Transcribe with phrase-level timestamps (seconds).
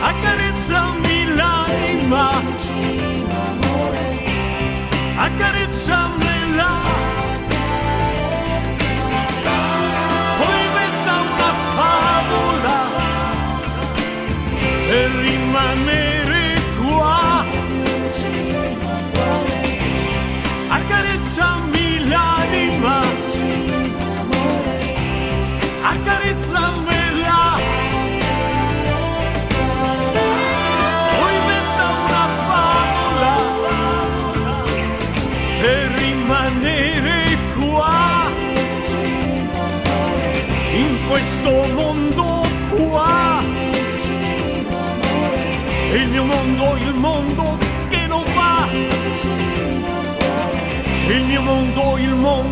[0.00, 2.42] Accarezzami l'anima,
[5.16, 5.67] accarezzamela.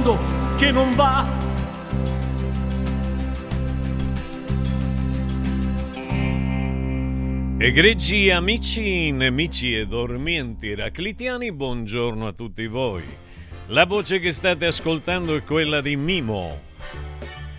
[0.07, 1.27] Mondo che non va.
[7.59, 13.03] Egregi amici, nemici e dormienti raclitiani, buongiorno a tutti voi.
[13.69, 16.63] La voce che state ascoltando è quella di Mimo.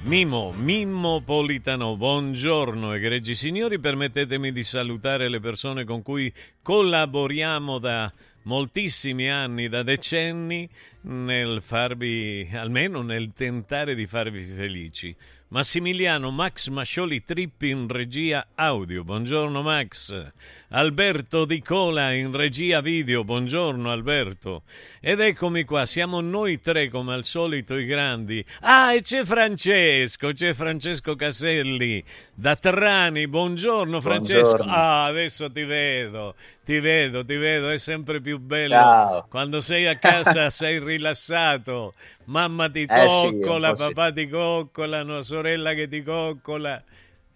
[0.03, 8.09] Mimo, Mimmo Politano, buongiorno egregi signori, permettetemi di salutare le persone con cui collaboriamo da
[8.47, 10.67] moltissimi anni, da decenni,
[11.01, 15.13] nel farvi, almeno nel tentare di farvi felici.
[15.49, 19.03] Massimiliano Max Mascioli Trippi in regia audio.
[19.03, 20.31] Buongiorno Max.
[20.69, 23.23] Alberto Di Cola in regia video.
[23.23, 24.63] Buongiorno Alberto.
[24.99, 28.43] Ed eccomi qua, siamo noi tre come al solito i grandi.
[28.59, 32.03] Ah, e c'è Francesco, c'è Francesco Caselli
[32.33, 33.29] da Trani.
[33.29, 34.55] Buongiorno Francesco.
[34.57, 34.73] Buongiorno.
[34.73, 36.35] Ah, adesso ti vedo.
[36.65, 38.73] ti vedo, ti vedo, è sempre più bello.
[38.73, 39.25] Ciao.
[39.29, 41.93] Quando sei a casa sei rilassato,
[42.25, 43.93] mamma ti Eh sì, coccola, po' sì.
[43.93, 46.83] papà ti coccola, sorella che ti coccola.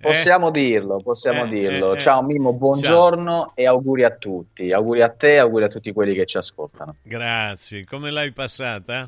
[0.04, 0.08] Eh?
[0.08, 1.92] Possiamo dirlo, possiamo Eh, dirlo.
[1.92, 2.00] eh, eh.
[2.00, 4.72] Ciao Mimmo, buongiorno e auguri a tutti.
[4.72, 6.96] Auguri a te, auguri a tutti quelli che ci ascoltano.
[7.04, 9.08] Grazie, come l'hai passata?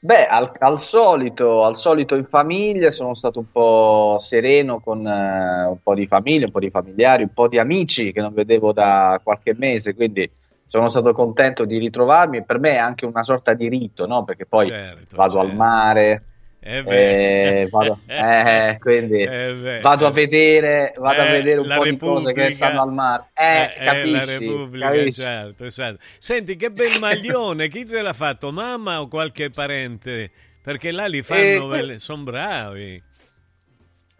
[0.00, 5.64] Beh, al, al solito, al solito in famiglia sono stato un po' sereno con eh,
[5.66, 8.72] un po' di famiglia, un po' di familiari, un po' di amici che non vedevo
[8.72, 10.30] da qualche mese, quindi
[10.66, 12.44] sono stato contento di ritrovarmi.
[12.44, 14.24] Per me è anche una sorta di rito, no?
[14.24, 15.62] Perché poi Certo, vado al certo.
[15.62, 16.22] mare,
[16.60, 17.62] Eh beh.
[17.62, 21.98] eh, vado, eh, quindi Eh vado a vedere, vado a Eh, vedere un po' di
[21.98, 22.50] cose che Repubblica.
[22.50, 23.30] stanno al mare.
[23.34, 25.20] Eh, Eh, capisci, la Repubblica, capisci?
[25.22, 25.98] certo, esatto.
[26.18, 28.50] Senti, che bel maglione, chi te l'ha fatto?
[28.52, 30.30] Mamma o qualche parente?
[30.60, 33.02] Perché là li fanno, Eh, sono bravi.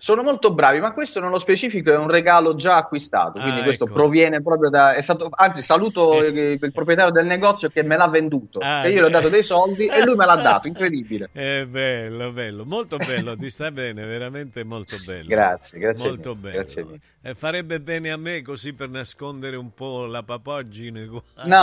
[0.01, 3.85] Sono molto bravi, ma questo nello specifico è un regalo già acquistato, quindi Ah, questo
[3.85, 3.93] ecco.
[3.93, 4.95] proviene proprio da...
[4.95, 8.91] È stato, anzi, saluto il, il proprietario del negozio che me l'ha venduto, Ah, cioè
[8.93, 9.11] io gli ho beh.
[9.11, 11.33] dato dei soldi e lui me l'ha dato, incredibile.
[11.33, 15.35] È bello, bello, molto bello, ti sta bene, veramente molto bello.
[15.35, 16.51] Grazie, grazie Molto mille, bello.
[16.51, 17.01] grazie mille.
[17.21, 21.23] E farebbe bene a me così per nascondere un po' la papoggine qua.
[21.43, 21.61] No,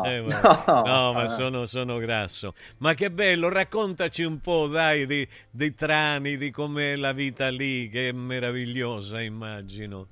[0.00, 1.28] Eh, ma- no, no, ma no.
[1.28, 2.54] sono, sono grasso.
[2.78, 7.67] Ma che bello, raccontaci un po', dai, di, dei trani, di com'è la vita lì,
[7.90, 10.08] che è meravigliosa, immagino.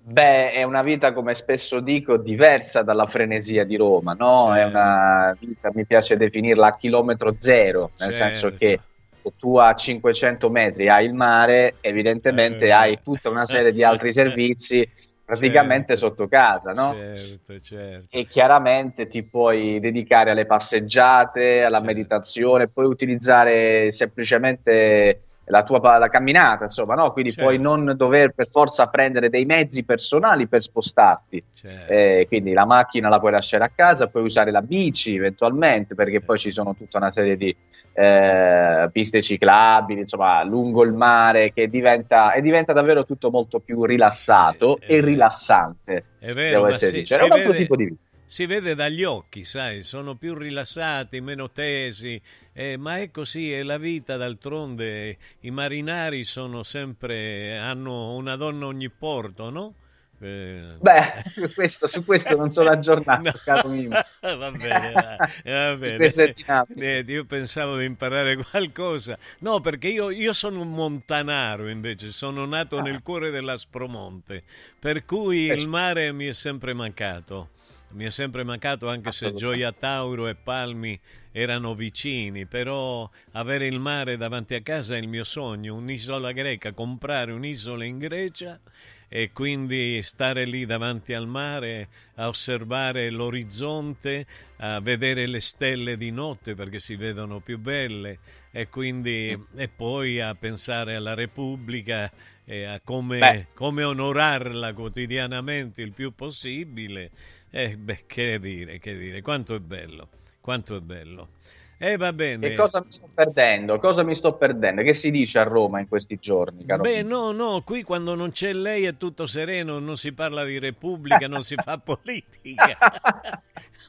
[0.00, 4.54] Beh, è una vita, come spesso dico, diversa dalla frenesia di Roma, no?
[4.54, 4.68] È Certo.
[4.68, 8.14] una vita, mi piace definirla a chilometro zero, nel Certo.
[8.14, 8.80] senso che
[9.22, 12.70] se tu a 500 metri hai il mare, evidentemente Eh.
[12.70, 14.88] hai tutta una serie di altri servizi
[15.24, 16.06] praticamente Certo.
[16.06, 16.94] sotto casa, no?
[16.94, 18.08] Certo, certo.
[18.10, 21.84] E chiaramente ti puoi dedicare alle passeggiate, alla Certo.
[21.84, 27.12] meditazione, puoi utilizzare semplicemente la tua la camminata, insomma, no?
[27.12, 27.48] Quindi Certo.
[27.48, 31.42] puoi non dover per forza prendere dei mezzi personali per spostarti.
[31.54, 31.92] certo.
[31.92, 36.20] Eh, quindi la macchina la puoi lasciare a casa, puoi usare la bici eventualmente, perché
[36.20, 37.54] poi ci sono tutta una serie di
[37.94, 43.84] eh, piste ciclabili, insomma, lungo il mare, che diventa, e diventa davvero tutto molto più
[43.84, 45.06] rilassato Sì, e vero.
[45.06, 46.04] rilassante.
[46.20, 48.02] È vero, Devo essere si- sincero, si è un altro vede- tipo di vita.
[48.30, 52.20] Si vede dagli occhi, sai, sono più rilassati, meno tesi,
[52.52, 55.16] eh, ma è così, è la vita d'altronde.
[55.40, 59.74] I marinari sono sempre, hanno una donna ogni porto, no?
[60.20, 61.22] Eh, Beh,
[61.54, 63.32] questo- su questo non sono aggiornato, No.
[63.42, 63.96] caro Mimmo.
[64.20, 66.34] Va bene, va, bene.
[66.74, 69.16] Niente, io pensavo di imparare qualcosa.
[69.38, 72.82] No, perché io, io sono un montanaro invece, sono nato Ah.
[72.82, 74.42] nel cuore dell'Aspromonte,
[74.78, 77.52] per cui Eh, il mare mi è sempre mancato.
[77.90, 79.32] Mi è sempre mancato anche se.
[79.34, 80.98] Gioia Tauro e Palmi
[81.32, 86.72] erano vicini, però avere il mare davanti a casa è il mio sogno, un'isola greca,
[86.72, 88.60] comprare un'isola in Grecia
[89.08, 94.26] e quindi stare lì davanti al mare a osservare l'orizzonte,
[94.58, 98.18] a vedere le stelle di notte perché si vedono più belle
[98.50, 102.10] e quindi e poi a pensare alla Repubblica
[102.44, 107.10] e a come, come onorarla quotidianamente il più possibile.
[107.50, 110.08] E beh, che dire, che dire, quanto è bello,
[110.40, 111.36] quanto è bello.
[111.80, 112.48] E va bene.
[112.48, 113.78] Che cosa mi sto perdendo?
[113.78, 114.82] Cosa mi sto perdendo?
[114.82, 118.32] Che si dice a Roma in questi giorni, caro Beh, no, no, qui quando non
[118.32, 122.76] c'è lei è tutto sereno, non si parla di repubblica, non si fa politica,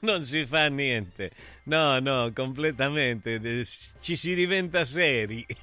[0.02, 1.32] non si fa niente.
[1.64, 3.66] No, no, completamente, eh,
[4.00, 5.44] ci si diventa seri.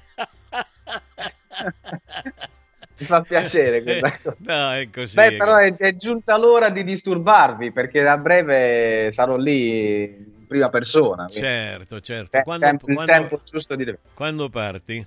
[2.99, 4.35] Mi fa piacere questa cosa.
[4.39, 5.15] No, è così.
[5.15, 10.45] Beh, è però è, è giunta l'ora di disturbarvi perché a breve sarò lì in
[10.47, 11.25] prima persona.
[11.25, 12.41] quindi Certo, certo.
[12.43, 15.05] Quando, tempo- il quando- tempo giusto di quando parti?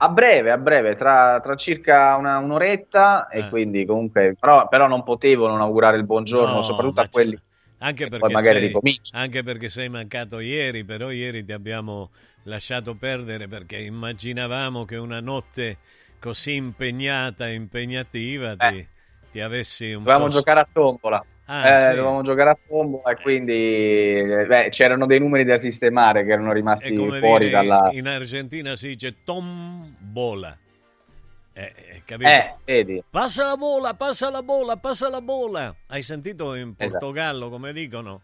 [0.00, 3.48] A breve, a breve, tra, tra circa una- un'oretta e Ah.
[3.48, 7.42] quindi comunque, però, però non potevo non augurare il buongiorno, No, soprattutto a quelli c'è-
[7.80, 12.10] Anche che perché, sei, anche perché sei mancato ieri, però ieri ti abbiamo
[12.44, 15.78] lasciato perdere perché immaginavamo che una notte
[16.20, 18.86] così impegnata e impegnativa ti, Eh.
[19.32, 20.30] ti avessi un Dovevamo po'...
[20.30, 21.24] giocare a tombola.
[21.50, 21.86] Ah, Eh, sì.
[21.96, 26.52] dovevamo giocare a tombola e quindi eh, beh, c'erano dei numeri da sistemare che erano
[26.52, 27.88] rimasti fuori dire, dalla...
[27.92, 30.56] in Argentina si dice tombola.
[31.54, 32.28] Eh, eh, capito?
[32.66, 35.74] Eh, Passa la bola, passa la bola, passa la bola.
[35.88, 37.06] Hai sentito in Esatto.
[37.06, 38.20] Portogallo come dicono?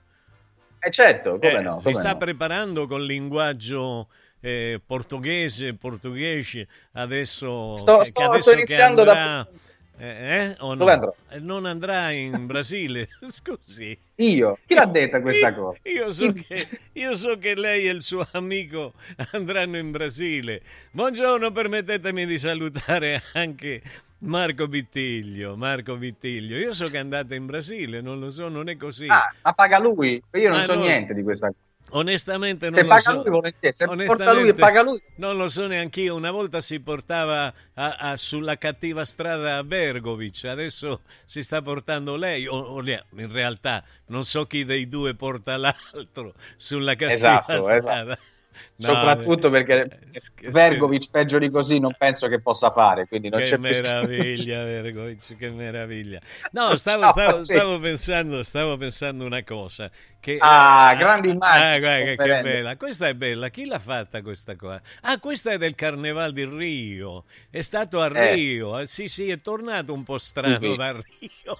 [0.86, 2.18] eh certo, come Eh, no, si come sta no.
[2.18, 4.08] preparando col linguaggio
[4.44, 9.48] eh, portoghese, portoghese, adesso Sto- che, sto- che adesso sto iniziando che da- andrà,
[9.96, 10.06] eh,
[10.50, 10.74] eh, no?
[10.74, 11.14] Dove andrò?
[11.30, 13.96] Eh, Non andrà in Brasile, scusi.
[14.16, 14.58] Io?
[14.66, 15.78] Chi l'ha detta questa Io- cosa?
[15.84, 18.92] Io so, che, io so che lei e il suo amico
[19.32, 20.60] andranno in Brasile.
[20.90, 23.80] Buongiorno, permettetemi di salutare anche
[24.18, 26.58] Marco Vittiglio, Marco Vittiglio.
[26.58, 29.06] Io so che è andata in Brasile, non lo so, non è così.
[29.08, 30.22] Ah, ma paga lui?
[30.32, 30.82] Io non ah, so no.
[30.82, 31.58] niente di questa cosa.
[31.96, 33.12] Onestamente non se lo so.
[33.12, 35.00] lui volentieri, se porta lui e paga lui.
[35.16, 36.16] Non lo so neanche io.
[36.16, 42.16] Una volta si portava a, a, sulla cattiva strada a Vergovic, adesso si sta portando
[42.16, 42.48] lei.
[42.48, 48.12] O, o, in realtà non so chi dei due porta l'altro sulla cattiva esatto, strada.
[48.14, 48.32] Esatto.
[48.76, 53.06] No, Soprattutto perché eh, Vergovic peggio di così non penso che possa fare.
[53.06, 56.20] Quindi non che c'è meraviglia, Vergovic, che meraviglia.
[56.52, 59.90] No, stavo, stavo, stavo, pensando, stavo pensando una cosa.
[60.18, 61.74] Che, ah, eh, grande immagine.
[61.74, 62.76] Ah, guarda, che bella.
[62.76, 63.48] Questa è bella.
[63.50, 64.80] Chi l'ha fatta questa qua?
[65.02, 67.24] Ah, questa è del Carneval di Rio.
[67.50, 68.34] È stato a eh.
[68.34, 68.78] Rio.
[68.78, 68.86] Eh.
[68.86, 70.76] Sì, sì, è tornato un po' strano uh-huh.
[70.76, 71.56] da Rio.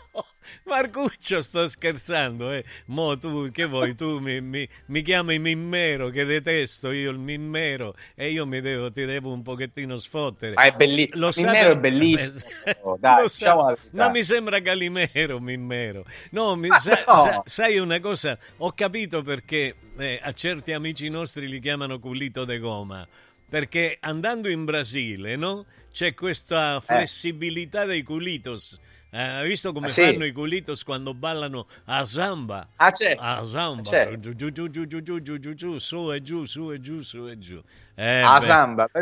[0.65, 2.65] Marcuccio, sto scherzando, eh.
[2.87, 3.95] Mo tu, che vuoi?
[3.95, 8.91] Tu mi, mi, mi, chiami Mimmero, che detesto io il Mimmero, e io mi devo,
[8.91, 10.55] ti devo un pochettino sfottere.
[10.55, 11.31] Ah, è bellissimo.
[11.37, 12.51] Mimmero è bellissimo.
[12.83, 16.05] Oh, dai, sa- non mi sembra Calimero, Mimmero.
[16.31, 17.17] No, mi, sa- no.
[17.17, 18.39] Sa- sai una cosa?
[18.59, 23.07] Ho capito perché eh, a certi amici nostri li chiamano culito de goma.
[23.49, 25.67] Perché andando in Brasile, no?
[25.93, 26.81] C'è questa eh.
[26.81, 27.87] flessibilità eh.
[27.87, 28.81] dei culitos
[29.15, 30.03] eh, hai eh, visto come ah, sì.
[30.03, 32.67] fanno i culitos quando ballano a samba?
[32.75, 33.23] Ah, certo.
[33.23, 33.83] A samba.
[33.83, 34.35] Ah, certo.
[34.35, 37.29] Giù, giù, giù, giù, giù, giù, giù, giù, su e giù, su e giù, su
[37.29, 37.63] e giù.
[37.95, 38.45] Eh, a beh.
[38.45, 38.91] samba.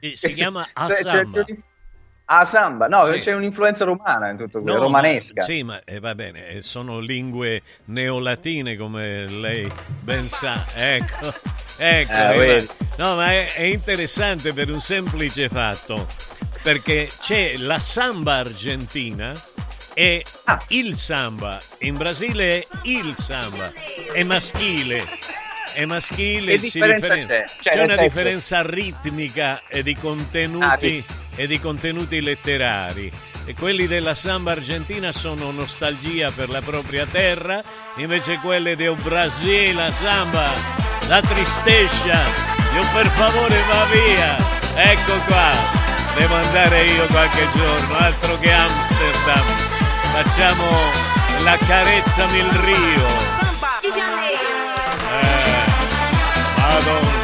[0.00, 1.46] Eh, si chiama a samba.
[2.26, 3.20] Ah, samba, no, sì.
[3.20, 5.34] c'è un'influenza romana in tutto quello, no, romanesca.
[5.36, 9.70] Ma, sì, ma eh, va bene, eh, sono lingue neolatine come lei
[10.02, 11.28] ben sa, ecco,
[11.78, 12.12] ah, ecco.
[12.12, 16.06] Eh, no, ma è, è interessante per un semplice fatto
[16.64, 19.34] perché c'è la samba argentina
[19.92, 20.64] e ah.
[20.68, 21.60] il samba.
[21.80, 23.70] In Brasile è il samba,
[24.10, 25.04] è maschile.
[25.74, 27.54] È maschile, che differenza differen- c'è?
[27.60, 28.02] Cioè, c'è una senso...
[28.02, 33.12] differenza ritmica e di contenuti, ah, e di contenuti letterari.
[33.44, 37.62] E quelli della samba argentina sono nostalgia per la propria terra,
[37.96, 40.50] invece quelle del Brasile, la samba,
[41.08, 42.24] la tristezza,
[42.74, 44.36] io per favore va via,
[44.90, 45.83] ecco qua.
[46.14, 49.44] Devo andare io qualche giorno, altro che Amsterdam.
[50.12, 50.64] Facciamo
[51.42, 53.06] la carezza nel Rio.
[55.10, 55.64] Eh,
[56.56, 57.22] Madonna.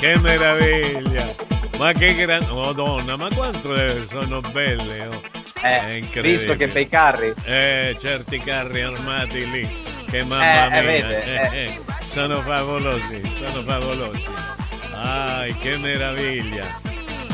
[0.00, 1.57] Che meraviglia!
[1.78, 3.72] Ma che grande, madonna, ma quanto
[4.08, 5.22] sono belle, oh.
[5.62, 7.32] eh, visto che bei carri.
[7.44, 9.68] Eh, certi carri armati lì,
[10.10, 11.80] che mamma eh, eh mia, vede, eh, eh.
[12.08, 14.26] sono favolosi, sono favolosi.
[14.94, 16.66] Ai, che meraviglia.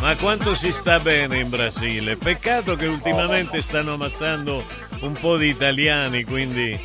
[0.01, 2.17] Ma quanto si sta bene in Brasile?
[2.17, 4.63] Peccato che ultimamente stanno ammazzando
[5.01, 6.79] un po' di italiani, quindi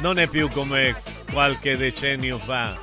[0.00, 0.96] non è più come
[1.30, 2.74] qualche decennio fa.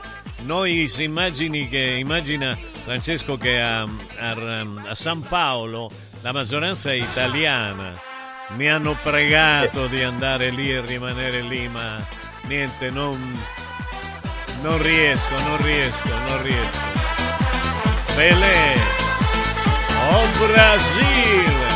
[0.44, 5.90] Noi si immagini che, immagina Francesco che a, a, a, San Paolo
[6.22, 7.94] la maggioranza è italiana.
[8.56, 12.04] Mi hanno pregato di andare lì e rimanere lì, ma
[12.44, 13.40] niente, non,
[14.62, 16.80] non riesco, non riesco, non riesco.
[18.16, 18.76] Pelé,
[20.10, 21.70] oh Brasile!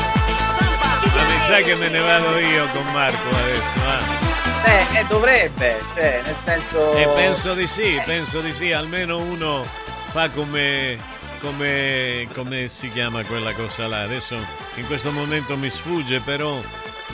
[1.14, 4.26] Ma mi sa che me ne vado io con Marco adesso, eh?
[4.66, 6.94] Eh, eh dovrebbe, cioè, nel senso...
[6.96, 9.85] Eh, penso di sì, penso di sì, almeno uno
[10.16, 10.98] fa come,
[11.42, 14.04] come, come si chiama quella cosa là?
[14.04, 14.38] Adesso
[14.76, 16.58] in questo momento mi sfugge, però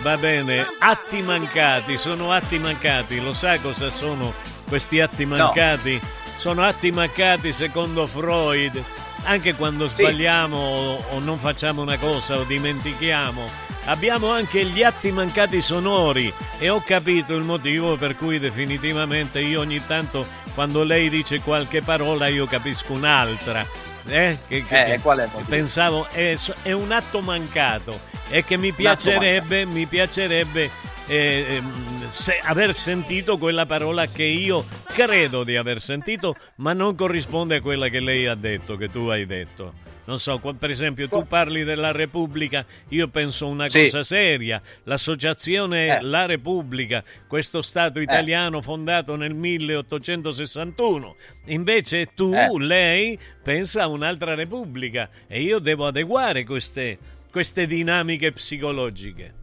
[0.04, 0.68] va bene.
[0.78, 3.20] Atti mancati, sono atti mancati.
[3.20, 4.32] Lo sa cosa sono
[4.68, 6.00] questi atti mancati?
[6.00, 6.08] No.
[6.38, 8.84] Sono atti mancati secondo Freud.
[9.24, 13.42] Anche quando sbagliamo o, o non facciamo una cosa o dimentichiamo,
[13.86, 16.34] abbiamo anche gli atti mancati sonori.
[16.58, 21.82] E ho capito il motivo per cui definitivamente io ogni tanto quando lei dice qualche
[21.82, 23.66] parola io capisco un'altra.
[24.08, 24.38] Eh?
[24.48, 28.10] Che, che, eh, qual è pensavo è, è, un atto mancato.
[28.30, 30.70] E che mi piacerebbe, mi piacerebbe
[31.08, 36.94] eh, ehm, se, aver sentito quella parola che io credo di aver sentito, ma non
[36.96, 39.90] corrisponde a quella che lei ha detto, che tu hai detto.
[40.04, 43.84] Non so, per esempio, tu parli della Repubblica, io penso una sì.
[43.84, 44.62] cosa seria.
[44.84, 46.02] L'associazione eh.
[46.02, 48.04] La Repubblica, questo Stato eh.
[48.04, 48.62] italiano eh.
[48.62, 51.16] fondato nel 1861.
[51.46, 52.50] Invece tu, eh.
[52.60, 56.98] lei, pensa a un'altra Repubblica e io devo adeguare queste,
[57.32, 59.34] queste dinamiche psicologiche.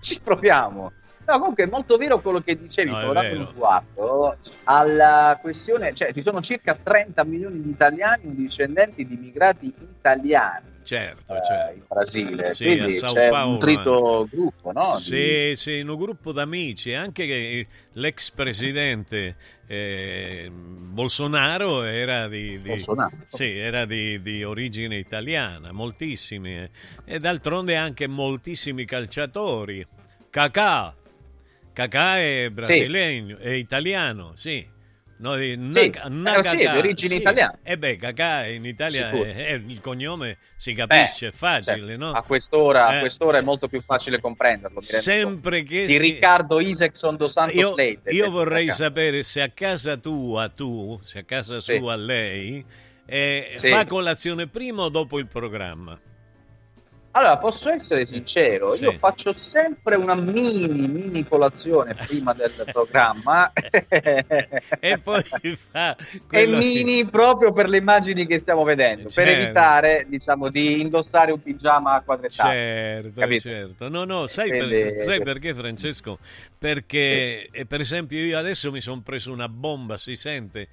[0.00, 0.92] Ci proviamo.
[1.24, 5.94] No, comunque è molto vero quello che dicevi, no, ho dato un sguardo alla questione,
[5.94, 11.76] cioè ci sono circa 30 milioni di italiani discendenti di immigrati italiani Certo, eh, certo.
[11.76, 12.54] in Brasile.
[12.54, 14.92] Sì, Quindi c'è Paulo, un trito gruppo, no?
[14.96, 19.36] Sì, Di- sì, in un gruppo d'amici, anche che l'ex presidente
[19.68, 23.12] eh, Bolsonaro era di, di- Bolsonaro.
[23.26, 26.70] sì, era di, di origine italiana, moltissimi, eh.
[27.04, 29.86] e d'altronde anche moltissimi calciatori.
[30.30, 30.94] Cacà,
[31.72, 34.68] Cacà è brasiliano, è italiano, sì.
[35.18, 37.16] No, di- na- Sì, na- eh, sì, Cacà, di origini sì.
[37.18, 37.58] italiane.
[37.62, 42.04] E beh, Cacà in Italia è- è- il cognome si Beh, capisce, è facile, certo,
[42.04, 42.10] no?
[42.10, 43.00] A quest'ora, a Eh.
[43.00, 44.80] quest'ora è molto più facile comprenderlo.
[44.80, 45.84] Sempre che.
[45.84, 48.10] Di si- Riccardo Isaacson dos Santos io, Leite.
[48.10, 48.84] io vorrei casa.
[48.84, 51.76] sapere se a casa tua, tu, se a casa Sì.
[51.76, 52.64] sua lei,
[53.06, 53.68] eh, Sì.
[53.68, 55.96] fa colazione prima o dopo il programma?
[57.14, 58.84] Allora, posso essere sincero, Sì.
[58.84, 63.52] io faccio sempre una mini, mini colazione prima del programma.
[64.80, 65.22] e poi
[65.70, 69.42] fa E quello che- mini proprio per le immagini che stiamo vedendo, per Certo.
[69.42, 72.48] evitare, diciamo, di indossare un pigiama quadrettato.
[72.50, 73.40] Certo, Capito?
[73.40, 73.88] certo.
[73.90, 76.18] No, no, sai, Quindi- per- sai perché Francesco?
[76.58, 80.68] Perché, eh, per esempio, io adesso mi sono preso una bomba, si sente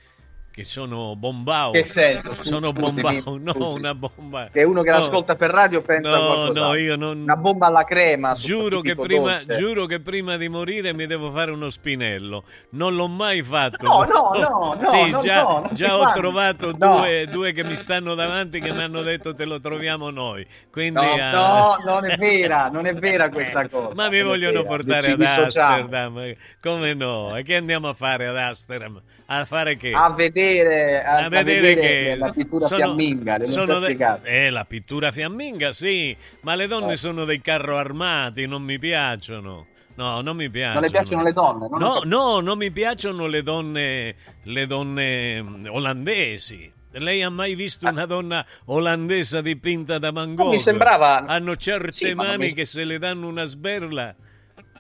[0.52, 1.72] che sono bombao.
[1.72, 2.36] Che senso?
[2.42, 4.50] Sono bombao, no, una bomba.
[4.52, 4.98] Che uno che No.
[4.98, 6.64] l'ascolta per radio pensa a No, qualcos'altro.
[6.64, 7.22] no, io non...
[7.22, 8.34] Una bomba alla crema.
[8.34, 12.44] Giuro che, prima, giuro che prima di morire mi devo fare uno spinello.
[12.72, 13.88] Non l'ho mai fatto.
[13.88, 16.12] No, no, no, no, Sì, no, già, già ho fa.
[16.12, 16.98] trovato No.
[17.00, 20.46] due, due che mi stanno davanti che mi hanno detto te lo troviamo noi.
[20.72, 23.94] Quindi, No, ah, no, non è vera, non è vera questa cosa.
[23.94, 25.22] Ma mi vogliono portare ad.
[25.22, 26.34] Amsterdam.
[26.62, 27.36] Come no?
[27.38, 29.02] E che andiamo a fare ad Amsterdam?
[29.32, 29.92] A fare che?
[29.92, 35.12] A vedere, a, a vedere che la pittura sono- fiamminga, sono de- eh, la pittura
[35.12, 36.98] fiamminga, sì, ma le donne Eh.
[36.98, 39.68] sono dei carro armati, non mi piacciono.
[39.96, 40.74] No, non mi piacciono.
[40.76, 41.68] Non le piacciono le donne?
[41.70, 46.72] Non No, no, non mi piacciono le donne, le donne mm, olandesi.
[46.94, 50.48] Lei ha mai visto una donna olandese dipinta da Van Gogh?
[50.48, 50.52] Ah.
[50.52, 54.16] mi sembrava- Hanno certe Sì, mani mi- che se le danno una sberla.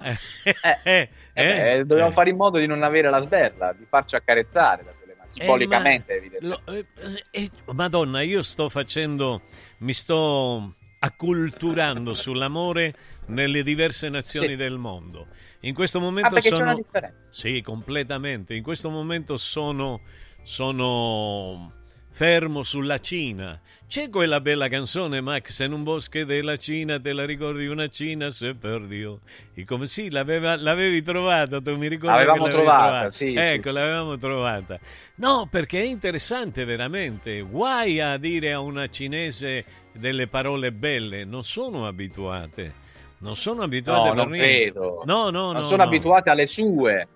[0.02, 0.18] Eh,
[0.84, 1.10] Eh,
[1.42, 2.14] eh, beh, dobbiamo eh.
[2.14, 6.12] fare in modo di non avere la sberla, di farci accarezzare da quelle mani, simbolicamente,
[6.14, 6.72] Eh, ma- evidentemente.
[6.72, 9.42] lo- eh, eh, Madonna, io sto facendo,
[9.80, 12.94] mi sto acculturando sull'amore
[13.28, 14.56] nelle diverse nazioni Sì.
[14.56, 15.28] del mondo.
[15.62, 16.64] In questo Ah, momento c'è sono...
[16.64, 17.18] una differenza.
[17.30, 18.54] Sì, completamente.
[18.54, 20.02] In questo momento sono,
[20.44, 21.74] sono
[22.20, 23.58] fermo sulla Cina.
[23.88, 28.30] C'è quella bella canzone, Max, in un bosco della Cina, te la ricordi una Cina
[28.30, 29.22] se perdió?
[29.54, 33.68] E come sì, l'aveva- l'avevi trovata, tu mi ricordi L'avevamo che l'avevi trovata, sì, Ecco,
[33.70, 33.74] sì.
[33.74, 34.78] l'avevamo trovata.
[35.16, 37.40] No, perché è interessante veramente.
[37.40, 42.74] Guai a dire a una cinese delle parole belle, non sono abituate.
[43.20, 44.72] Non sono abituate No, per niente.
[44.72, 45.04] credo.
[45.06, 45.88] No, no, non no, sono no.
[45.88, 47.08] abituate alle sue,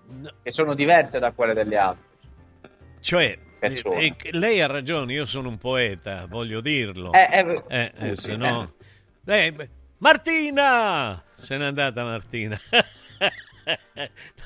[0.42, 2.04] che sono diverse da quelle delle altre.
[3.00, 4.00] Cioè, Persone.
[4.02, 7.12] eh, eh, lei ha ragione, io sono un poeta, voglio dirlo.
[7.12, 8.74] Eh, eh, Eh, eh, se no...
[9.26, 11.22] Eh, beh, Martina!
[11.32, 12.60] Se n'è andata Martina.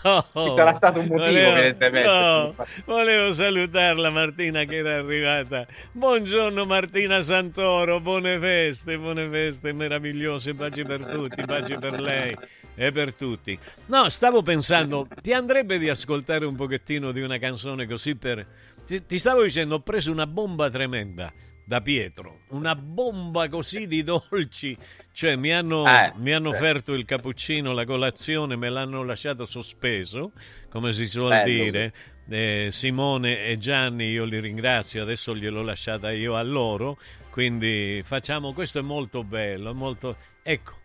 [0.05, 2.09] no, Ci sarà stato un motivo, evidentemente.
[2.09, 2.55] No,
[2.85, 5.67] volevo salutarla Martina che era arrivata.
[5.93, 12.37] Buongiorno Martina Santoro, buone feste, buone feste meravigliose, baci per tutti, baci per lei
[12.75, 13.59] e per tutti.
[13.87, 18.47] No, stavo pensando, ti andrebbe di ascoltare un pochettino di una canzone così per...
[18.89, 21.31] Ti, ti stavo dicendo, ho preso una bomba tremenda
[21.63, 24.75] da Pietro, una bomba così di dolci,
[25.13, 30.33] cioè mi hanno, Eh, mi hanno offerto il cappuccino, la colazione, me l'hanno lasciato sospeso,
[30.71, 31.45] come si suol Bello.
[31.45, 31.93] dire.
[32.31, 36.97] Eh, Simone e Gianni io li ringrazio, adesso gliel'ho lasciata io a loro,
[37.29, 40.17] quindi facciamo, questo è molto bello, molto...
[40.43, 40.78] Ecco.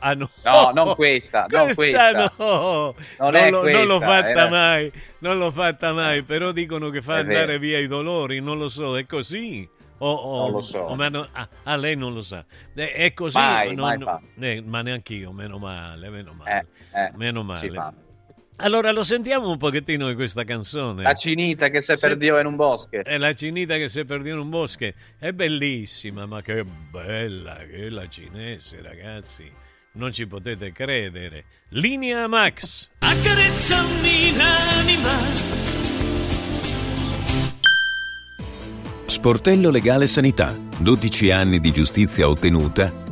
[0.00, 0.30] Ah, no.
[0.44, 2.12] No, non questa, non questa.
[2.12, 6.22] no, Non non, è l'ho, non l'ho questa, fatta era- mai, non l'ho fatta mai,
[6.22, 7.58] però dicono che fa È andare vero.
[7.58, 9.68] via i dolori, non lo so, è così?
[10.00, 10.78] O- o- Non lo so.
[10.78, 10.94] o
[11.32, 12.44] ah, ah, lei non lo sa.
[12.74, 13.36] Eh, È così?
[13.38, 16.66] Mai, Non- mai eh, ma neanche io, meno male, meno male.
[16.92, 18.06] Eh, eh, Meno male.
[18.60, 21.02] Allora lo sentiamo un pochettino di questa canzone.
[21.02, 22.06] La cinita che si Sì.
[22.06, 22.90] perdiò in un bosco.
[23.02, 24.86] È la cinita che si perdió in un bosco.
[25.18, 29.50] È bellissima, ma che bella che è la cinese, ragazzi.
[29.92, 31.44] Non ci potete credere.
[31.70, 32.88] Linea Max.
[32.98, 35.56] Accarezzami l'anima
[39.06, 40.54] Sportello Legale Sanità.
[40.78, 43.07] 12 anni di giustizia ottenuta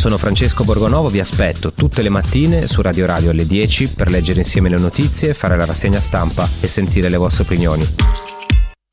[0.00, 4.38] Sono Francesco Borgonovo, vi aspetto tutte le mattine su Radio Radio alle 10 per leggere
[4.38, 7.86] insieme le notizie, fare la rassegna stampa e sentire le vostre opinioni.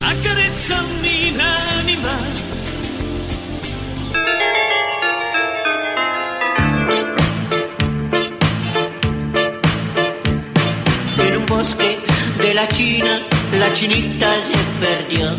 [0.04, 2.10] Accarezzami l'anima.
[12.52, 13.22] La China,
[13.58, 15.30] la chinita se perdió.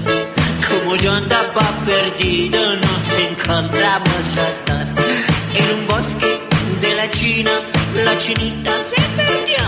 [0.67, 5.28] Como yo andaba perdido, nos encontramos los dos.
[5.55, 6.39] En un bosque
[6.81, 7.51] de la China,
[8.03, 9.65] la chinita se perdió.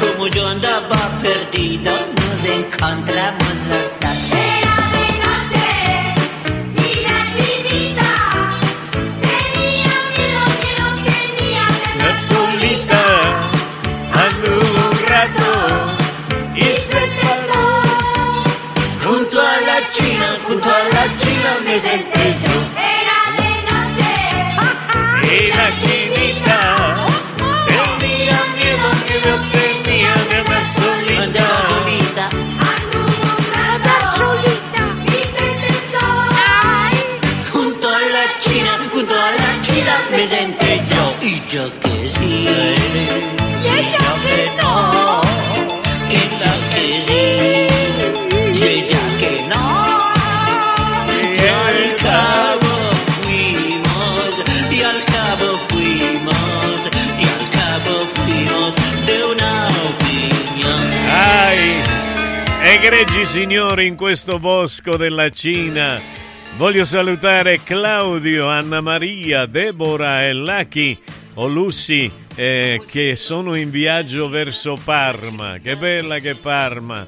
[0.00, 4.49] Como yo andaba perdido, nos encontramos los dos.
[41.52, 45.20] Yo que sí, y ella que no,
[46.08, 47.24] que yo que sí,
[48.54, 49.66] y ella que no.
[51.10, 52.72] Y al cabo
[53.20, 54.30] fuimos,
[54.70, 59.52] y al cabo fuimos, y al cabo fuimos de una
[59.90, 60.86] opinión.
[61.10, 61.82] Ai,
[62.62, 66.00] egregi signori in questo bosco della Cina.
[66.56, 70.98] Voglio salutare Claudio, Anna Maria, Deborah e Lucky
[71.34, 75.58] o Lucy eh, che sono in viaggio verso Parma.
[75.58, 77.06] Che bella che Parma!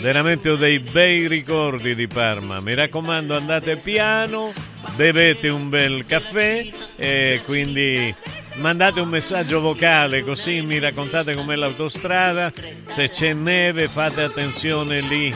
[0.00, 2.60] Veramente ho dei bei ricordi di Parma.
[2.60, 4.52] Mi raccomando, andate piano,
[4.96, 8.12] bevete un bel caffè e quindi
[8.56, 12.52] mandate un messaggio vocale così mi raccontate com'è l'autostrada.
[12.86, 15.34] Se c'è neve fate attenzione lì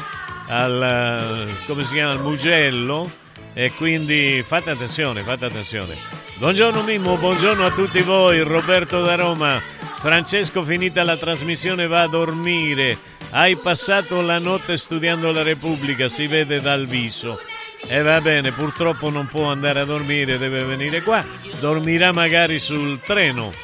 [0.48, 3.24] al come si chiama al Mugello
[3.58, 5.96] e quindi fate attenzione, fate attenzione.
[6.36, 9.58] Buongiorno Mimmo, buongiorno a tutti voi, Roberto da Roma.
[9.98, 12.98] Francesco, finita la trasmissione, va a dormire.
[13.30, 17.40] Hai passato la notte studiando la Repubblica, si vede dal viso.
[17.86, 21.24] E va bene, purtroppo non può andare a dormire, deve venire qua.
[21.58, 23.54] Dormirà magari sul treno.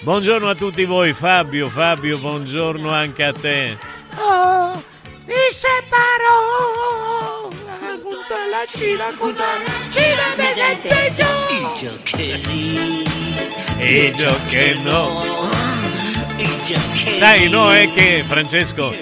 [0.00, 3.78] Buongiorno a tutti voi, Fabio, Fabio, buongiorno anche a te.
[4.16, 4.82] Oh,
[5.26, 7.47] mi separò
[8.10, 11.24] la punta della Cina con la Cina mi sente giù.
[11.54, 13.02] I giochesi.
[13.78, 15.22] E io che no.
[16.38, 17.16] I.
[17.18, 18.94] Sai, no, è che Francesco,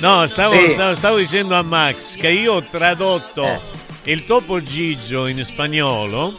[0.00, 0.72] no, stavo, Sì.
[0.72, 3.60] stavo- stavo dicendo a Max che io ho tradotto Eh.
[4.12, 6.38] il topo Gigio in spagnolo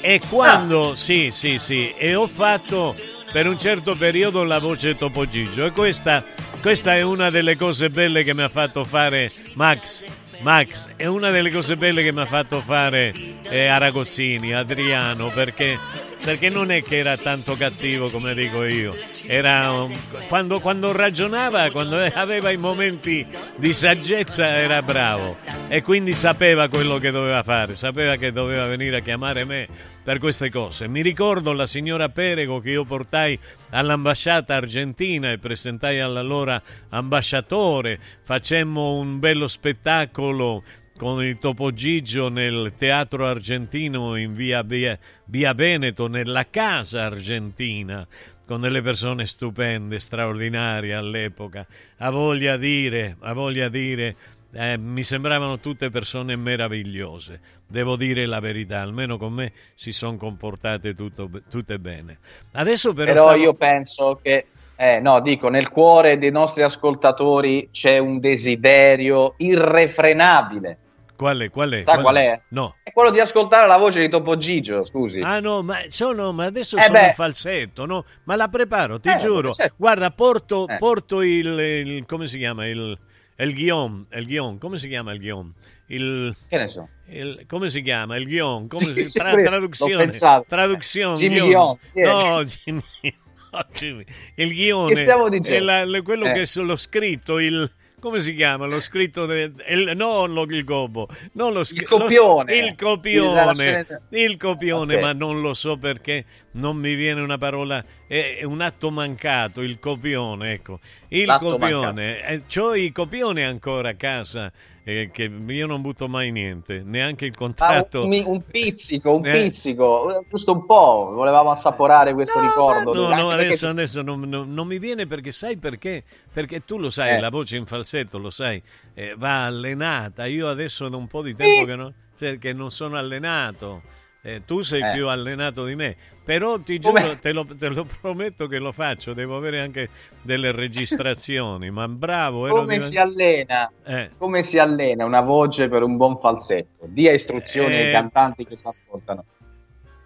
[0.00, 2.94] e quando, sì, sì, sì, e ho fatto
[3.32, 6.24] per un certo periodo la voce topo Gigio e questa,
[6.60, 10.04] questa è una delle cose belle che mi ha fatto fare Max.
[10.40, 13.12] Max, è una delle cose belle che mi ha fatto fare
[13.48, 15.78] eh, Aragozzini, Adriano, perché,
[16.24, 18.96] perché non è che era tanto cattivo come dico io,
[19.28, 19.94] un-
[20.28, 23.26] quando, quando ragionava, quando aveva i momenti
[23.56, 25.36] di saggezza era bravo.
[25.68, 29.68] E quindi sapeva quello che doveva fare, sapeva che doveva venire a chiamare me
[30.02, 30.88] per queste cose.
[30.88, 33.38] Mi ricordo la signora Perego che io portai
[33.70, 40.62] all'ambasciata argentina e presentai all'allora ambasciatore, facemmo un bello spettacolo
[40.96, 48.06] con il Topo Gigio nel teatro argentino in via, via, via Veneto, nella casa argentina,
[48.44, 51.66] con delle persone stupende, straordinarie all'epoca.
[51.98, 54.14] A voglia dire, a voglia dire,
[54.52, 57.40] eh, mi sembravano tutte persone meravigliose.
[57.66, 62.18] Devo dire la verità, almeno con me si sono comportate tutto- tutte bene.
[62.52, 67.68] Adesso però, Però stavo- io penso che, eh, no, dico, nel cuore dei nostri ascoltatori
[67.70, 70.78] c'è un desiderio irrefrenabile.
[71.16, 71.50] Qual è?
[71.50, 71.82] Qual è?
[71.84, 72.40] Sa qual è?
[72.48, 72.74] No.
[72.82, 75.20] È quello di ascoltare la voce di Topo Gigio, scusi.
[75.20, 77.06] Ah no, ma, sono, ma adesso Eh sono beh.
[77.08, 78.06] in falsetto, no?
[78.24, 79.52] Ma la preparo, ti Eh, giuro.
[79.52, 79.74] certo.
[79.76, 80.78] Guarda, porto, Eh.
[80.78, 82.66] porto il, il- come si chiama?
[82.66, 82.96] Il,
[83.44, 85.52] il guion, il guion, come si chiama il guion?
[85.86, 86.88] Il, Che ne so.
[87.08, 88.16] il- come si chiama?
[88.16, 90.10] Il guion, come si tra- traduzione?
[90.46, 91.18] Traduzione.
[91.18, 91.78] Jimmy guion.
[91.92, 92.02] È?
[92.02, 92.82] No, Jimmy,
[93.52, 94.04] no, Jimmy.
[94.36, 94.94] Il ghione.
[94.94, 95.70] Che stiamo dicendo?
[95.72, 96.32] è la- quello Eh.
[96.32, 97.70] che so- l'ho scritto, il...
[98.00, 98.64] Come si chiama?
[98.66, 102.58] L'ho scritto de- il, no, lo- il gobbo, non lo Il copione.
[102.60, 103.86] lo- il copione.
[104.08, 105.00] Il copione, Ok.
[105.02, 107.84] ma non lo so perché non mi viene una parola.
[108.06, 110.80] È, è un atto mancato, il copione, ecco.
[111.08, 112.26] Il L'atto copione.
[112.26, 114.50] Eh, c'ho i copioni ancora a casa,
[114.84, 118.04] eh, che io non butto mai niente, neanche il Ah, contratto.
[118.06, 119.42] un, un pizzico, un Eh.
[119.50, 122.92] pizzico, giusto un po', volevamo assaporare questo ricordo.
[122.94, 126.02] No, no, perché- adesso, adesso non, non- non mi viene perché sai perché?
[126.32, 127.20] Perché tu lo sai, Eh.
[127.20, 128.62] la voce in falsetto lo sai,
[128.94, 130.26] eh, va allenata.
[130.26, 133.82] Io adesso da un po' di tempo che, non, se- che non sono allenato.
[134.22, 134.92] Eh, tu sei Eh.
[134.92, 135.96] più allenato di me,
[136.30, 139.14] però ti giuro, te lo, te lo prometto che lo faccio.
[139.14, 139.88] Devo avere anche
[140.22, 141.70] delle registrazioni.
[141.70, 143.68] ma bravo, come diven- si allena?
[143.84, 144.10] Eh.
[144.16, 146.86] Come si allena una voce per un buon falsetto?
[146.86, 147.86] Dia istruzioni Eh.
[147.86, 149.24] ai cantanti che ci ascoltano.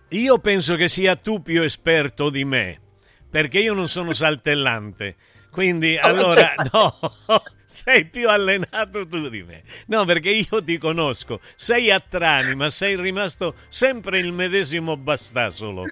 [0.09, 2.81] Io penso che sia tu più esperto di me,
[3.29, 5.17] perché io non sono saltellante.
[5.51, 6.99] Quindi allora no,
[7.75, 9.63] sei più allenato tu di me.
[9.87, 15.87] No, perché io ti conosco, sei a Trani, ma sei rimasto sempre il medesimo bastasolo.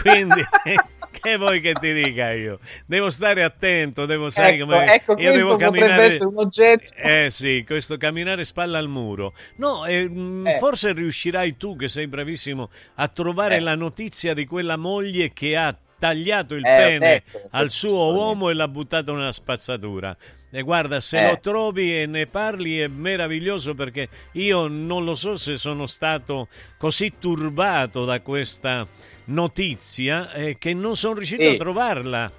[0.00, 0.42] Quindi
[1.20, 2.58] che vuoi che ti dica io?
[2.86, 6.92] Devo stare attento, devo sai ecco, come ecco, io devo camminare un oggetto.
[6.96, 9.34] eh sì, questo camminare spalla al muro.
[9.56, 10.10] No, eh,
[10.44, 10.56] Eh.
[10.58, 13.60] forse riuscirai tu, che sei bravissimo, a trovare Eh.
[13.60, 18.50] la notizia di quella moglie che ha tagliato il Eh, pene detto, al suo uomo
[18.50, 20.16] e l'ha buttato nella spazzatura.
[20.50, 21.30] E guarda, se Eh.
[21.30, 26.48] lo trovi e ne parli è meraviglioso perché io non lo so se sono stato
[26.78, 28.86] così turbato da questa
[29.26, 31.48] notizia eh, che non sono riuscito Sì.
[31.48, 32.32] a trovarla.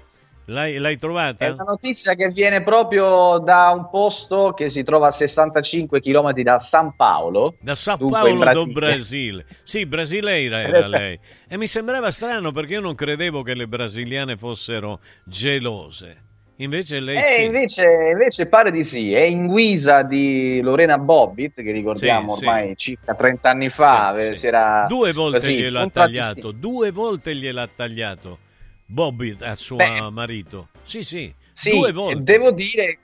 [0.46, 1.44] L'hai, l'hai trovata?
[1.44, 6.32] È una notizia che viene proprio da un posto che si trova a 65 km
[6.42, 7.54] da San Paolo.
[7.60, 9.44] Da dunque in Paulo do Brasile.
[9.44, 9.46] Brasile.
[9.62, 10.90] Sì, brasileira era Esatto.
[10.96, 11.20] lei.
[11.46, 16.22] E mi sembrava strano perché io non credevo che le brasiliane fossero gelose.
[16.60, 17.44] Invece lei Eh, sì.
[17.44, 22.68] invece, invece pare di sì, è in guisa di Lorena Bobbitt, che ricordiamo Sì, ormai
[22.68, 22.76] sì.
[22.76, 27.66] circa 30 anni fa, eh, si era Due volte così, gliel'ha tagliato, due volte gliel'ha
[27.74, 28.38] tagliato
[28.84, 30.68] Bobby a suo Beh, marito.
[30.84, 32.22] Sì, sì, Sì, due volte.
[32.22, 32.98] devo dire,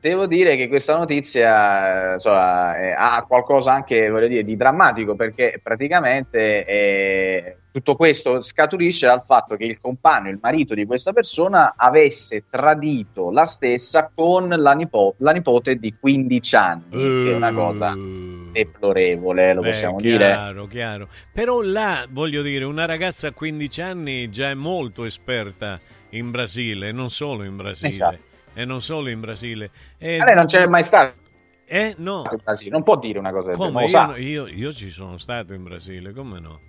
[0.00, 5.14] devo dire che questa notizia eh, insomma, eh, ha qualcosa anche voglio dire, di drammatico
[5.14, 11.12] perché praticamente eh, tutto questo scaturisce dal fatto che il compagno, il marito di questa
[11.12, 17.34] persona avesse tradito la stessa con la, nipo- la nipote di 15 anni, che è
[17.34, 20.18] una cosa deplorevole, lo Beh, possiamo dire.
[20.18, 21.08] chiaro, chiaro.
[21.32, 26.92] Però là, voglio dire, una ragazza a 15 anni già è molto esperta in Brasile,
[26.92, 27.88] non solo in Brasile.
[27.88, 28.18] Esatto.
[28.54, 29.70] E non solo in Brasile.
[29.98, 31.12] E- Ma lei non c'è mai stato
[31.66, 32.22] Eh, no.
[32.70, 33.56] non può dire una cosa del
[33.88, 36.60] genere, Io, io- io ci sono stato in Brasile, come no?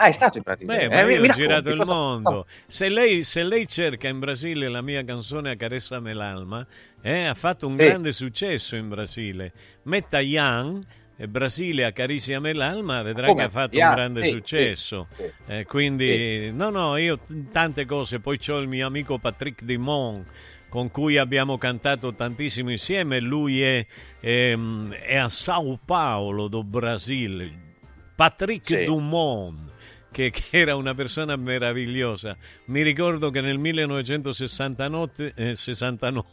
[0.00, 0.86] Ah, è stato in Brasile?
[0.88, 2.46] Beh, Eh, io ho girato il mondo.
[2.68, 6.64] Se lei, se lei cerca in Brasile la mia canzone Acaressame l'alma,
[7.02, 7.84] eh, ha fatto un Sì.
[7.84, 9.52] grande successo in Brasile.
[9.82, 10.84] Metta Young,
[11.16, 13.40] eh, Brasile Acariciame l'alma, vedrà Come?
[13.40, 15.08] che ha fatto Young, un grande sì, successo.
[15.16, 15.30] sì.
[15.46, 17.18] Eh, quindi, no, no, io
[17.50, 18.20] tante cose.
[18.20, 20.24] Poi c'ho il mio amico Patrick Dimon
[20.68, 23.18] con cui abbiamo cantato tantissimo insieme.
[23.18, 23.84] Lui è,
[24.20, 27.66] ehm, è a Sao Paulo, do Brasile.
[28.14, 28.84] Patrick.
[28.84, 29.66] Dumont
[30.10, 32.36] che, che era una persona meravigliosa.
[32.66, 36.26] Mi ricordo che nel 1969 eh, 69,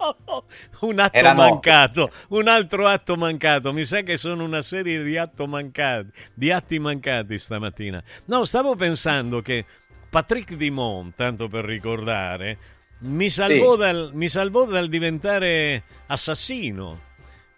[0.80, 3.72] un atto Era mancato, un altro atto mancato.
[3.72, 8.02] Mi sa che sono una serie di, atto mancati, di atti mancati stamattina.
[8.26, 9.64] No, stavo pensando che
[10.08, 12.58] Patrick Dimont, tanto per ricordare,
[13.00, 13.78] mi salvò, Sì.
[13.78, 17.08] dal, mi salvò dal diventare assassino.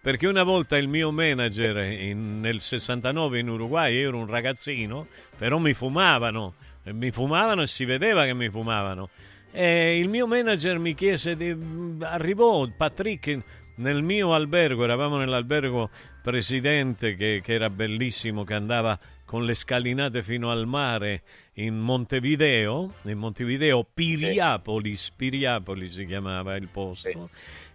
[0.02, 5.06] Perché una volta il mio manager in- nel 69 in Uruguay, io ero un ragazzino,
[5.38, 6.54] però mi fumavano,
[6.86, 9.10] mi fumavano e si vedeva che mi fumavano.
[9.52, 11.56] E il mio manager mi chiese, di,
[12.00, 13.38] arrivò Patrick
[13.76, 15.88] nel mio albergo, eravamo nell'albergo
[16.20, 21.22] presidente che, che era bellissimo, che andava con le scalinate fino al mare
[21.54, 27.30] in Montevideo, in Montevideo, Piriapolis, Piriapolis si chiamava il posto.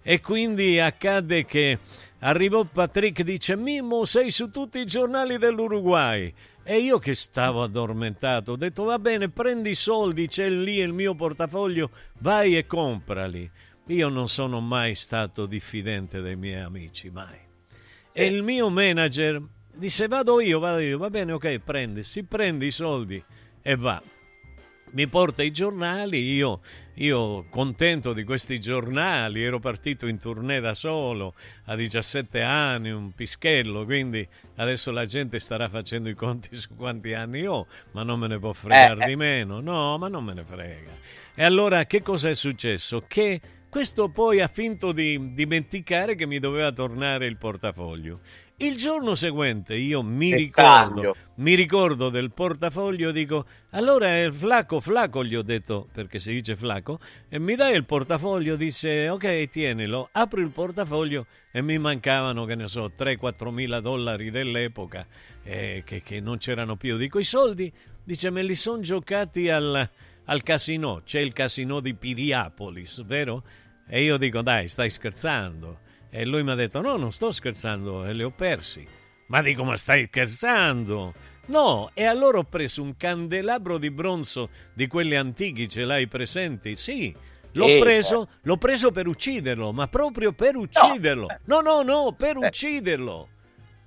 [0.10, 1.80] E quindi accadde che
[2.20, 6.34] arrivò Patrick dice Mimmo sei su tutti i giornali dell'Uruguay.
[6.63, 10.93] E io che stavo addormentato ho detto va bene prendi i soldi c'è lì il
[10.93, 11.89] mio portafoglio
[12.20, 13.52] vai e comprali.
[13.88, 17.39] Io non sono mai stato diffidente dei miei amici mai.
[18.13, 19.41] E il mio manager
[19.74, 20.98] disse vado io vado io.
[20.98, 23.22] Va bene ok prendi si prende i soldi
[23.62, 24.02] e va.
[24.91, 26.62] Mi porta i giornali, io,
[26.99, 33.12] io contento di questi giornali, ero partito in tournée da solo a 17 anni, un
[33.12, 38.19] pischello, quindi adesso la gente starà facendo i conti su quanti anni ho, ma non
[38.19, 39.07] me ne può fregare Eh, eh.
[39.07, 40.91] di meno, no, ma non me ne frega.
[41.36, 43.03] E allora che cosa è successo?
[43.07, 48.21] Che questo poi ha finto di dimenticare che mi doveva tornare il portafoglio.
[48.60, 55.24] Il giorno seguente io mi ricordo, mi ricordo del portafoglio, dico, allora è flaco, flaco,
[55.24, 60.10] gli ho detto, perché si dice flaco, e mi dai il portafoglio, disse, ok, tienilo,
[60.12, 65.06] apro il portafoglio e mi mancavano, che ne so, 3-4 mila dollari dell'epoca,
[65.43, 66.98] eh, che, che non c'erano più.
[66.98, 67.72] Dico, i soldi,
[68.04, 69.88] dice, me li sono giocati al,
[70.26, 73.43] al casino, c'è il casino di Piriapolis, vero?
[73.88, 75.86] E io dico, dai, stai scherzando.
[76.10, 78.86] E lui mi ha detto, no, non sto scherzando, e li ho persi.
[79.28, 81.13] Ma dico, ma stai scherzando?
[81.48, 86.76] No, e allora ho preso un candelabro di bronzo di quelli antichi, ce l'hai presenti?
[86.76, 87.13] Sì,
[87.54, 91.28] l'ho Eh, preso, l'ho preso per ucciderlo, ma proprio per ucciderlo.
[91.46, 93.30] No, no, no, per ucciderlo.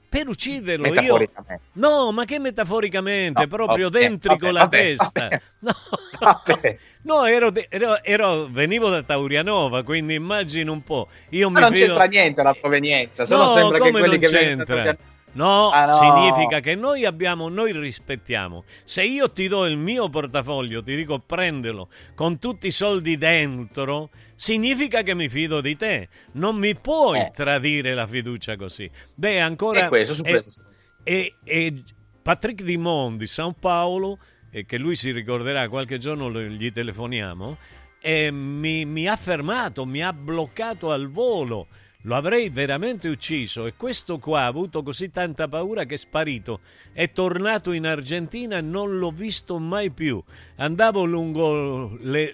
[0.09, 1.31] Per ucciderlo io.
[1.75, 5.29] No, ma che metaforicamente, No, proprio vabbè, dentro con la vabbè, testa.
[5.61, 5.73] No,
[6.19, 6.79] Vabbè.
[7.03, 11.09] No ero, ero- ero- venivo da Taurianova, quindi immagino un po'.
[11.31, 14.19] Io Ma non fido- c'entra niente la provenienza, se no sembra che come quelli non
[14.19, 14.97] che c'entra?
[15.33, 15.95] No, Ah, no.
[15.95, 18.65] significa che noi abbiamo, noi rispettiamo.
[18.85, 24.11] Se io ti do il mio portafoglio, ti dico prendelo con tutti i soldi dentro,
[24.35, 26.09] significa che mi fido di te.
[26.33, 27.31] Non mi puoi Eh.
[27.33, 28.91] tradire la fiducia così.
[29.15, 29.85] Beh, ancora.
[29.85, 30.63] E questo, su e- questo.
[31.05, 31.83] e, e
[32.23, 37.57] Patrick Dimon di San Paolo, e che lui si ricorderà, qualche giorno gli telefoniamo,
[38.01, 41.69] e mi, mi ha fermato, mi ha bloccato al volo.
[42.05, 46.61] Lo avrei veramente ucciso e questo qua ha avuto così tanta paura che è sparito.
[46.95, 50.23] È tornato in Argentina e non l'ho visto mai più.
[50.57, 52.33] Andavo lungo le-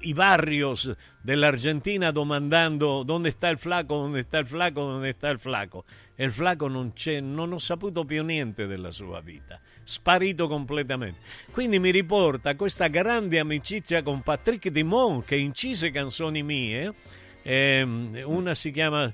[0.00, 0.92] i barrios
[1.22, 5.84] dell'Argentina domandando dove sta il flaco, dove sta il flaco, dove sta il flaco.
[6.16, 11.20] E il flaco non c'è, non ho saputo più niente della sua vita sparito completamente.
[11.52, 16.92] Quindi mi riporta questa grande amicizia con Patrick Dimon che incise canzoni mie.
[17.42, 19.12] Ehm, una si chiama eh,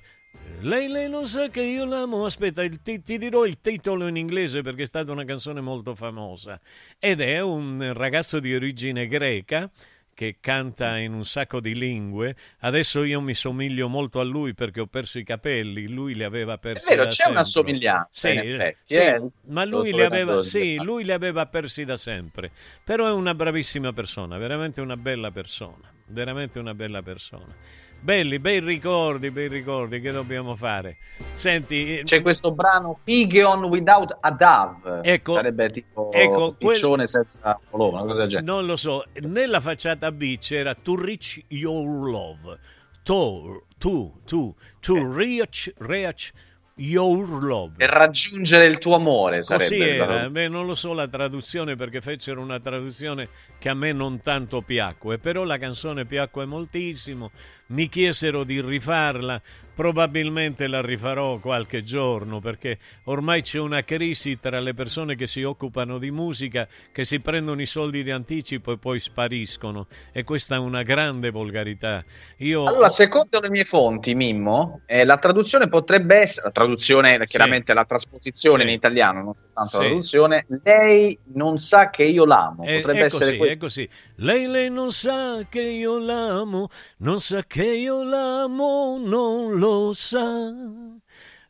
[0.61, 2.25] lei, lei non sa che io l'amo.
[2.25, 6.59] Aspetta, ti, ti, dirò il titolo in inglese perché è stata una canzone molto famosa.
[6.99, 9.71] Ed è un ragazzo di origine greca
[10.15, 12.37] che canta in un sacco di lingue.
[12.61, 16.59] Adesso io mi somiglio molto a lui perché ho perso i capelli, lui li aveva
[16.59, 16.87] persi.
[16.87, 17.35] È vero, da c'è sempre.
[17.35, 18.09] una somiglianza.
[18.11, 18.95] Sì, effetti, sì.
[18.95, 22.51] Eh, ma lui li, aveva, sì, lui li aveva persi da sempre.
[22.85, 27.55] Però è una bravissima persona, veramente una bella persona, veramente una bella persona.
[28.03, 30.97] Belli, bei ricordi, bei ricordi, che dobbiamo fare?
[31.31, 37.09] Senti, eh, c'è questo brano Pigeon Without a Dove, ecco, sarebbe tipo ecco, piccione quel...
[37.09, 38.47] senza colore, una cosa del genere.
[38.47, 42.59] Non lo so, nella facciata B c'era To Reach Your Love,
[43.05, 45.09] To, To, To, To eh.
[45.15, 46.33] Reach, Reach
[46.75, 47.75] Your Love.
[47.77, 49.77] Per raggiungere il tuo amore, sarebbe.
[49.77, 53.29] Così era, Beh, non lo so la traduzione perché fecero una traduzione
[53.61, 57.31] che a me non tanto piacque, però la canzone piacque moltissimo
[57.73, 59.41] mi chiesero di rifarla,
[59.75, 65.43] probabilmente la rifarò qualche giorno perché ormai c'è una crisi tra le persone che si
[65.43, 70.57] occupano di musica, che si prendono i soldi di anticipo e poi spariscono e questa
[70.57, 72.05] è una grande volgarità.
[72.39, 72.65] Io...
[72.65, 77.73] Allora, secondo le mie fonti, Mimmo, eh, la traduzione potrebbe essere, la traduzione eh, chiaramente
[77.73, 77.75] sì.
[77.75, 78.69] la trasposizione sì.
[78.69, 79.77] in italiano, non soltanto sì.
[79.77, 83.89] la traduzione, lei non sa che io l'amo, eh, potrebbe essere così, que- è così.
[84.17, 86.69] Lei, lei non sa che io l'amo,
[86.99, 90.51] non sa che che io l'amo non lo sa.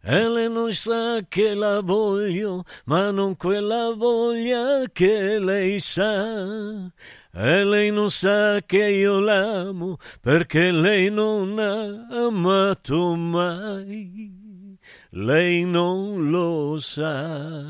[0.05, 6.93] E lei non sa che la voglio, ma non quella voglia che lei sa.
[7.33, 14.77] E lei non sa che io l'amo, perché lei non ha amato mai.
[15.13, 17.65] Lei non lo sa.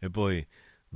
[0.00, 0.44] E poi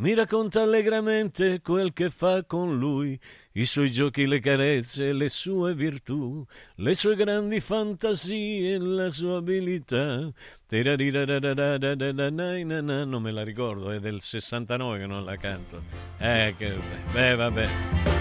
[0.01, 3.19] mi racconta allegramente quel che fa con lui
[3.59, 6.47] i suoi giochi, le carezze, le sue virtù,
[6.77, 10.31] le sue grandi fantasie, la sua abilità.
[10.71, 10.93] Non
[13.21, 15.83] me la ricordo, è del 69 che non la canto.
[16.19, 16.73] Eh, che,
[17.11, 17.69] beh, vabbè,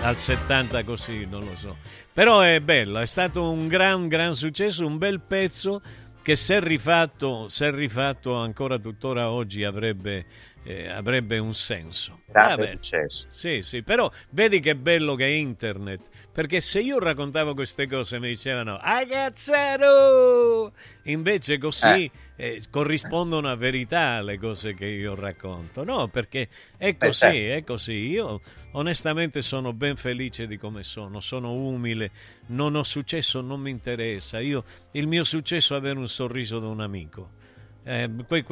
[0.01, 1.77] al 70 così, non lo so.
[2.11, 5.83] Però è bello, è stato un gran, gran successo, un bel pezzo
[6.23, 10.25] che se rifatto, se rifatto ancora tuttora oggi avrebbe
[10.67, 12.19] eh, avrebbe un senso.
[12.25, 13.25] Grande successo.
[13.29, 16.01] Sì, sì, però vedi che bello che è internet,
[16.33, 20.73] perché se io raccontavo queste cose mi dicevano Agazzaro!
[21.03, 22.11] Invece così eh.
[22.35, 25.85] Eh, corrispondono a verità le cose che io racconto.
[25.85, 27.37] No, perché è così, certo.
[27.37, 27.93] è così.
[28.09, 28.41] Io
[28.71, 32.11] onestamente sono ben felice di come sono, sono umile,
[32.47, 34.39] non ho successo, non mi interessa.
[34.41, 37.36] Io, il mio successo è avere un sorriso da un amico.
[37.89, 38.09] Eh,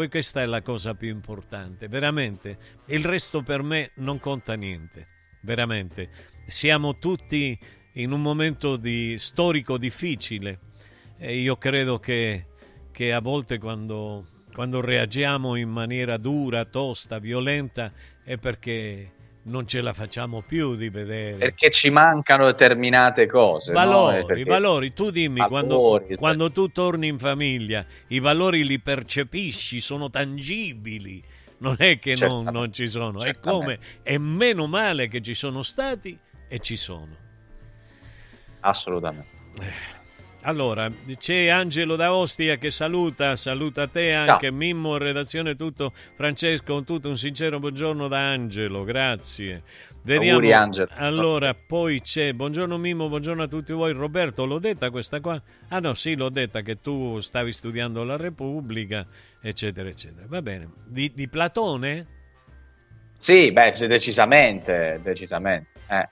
[0.09, 2.57] questa è la cosa più importante, veramente.
[2.85, 5.07] Il resto per me non conta niente,
[5.41, 6.07] veramente.
[6.47, 7.59] Siamo tutti
[7.95, 10.59] in un momento di, storico difficile
[11.17, 12.45] e io credo che,
[12.93, 17.91] che a volte quando, quando reagiamo in maniera dura, tosta, violenta
[18.23, 19.14] è perché
[19.47, 21.37] non ce la facciamo più di vedere.
[21.37, 23.71] Perché ci mancano determinate cose.
[23.71, 24.25] Valori, no?
[24.25, 24.43] Perché...
[24.43, 24.93] valori.
[24.93, 26.17] Tu dimmi, valori, quando, cioè...
[26.17, 31.23] quando, tu torni in famiglia, i valori li percepisci, sono tangibili.
[31.57, 35.63] Non è che non, non, ci sono, è come, è meno male che ci sono
[35.63, 36.17] stati
[36.49, 37.15] e ci sono.
[38.59, 39.29] Assolutamente.
[39.61, 39.94] Eh,
[40.45, 44.57] allora, c'è Angelo da Ostia che saluta, saluta te anche, no.
[44.57, 49.63] Mimmo, redazione tutto, Francesco, tutto un sincero buongiorno da Angelo, grazie.
[50.03, 50.33] Vediamo.
[50.33, 50.89] Auguri, Angelo.
[50.93, 53.91] Allora, poi c'è, buongiorno Mimmo, buongiorno a tutti voi.
[53.91, 55.41] Roberto, l'ho detta questa qua?
[55.69, 59.03] Ah no, sì, l'ho detta che tu stavi studiando la Repubblica,
[59.41, 60.27] eccetera, eccetera.
[60.29, 60.69] Va bene.
[60.85, 62.05] Di, di Platone?
[63.17, 65.69] Sì, beh, decisamente, decisamente.
[65.89, 66.09] Eh.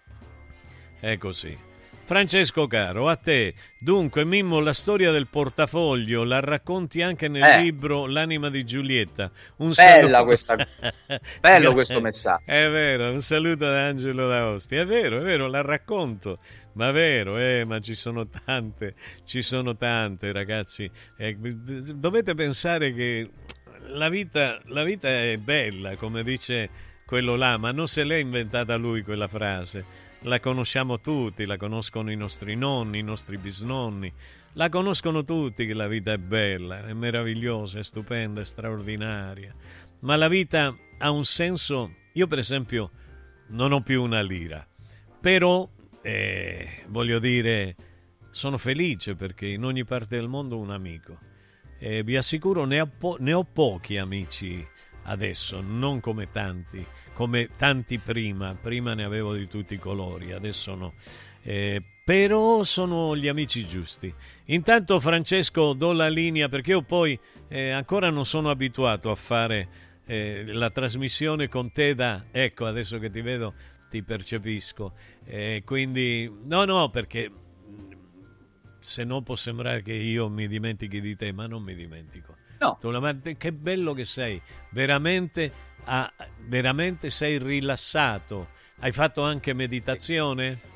[0.99, 1.71] È così.
[2.06, 3.54] Francesco caro, a te.
[3.80, 7.62] Dunque, Mimmo, la storia del portafoglio la racconti anche nel eh.
[7.62, 9.32] libro L'anima di Giulietta.
[9.58, 10.24] Un Bella saluto.
[10.26, 10.68] questa...
[11.39, 12.43] Bello questo messaggio.
[12.45, 14.76] È vero, un saluto da Angelo D'Aosti.
[14.76, 16.39] È vero, è vero, la racconto.
[16.74, 18.95] Ma vero, eh, ma ci sono tante,
[19.26, 20.89] ci sono tante, ragazzi.
[21.18, 23.30] Eh, dovete pensare che
[23.88, 26.70] la vita, la vita è bella, come dice
[27.06, 32.11] quello là, ma non se l'è inventata lui quella frase la conosciamo tutti, la conoscono
[32.11, 34.11] i nostri nonni, i nostri bisnonni,
[34.53, 39.53] la conoscono tutti che la vita è bella, è meravigliosa, è stupenda, è straordinaria.
[39.99, 42.91] Ma la vita ha un senso, io per esempio
[43.47, 44.65] non ho più una lira,
[45.19, 45.67] però
[46.01, 47.76] eh, voglio dire,
[48.30, 51.17] sono felice perché in ogni parte del mondo ho un amico.
[51.80, 54.65] E vi assicuro, ne ho, po- ne ho pochi amici
[55.03, 58.55] adesso, non come tanti, come tanti prima.
[58.59, 60.93] Prima ne avevo di tutti i colori, adesso no.
[61.41, 64.14] Eh, però sono gli amici giusti.
[64.45, 69.68] Intanto Francesco do la linea perché io poi eh, ancora non sono abituato a fare
[70.05, 72.26] eh, la trasmissione con te da...
[72.32, 73.53] Ecco, adesso che ti vedo
[73.89, 74.93] ti percepisco.
[75.24, 77.32] Eh, quindi, no, no, perché
[78.80, 82.36] se no può sembrare che io mi dimentichi di te, ma non mi dimentico.
[82.59, 82.78] No.
[82.80, 82.91] Tu,
[83.38, 84.41] che bello che sei,
[84.72, 85.51] veramente,
[85.86, 86.11] ah,
[86.47, 88.47] veramente sei rilassato.
[88.79, 90.71] Hai fatto anche meditazione?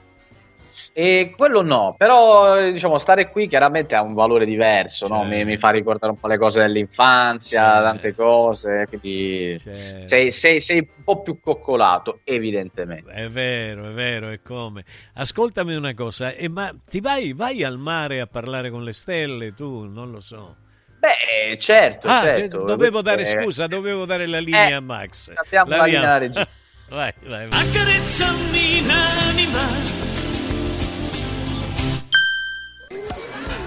[0.93, 5.23] E quello no, però diciamo stare qui chiaramente ha un valore diverso, no?
[5.25, 7.83] mi, mi fa ricordare un po' le cose dell'infanzia, Certo.
[7.83, 10.07] tante cose, quindi Certo.
[10.07, 13.11] sei, sei- sei un po' più coccolato, evidentemente.
[13.11, 14.85] È vero, è vero, è come.
[15.15, 19.53] Ascoltami una cosa, eh, ma ti vai, vai al mare a parlare con le stelle,
[19.53, 19.85] tu?
[19.85, 20.55] Non lo so.
[20.99, 22.63] Beh, certo, Ah, certo.
[22.63, 25.31] dovevo dare è- scusa, dovevo dare la linea Eh, a Max.
[25.33, 26.17] abbiamo la linea.
[26.89, 27.59] Vai, vai, vai.
[27.61, 30.16] Accarezzami l'anima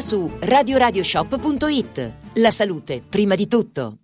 [0.00, 2.12] su radioradioshop.it.
[2.34, 3.98] La salute, prima di tutto.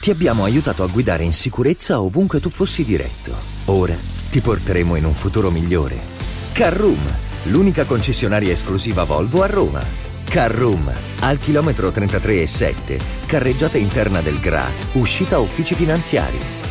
[0.00, 3.34] Ti abbiamo aiutato a guidare in sicurezza ovunque tu fossi diretto.
[3.66, 3.96] Ora
[4.30, 5.98] ti porteremo in un futuro migliore.
[6.52, 7.00] Carroom,
[7.44, 9.82] l'unica concessionaria esclusiva Volvo a Roma.
[10.24, 16.59] Carroom, al chilometro 33 e 7, carreggiata interna del GRA, uscita uffici finanziari.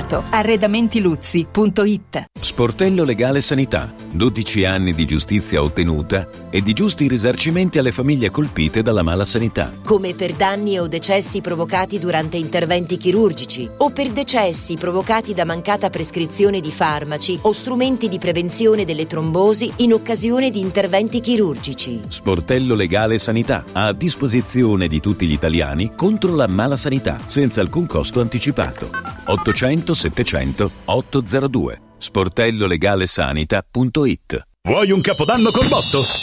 [0.00, 3.92] Arredamentiluzzi.it Sportello Legale Sanità.
[4.12, 9.72] 12 anni di giustizia ottenuta e di giusti risarcimenti alle famiglie colpite dalla mala sanità.
[9.84, 15.90] come per danni o decessi provocati durante interventi chirurgici o per decessi provocati da mancata
[15.90, 22.00] prescrizione di farmaci o strumenti di prevenzione delle trombosi in occasione di interventi chirurgici.
[22.08, 23.64] Sportello Legale Sanità.
[23.72, 28.90] A disposizione di tutti gli italiani contro la mala sanità, senza alcun costo anticipato.
[29.26, 31.80] 800 700 802.
[31.98, 36.04] sportellolegalesanita.it Vuoi un capodanno col botto?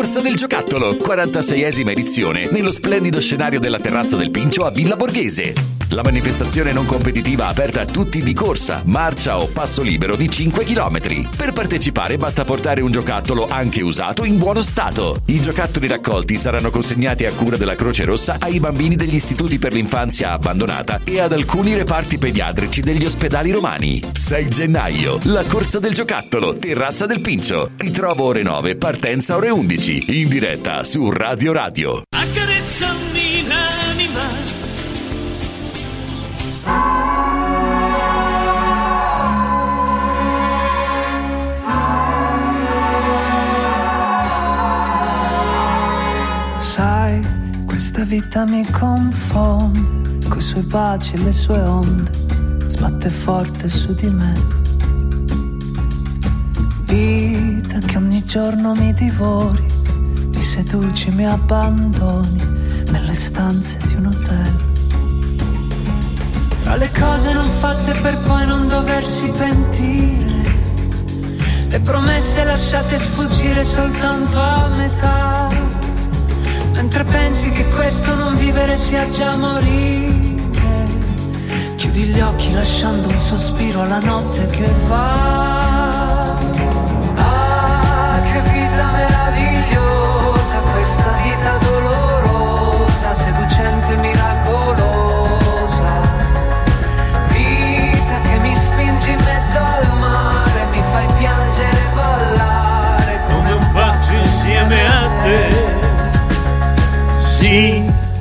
[0.00, 5.52] del giocattolo, 46esima edizione, nello splendido scenario della terrazza del Pincio a Villa Borghese.
[5.90, 10.64] La manifestazione non competitiva aperta a tutti di corsa, marcia o passo libero di 5
[10.64, 11.28] km.
[11.36, 15.20] Per partecipare basta portare un giocattolo anche usato in buono stato.
[15.26, 19.72] I giocattoli raccolti saranno consegnati a cura della Croce Rossa ai bambini degli istituti per
[19.72, 24.00] l'infanzia abbandonata e ad alcuni reparti pediatrici degli ospedali romani.
[24.12, 27.72] 6 gennaio, la corsa del giocattolo, terrazza del Pincio.
[27.76, 29.89] Ritrovo ore 9, partenza ore 11.
[29.92, 32.02] In diretta su Radio Radio.
[32.10, 34.20] Accarezzami l'anima.
[46.60, 47.20] Sai,
[47.66, 52.12] questa vita mi confonde, coi suoi baci e le sue onde,
[52.68, 54.34] sbatte forte su di me.
[56.84, 59.78] Vita che ogni giorno mi divori,
[60.40, 62.42] mi seduci, mi abbandoni
[62.90, 64.72] nelle stanze di un hotel.
[66.62, 70.42] Tra le cose non fatte per poi non doversi pentire,
[71.68, 75.48] le promesse lasciate sfuggire soltanto a metà.
[76.72, 80.86] Mentre pensi che questo non vivere sia già morire,
[81.76, 85.59] chiudi gli occhi lasciando un sospiro alla notte che va.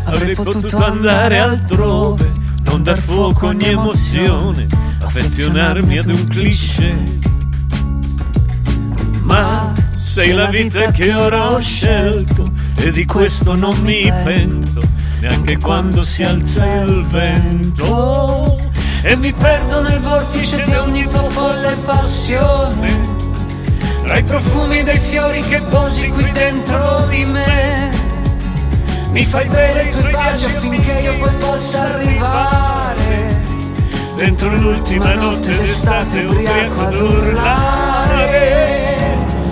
[0.09, 2.31] Avrei potuto andare altrove,
[2.63, 4.67] non dar fuoco a ogni emozione,
[5.01, 7.17] affezionarmi ad un cliché.
[9.21, 14.81] Ma sei la vita che ora ho scelto e di questo non mi pento,
[15.19, 18.67] neanche quando si alza il vento.
[19.01, 22.99] E mi perdo nel vortice di ogni tua folle passione
[24.03, 27.98] Tra i profumi dei fiori che posi qui dentro di me
[29.11, 33.09] Mi fai bere i tuoi baci affinché io poi possa arrivare
[34.19, 38.47] Dentro l'ultima notte d'estate ubriaco ad urlare.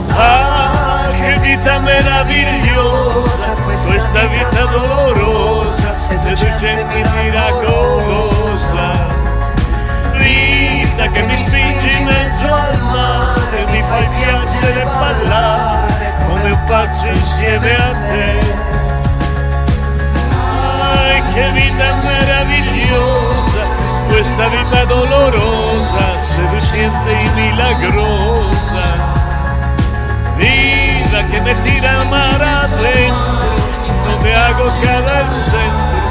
[0.10, 3.52] Ah, che vita meravigliosa,
[3.86, 9.08] questa vita dolorosa, seducente e miracolosa.
[10.18, 16.64] Vita che mi spingi in mezzo al mare, mi fai piangere e ballare come un
[16.68, 18.77] pazzo insieme a te.
[21.38, 23.62] Che vita meravigliosa,
[24.10, 28.86] questa vita dolorosa, seduciente y milagrosa.
[30.36, 33.56] Vida que me tira al mar adentro,
[34.08, 36.08] donde hago cada centro.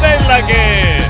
[0.00, 1.03] Bella che è!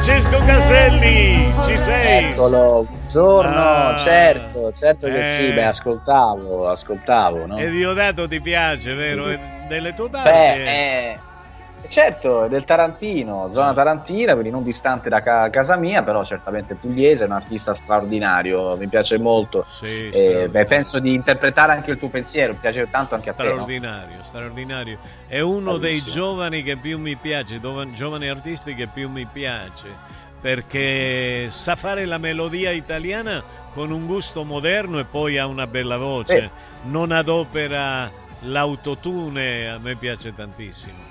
[0.00, 2.24] Francesco Caselli, ci sei?
[2.30, 3.96] Eccolo, buongiorno, Ah.
[3.96, 5.52] certo, certo che sì, Eh.
[5.54, 7.56] beh, ascoltavo, ascoltavo, no?
[7.56, 9.32] E Diodato ti piace, vero?
[9.66, 10.28] Delle tue parti?
[10.30, 10.64] Beh,
[11.12, 11.18] eh,
[11.88, 16.74] certo, è del Tarantino, zona tarantina, quindi non distante da ca- casa mia, però certamente
[16.74, 19.64] pugliese, è un artista straordinario, mi piace molto.
[19.68, 20.48] Sì, Eh, straordinario.
[20.50, 23.50] beh, penso di interpretare anche il tuo pensiero, mi piace tanto anche a te, no?
[23.50, 24.98] straordinario, straordinario.
[25.26, 26.14] È uno dei Bravissimo.
[26.14, 29.88] giovani che più mi piace, dov- giovani artisti che più mi piace,
[30.40, 33.42] perché sa fare la melodia italiana
[33.74, 36.36] con un gusto moderno e poi ha una bella voce.
[36.38, 36.50] Eh.
[36.84, 38.10] Non adopera
[38.40, 41.05] l'autotune, a me piace tantissimo.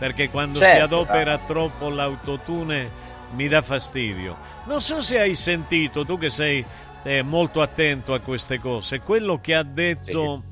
[0.00, 1.38] Perché quando si Certo, adopera ah.
[1.38, 2.90] troppo l'autotune
[3.34, 4.34] mi dà fastidio.
[4.64, 6.64] Non so se hai sentito, tu che sei
[7.02, 10.44] eh, molto attento a queste cose, quello che ha detto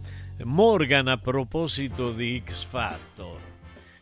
[0.44, 3.46] Morgan a proposito di X Factor.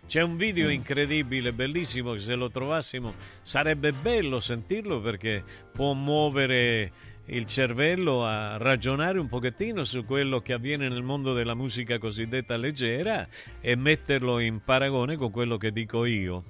[0.07, 6.93] C'è un video incredibile, bellissimo, che se lo trovassimo sarebbe bello sentirlo perché può muovere
[7.29, 12.57] il cervello a ragionare un pochettino su quello che avviene nel mondo della musica cosiddetta
[12.57, 13.27] leggera
[13.61, 16.43] e metterlo in paragone con quello che dico io.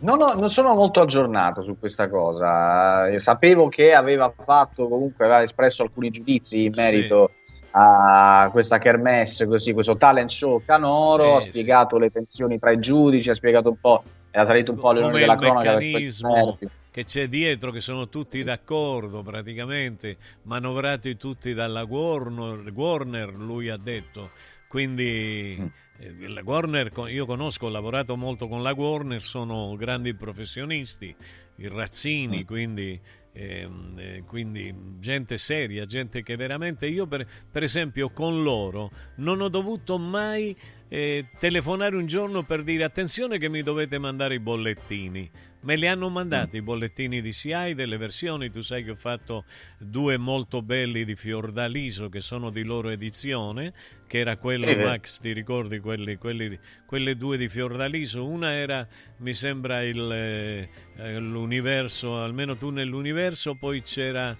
[0.00, 3.08] Non, ho- non sono molto aggiornato su questa cosa.
[3.08, 6.80] Eh, Sapevo che aveva fatto, comunque aveva espresso alcuni giudizi in Sì.
[6.80, 7.32] merito
[7.72, 11.48] a questa kermesse, così, questo talent show canoro, Sì, ha sì.
[11.50, 15.02] spiegato le tensioni tra i giudici, ha spiegato un po', era salito un po' alle
[15.02, 16.68] come della cronaca per meccanismo meriti.
[16.90, 23.76] Che c'è dietro, che sono tutti d'accordo praticamente, manovrati tutti dalla Warner, Warner lui ha
[23.76, 24.30] detto.
[24.68, 25.56] Quindi
[25.98, 31.14] eh, la Warner, io conosco, ho lavorato molto con la Warner, sono grandi professionisti,
[31.56, 32.46] i Razzini, mm.
[32.46, 33.00] quindi
[33.32, 39.40] eh, eh, quindi gente seria, gente che veramente io per, per, esempio con loro non
[39.40, 40.56] ho dovuto mai
[40.88, 45.30] eh, telefonare un giorno per dire attenzione che mi dovete mandare i bollettini
[45.62, 49.44] Me li hanno mandati i bollettini di CI delle versioni, tu sai che ho fatto
[49.76, 53.74] due molto belli di Fiordaliso che sono di loro edizione,
[54.06, 54.76] che era quello, eh.
[54.76, 58.26] Max, ti ricordi quelli, quelli, quelle due di Fiordaliso?
[58.26, 58.88] Una era,
[59.18, 64.34] mi sembra, il, eh, l'universo, almeno tu nell'universo, poi c'era...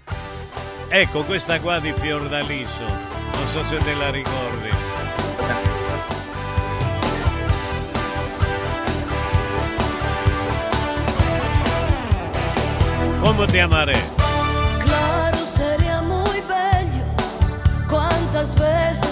[0.89, 5.00] Ecco, questa qua di Fiordaliso, non so se te la ricordi.
[13.23, 13.93] ¿Cómo te amaré?
[14.83, 17.05] Claro, sería muy bello.
[17.87, 19.10] Cuántas veces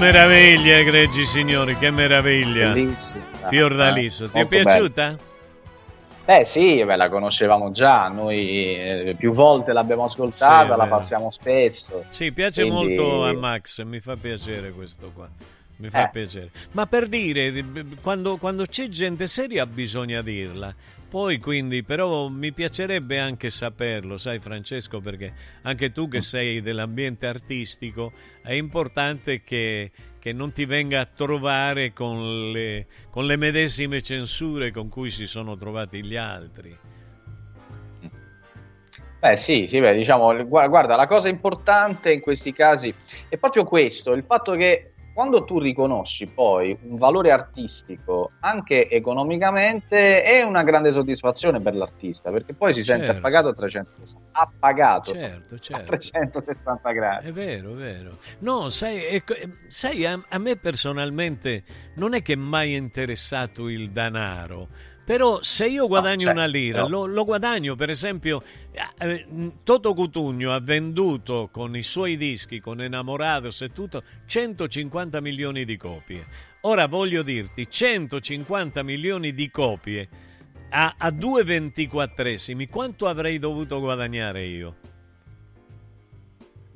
[0.00, 2.72] meraviglia, egregi signori, che meraviglia.
[2.72, 3.22] Bellissima.
[3.48, 5.06] Fiordaliso, eh, ti è piaciuta?
[5.08, 5.28] Bello.
[6.24, 11.30] Eh sì, beh, la conoscevamo già, noi eh, più volte l'abbiamo ascoltata, sì, la passiamo
[11.30, 12.04] spesso.
[12.08, 12.94] Sì, piace quindi...
[12.96, 15.28] molto a Max, mi fa piacere questo qua.
[15.80, 16.10] Mi fa eh.
[16.10, 16.50] piacere.
[16.72, 17.64] Ma per dire,
[18.02, 20.72] quando, quando c'è gente seria bisogna dirla.
[21.10, 27.26] Poi quindi, però mi piacerebbe anche saperlo, sai Francesco, perché anche tu che sei dell'ambiente
[27.26, 28.12] artistico,
[28.42, 34.70] è importante che, che non ti venga a trovare con le, con le medesime censure
[34.70, 36.78] con cui si sono trovati gli altri.
[39.20, 42.94] Beh sì, sì beh, diciamo, guarda, la cosa importante in questi casi
[43.28, 50.22] è proprio questo, il fatto che quando tu riconosci poi un valore artistico anche economicamente
[50.22, 53.18] è una grande soddisfazione per l'artista perché poi si sente Certo.
[53.18, 55.84] appagato a 360 appagato Certo, a certo.
[55.86, 58.18] 360 gradi È vero, è vero.
[58.38, 61.62] No, sai, ecco, eh, sai, a, a me personalmente
[61.96, 64.68] non è che mai è interessato il denaro.
[65.04, 68.42] Però se io guadagno certo, una lira, lo, lo guadagno, per esempio,
[68.98, 69.26] eh,
[69.64, 75.76] Toto Cutugno ha venduto con i suoi dischi, con Enamorados e tutto, 150 milioni di
[75.76, 76.26] copie.
[76.62, 80.08] Ora voglio dirti, 150 milioni di copie
[80.70, 84.76] a, a due ventiquattresimi, quanto avrei dovuto guadagnare io?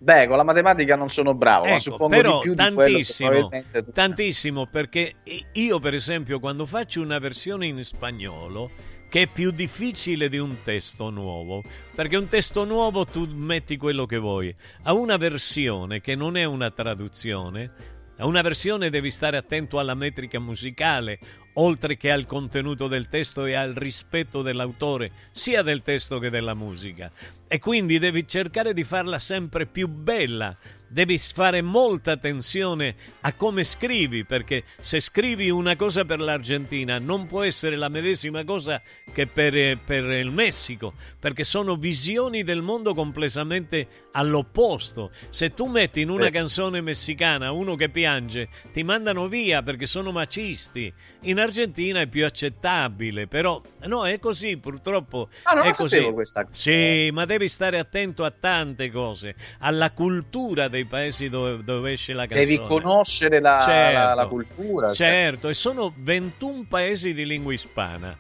[0.05, 2.77] Beh con la matematica non sono bravo ma Ecco, suppongo però di più di quello
[2.77, 5.15] che tantissimo, tu- tantissimo perché
[5.53, 8.71] io per esempio quando faccio una versione in spagnolo
[9.09, 11.63] che è più difficile di un testo nuovo,
[11.95, 14.53] perché un testo nuovo tu metti quello che vuoi,
[14.83, 17.71] a una versione che non è una traduzione,
[18.17, 21.21] a una versione devi stare attento alla metrica musicale,
[21.55, 26.55] oltre che al contenuto del testo e al rispetto dell'autore, sia del testo che della
[26.55, 27.11] musica.
[27.47, 30.57] E quindi devi cercare di farla sempre più bella.
[30.89, 37.27] Devi fare molta attenzione a come scrivi, perché se scrivi una cosa per l'Argentina non
[37.27, 38.81] può essere la medesima cosa
[39.13, 45.11] che per, eh, per il Messico, perché sono visioni del mondo completamente all'opposto.
[45.31, 46.31] Se tu metti in una Eh.
[46.31, 50.93] canzone messicana uno che piange, ti mandano via perché sono macisti.
[51.23, 56.01] In Argentina è più accettabile, però no, è così, purtroppo Ah, non è così.
[56.13, 56.47] questa.
[56.51, 62.13] Sì, ma devi stare attento a tante cose, alla cultura dei paesi dove, dove esce
[62.13, 62.45] la canzone.
[62.47, 63.99] devi conoscere la, Certo.
[63.99, 65.07] la- la cultura cioè.
[65.07, 68.17] Certo, e sono 21 paesi di lingua ispana.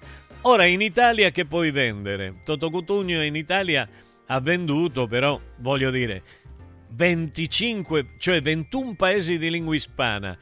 [0.46, 2.34] Ora in Italia che puoi vendere?
[2.44, 3.88] Toto Cutugno in Italia
[4.26, 6.22] ha venduto, però voglio dire,
[6.90, 10.36] 25, cioè 21 paesi di lingua ispana.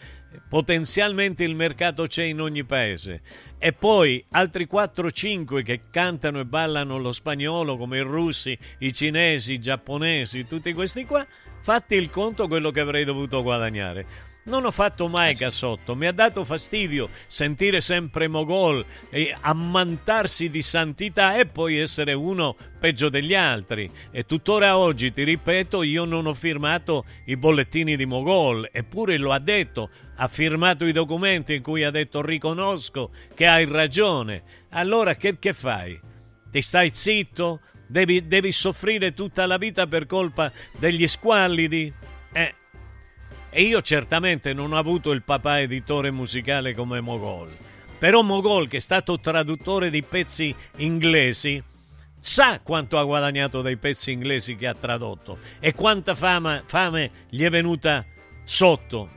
[0.49, 3.21] Potenzialmente il mercato c'è in ogni paese.
[3.59, 9.55] E poi altri 4-5 che cantano e ballano lo spagnolo, come i russi, i cinesi,
[9.55, 11.27] i giapponesi, tutti questi qua.
[11.59, 14.32] Fatti il conto quello che avrei dovuto guadagnare.
[14.45, 20.63] Non ho fatto mai casotto, mi ha dato fastidio sentire sempre Mogol e ammantarsi di
[20.63, 23.89] santità e poi essere uno peggio degli altri.
[24.11, 29.31] E tuttora oggi, ti ripeto, io non ho firmato i bollettini di Mogol, eppure lo
[29.31, 34.43] ha detto, ha firmato i documenti in cui ha detto riconosco che hai ragione.
[34.71, 35.97] Allora che, che fai?
[36.51, 37.61] Ti stai zitto?
[37.87, 41.93] Devi, devi soffrire tutta la vita per colpa degli squallidi?
[42.33, 42.55] Eh,
[43.55, 47.55] e io certamente non ho avuto il papà editore musicale come Mogol.
[47.99, 51.63] Però Mogol, che è stato traduttore di pezzi inglesi,
[52.19, 57.43] sa quanto ha guadagnato dai pezzi inglesi che ha tradotto e quanta fama, fame gli
[57.43, 58.05] è venuta
[58.43, 59.11] sotto,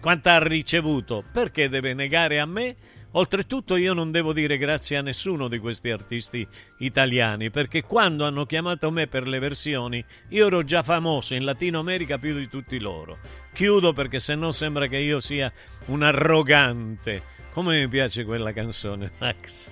[0.00, 1.24] quanta ha ricevuto.
[1.32, 2.76] Perché deve negare a me?
[3.12, 6.46] Oltretutto io non devo dire grazie a nessuno di questi artisti
[6.78, 11.78] italiani, perché quando hanno chiamato me per le versioni, io ero già famoso in Latino
[11.78, 13.16] America più di tutti loro.
[13.54, 15.50] Chiudo perché se no sembra che io sia
[15.86, 17.22] un arrogante.
[17.52, 19.70] Come mi piace quella canzone, Max.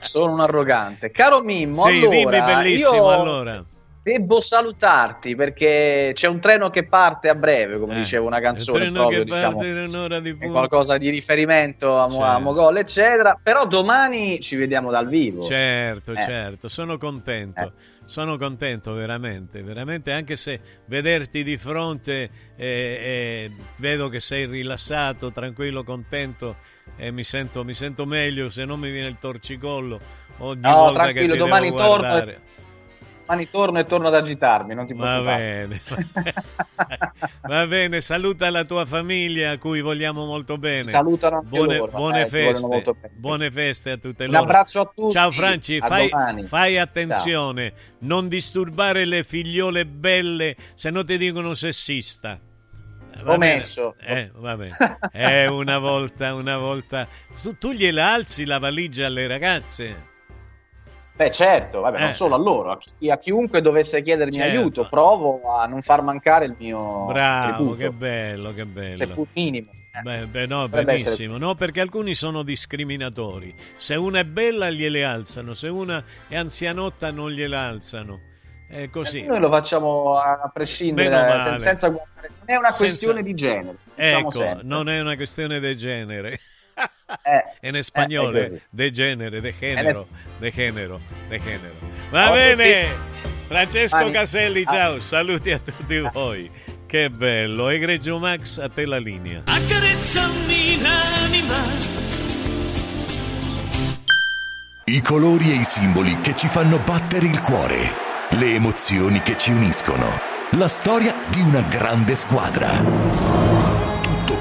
[0.00, 3.64] sono un arrogante caro Mimmo sì, allora, dimmi bellissimo io allora.
[4.06, 8.78] Devo salutarti perché c'è un treno che parte a breve come Eh, diceva una canzone
[8.78, 12.40] treno proprio che diciamo parte in un'ora di qualcosa di riferimento a, Mo- a Certo.
[12.40, 16.20] Mogol eccetera però domani ci vediamo dal vivo Certo, Eh.
[16.20, 17.72] certo, sono contento.
[18.06, 25.32] Sono contento veramente, veramente, anche se vederti di fronte eh, eh, vedo che sei rilassato,
[25.32, 26.54] tranquillo, contento
[26.96, 29.98] e mi sento, mi sento meglio, se non mi viene il torcicollo
[30.38, 32.40] ogni No, volta che tranquillo, ti domani devo torno guardare.
[33.26, 35.82] Domani torno e torno ad agitarmi non ti Va preoccupare bene,
[37.42, 40.90] va bene, saluta la tua famiglia a cui vogliamo molto bene.
[40.90, 42.84] Salutano anche buone, loro, buone eh, feste,
[43.16, 44.42] buone feste a tutte Un loro.
[44.44, 46.10] abbraccio a tutti, Ciao Franci, fai,
[46.44, 52.38] fai attenzione, non disturbare le figliole belle, se no ti dicono sessista.
[53.22, 53.54] Va Ho bene?
[53.56, 53.94] messo.
[53.98, 54.76] Eh, va bene.
[55.12, 57.08] Eh, una volta, una volta.
[57.40, 60.14] Tu, tu gliela alzi la valigia alle ragazze?
[61.16, 62.00] Beh, certo, vabbè, Eh.
[62.04, 64.58] non solo a loro, a, chi- a chiunque dovesse chiedermi Certo.
[64.58, 68.96] aiuto, provo a non far mancare il mio Bravo, tributo, che bello, che bello.
[68.98, 69.70] seppur minimo.
[70.02, 71.38] Beh, beh, no, benissimo.
[71.38, 73.54] No, perché alcuni sono discriminatori.
[73.76, 78.18] Se una è bella gliele alzano, se una è anzianotta non gliela alzano.
[78.68, 79.22] È così.
[79.24, 82.28] Noi lo facciamo a prescindere, senza guardare.
[82.40, 83.76] Non è una Senza- questione di genere.
[83.94, 84.62] diciamo Ecco, sempre.
[84.64, 86.38] non è una questione di genere.
[87.62, 90.06] In spagnolo, eh, eh, de genere, de genero,
[90.38, 91.74] de genero, de genero.
[92.10, 92.88] Va bene.
[93.48, 94.10] Francesco.
[94.10, 94.72] Caselli, Ah.
[94.72, 96.50] ciao, saluti a tutti voi.
[96.50, 97.68] Che che bello.
[97.68, 99.42] Egregio Max, a te la linea.
[99.44, 101.54] Accarezzami l'anima.
[104.84, 107.92] I colori e i simboli che ci fanno battere il cuore,
[108.30, 110.06] le emozioni che ci uniscono,
[110.52, 113.45] la storia di una grande squadra.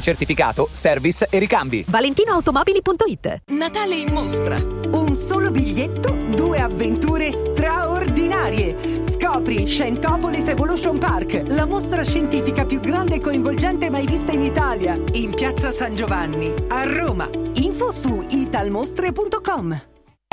[0.00, 1.84] certificato, service e ricambi.
[1.86, 4.56] ValentinoAutomobili.it Natale in mostra.
[4.56, 9.02] Un solo biglietto, due avventure straordinarie.
[9.04, 14.98] Scopri Scientopolis Evolution Park, la mostra scientifica più grande e coinvolgente mai vista in Italia.
[15.12, 17.28] In piazza San Giovanni, a Roma.
[17.54, 19.99] Info su italmostre.com.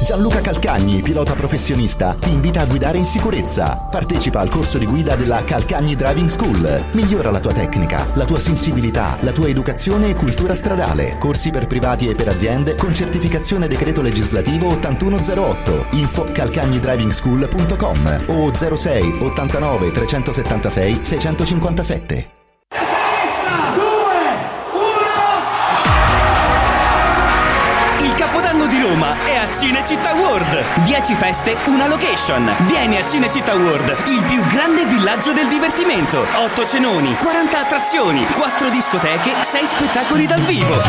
[0.00, 3.86] Gianluca Calcagni, pilota professionista, ti invita a guidare in sicurezza.
[3.90, 6.84] Partecipa al corso di guida della Calcagni Driving School.
[6.92, 11.16] Migliora la tua tecnica, la tua sensibilità, la tua educazione e cultura stradale.
[11.18, 15.86] Corsi per privati e per aziende con certificazione decreto legislativo 8108.
[15.90, 22.40] Info calcagnidrivingschool.com o 06 89 376 657.
[29.58, 30.82] Cinecittà World.
[30.82, 32.50] 10 feste, una location.
[32.66, 36.24] Vieni a Cinecittà World, il più grande villaggio del divertimento.
[36.34, 40.80] 8 cenoni, 40 attrazioni, 4 discoteche, 6 spettacoli dal vivo.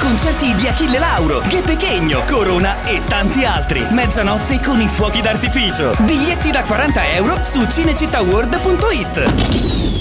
[0.00, 3.86] Concerti di Achille Lauro, Ghe Pechegno, Corona e tanti altri.
[3.90, 5.94] Mezzanotte con i fuochi d'artificio.
[5.98, 9.97] Biglietti da 40 euro su cinecittàworld.it.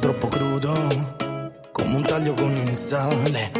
[0.00, 0.72] Troppo crudo,
[1.72, 3.50] come un taglio con il sale.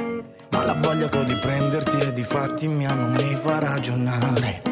[0.50, 4.62] Ma la voglia che ho di prenderti e di farti mia non mi fa ragionare.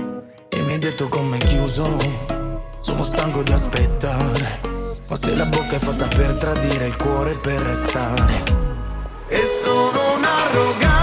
[0.49, 1.89] E mi hai detto come chiuso,
[2.81, 4.61] sono stanco di aspettare.
[5.09, 8.45] Ma se la bocca è fatta per tradire, il cuore per restare.
[9.29, 10.96] E sono un arrogante,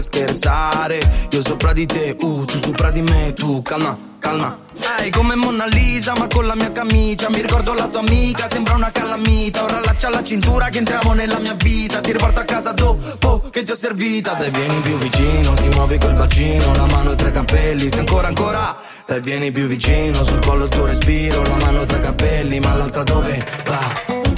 [0.00, 1.28] vuoi scherzare?
[1.30, 4.58] Io sopra di te, uh, tu sopra di me Tu calma, calma.
[5.00, 7.28] Ehi, come Mona Lisa, ma con la mia camicia.
[7.28, 9.62] Mi ricordo la tua amica, sembra una calamita.
[9.62, 12.00] Ora laccia alla cintura che entriamo nella mia vita.
[12.00, 14.32] Ti riporto a casa dopo che ti ho servita.
[14.34, 16.74] Dai, vieni più vicino, si muove col bacino.
[16.74, 18.76] La mano tra i capelli, se ancora, ancora.
[19.06, 21.42] Dai, vieni più vicino, sul collo il tuo respiro.
[21.42, 24.29] La mano tra i capelli, ma l'altra dove va?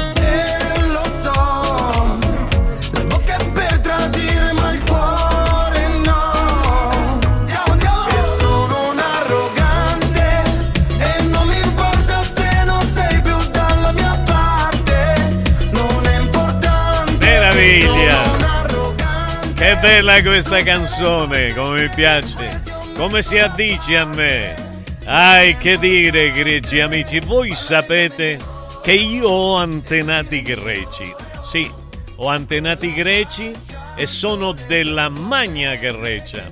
[19.82, 22.62] Bella questa canzone, come mi piace,
[22.94, 24.84] come si addice a me.
[25.06, 28.38] Ai che dire, greci amici, voi sapete
[28.80, 31.12] che io ho antenati greci.
[31.50, 31.68] Sì,
[32.14, 33.50] ho antenati greci
[33.96, 36.44] e sono della Magna Grecia.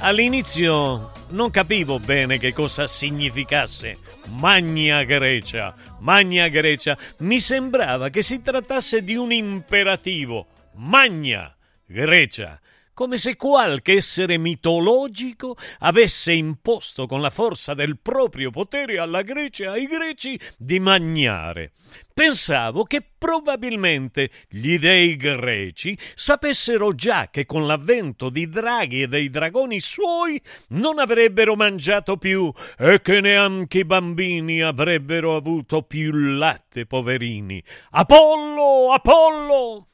[0.00, 5.74] All'inizio non capivo bene che cosa significasse Magna Grecia.
[6.00, 10.46] Magna Grecia mi sembrava che si trattasse di un imperativo.
[10.74, 11.52] Magna
[11.90, 12.60] Grecia,
[12.92, 19.70] come se qualche essere mitologico avesse imposto con la forza del proprio potere alla Grecia
[19.70, 21.72] ai greci di magnare.
[22.12, 29.30] Pensavo che probabilmente gli dei greci sapessero già che con l'avvento di draghi e dei
[29.30, 30.38] dragoni suoi
[30.70, 37.64] non avrebbero mangiato più e che neanche i bambini avrebbero avuto più latte, poverini.
[37.92, 39.88] Apollo, Apollo!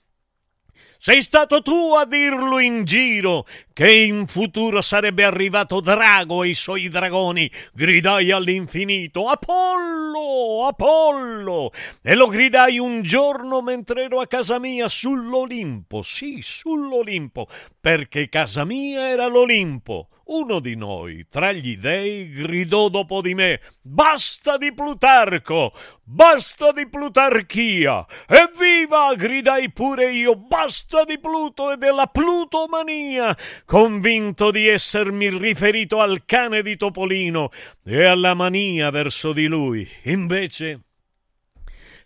[1.06, 6.54] Sei stato tu a dirlo in giro che in futuro sarebbe arrivato Drago e i
[6.54, 7.50] suoi dragoni.
[7.74, 11.72] Gridai all'infinito Apollo, Apollo!
[12.00, 16.00] E lo gridai un giorno mentre ero a casa mia sull'Olimpo.
[16.00, 17.48] Sì, sull'Olimpo,
[17.78, 20.08] perché casa mia era l'Olimpo.
[20.34, 25.72] Uno di noi, tra gli dei, gridò dopo di me: Basta di Plutarco!
[26.02, 28.04] Basta di Plutarchia!
[28.26, 29.14] Evviva!
[29.14, 33.36] gridai pure io: Basta di Pluto e della plutomania!
[33.64, 37.50] Convinto di essermi riferito al cane di Topolino
[37.84, 39.88] e alla mania verso di lui.
[40.02, 40.80] Invece,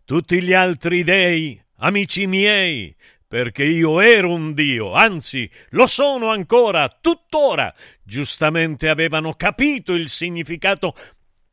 [0.04, 2.94] tutti gli altri dei, amici miei,
[3.28, 7.74] perché io ero un dio, anzi lo sono ancora, tuttora,
[8.09, 10.94] giustamente avevano capito il significato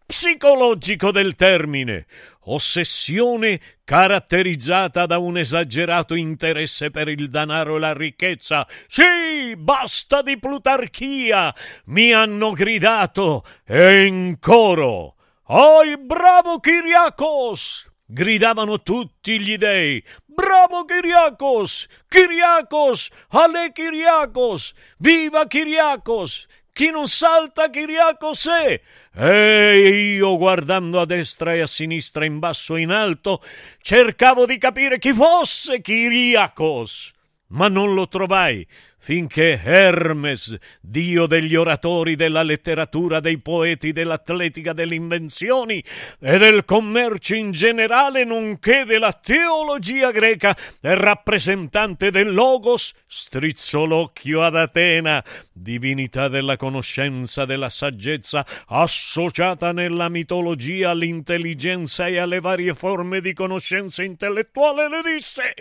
[0.06, 2.06] psicologico del termine,
[2.46, 8.66] ossessione caratterizzata da un esagerato interesse per il denaro e la ricchezza.
[8.88, 11.54] Sì, basta di plutarchia!
[11.86, 15.16] Mi hanno gridato e in coro.
[15.48, 17.92] Oi, bravo Kyriakos!
[18.08, 20.02] Gridavano tutti gli dei.
[20.36, 21.88] Bravo Kyriakos!
[22.10, 23.10] Kyriakos!
[23.30, 24.74] Ale Kyriakos!
[25.00, 26.48] Viva Kyriakos!
[26.74, 28.82] Chi non salta Kyriakos è!
[29.18, 33.42] E io, guardando a destra e a sinistra, in basso e in alto,
[33.82, 37.14] cercavo di capire chi fosse Kyriakos.
[37.48, 38.68] Ma non lo trovai.
[39.06, 45.78] Finché Hermes, dio degli oratori, della letteratura, dei poeti, dell'atletica, delle invenzioni
[46.20, 54.56] e del commercio in generale, nonché della teologia greca rappresentante del Logos, strizzò l'occhio ad
[54.56, 55.24] Atena,
[55.54, 64.02] divinità della conoscenza, della saggezza, associata nella mitologia all'intelligenza e alle varie forme di conoscenza
[64.02, 65.54] intellettuale, le disse: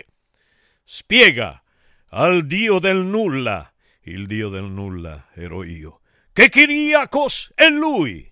[0.83, 1.59] Spiega
[2.15, 3.71] al dio del nulla.
[4.03, 5.99] Il dio del nulla ero io.
[6.31, 8.25] Che Kiriakos è lui.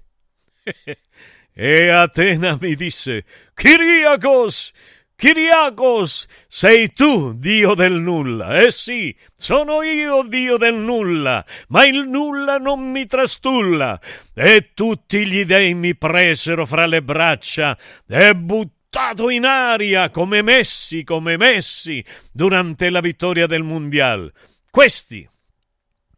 [1.54, 4.72] e Atena mi disse, Kiriakos,
[5.16, 8.62] Kiriakos, sei tu, dio del nulla.
[8.62, 14.00] Eh sì, sono io, dio del nulla, ma il nulla non mi trastulla.
[14.34, 17.78] E tutti gli dei mi presero fra le braccia
[18.08, 24.32] e buttarono buttato in aria come Messi, come Messi durante la vittoria del Mondial.
[24.70, 25.28] Questi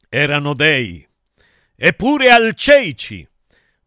[0.09, 1.07] erano dei,
[1.73, 3.25] eppure alceici,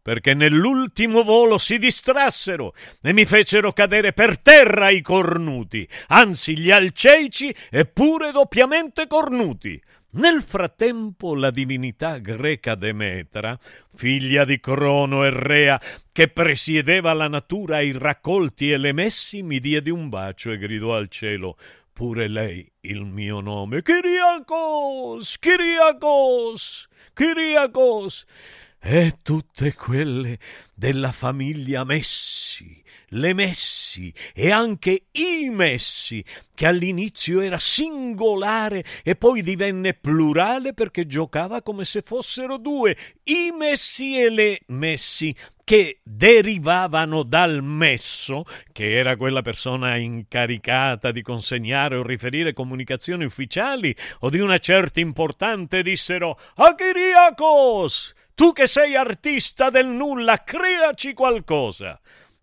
[0.01, 6.71] perché nell'ultimo volo si distrassero e mi fecero cadere per terra i cornuti, anzi gli
[6.71, 9.79] alceici eppure doppiamente cornuti.
[10.11, 13.55] Nel frattempo la divinità greca Demetra,
[13.93, 15.79] figlia di Crono e Rea,
[16.11, 20.95] che presiedeva la natura ai raccolti e le messi, mi diede un bacio e gridò
[20.95, 21.57] al cielo
[21.93, 23.83] pure lei il mio nome.
[23.83, 25.37] Kyriakos!
[25.37, 26.87] Kyriakos!
[27.13, 28.25] Kyriakos!
[28.81, 30.39] E tutte quelle
[30.73, 36.23] della famiglia Messi, le Messi e anche i Messi,
[36.53, 43.51] che all'inizio era singolare e poi divenne plurale perché giocava come se fossero due, i
[43.57, 51.95] Messi e le Messi, che derivavano dal messo, che era quella persona incaricata di consegnare
[51.95, 58.15] o riferire comunicazioni ufficiali o di una certa importante, dissero Achiriakos!
[58.33, 61.99] Tu che sei artista del nulla, creaci qualcosa.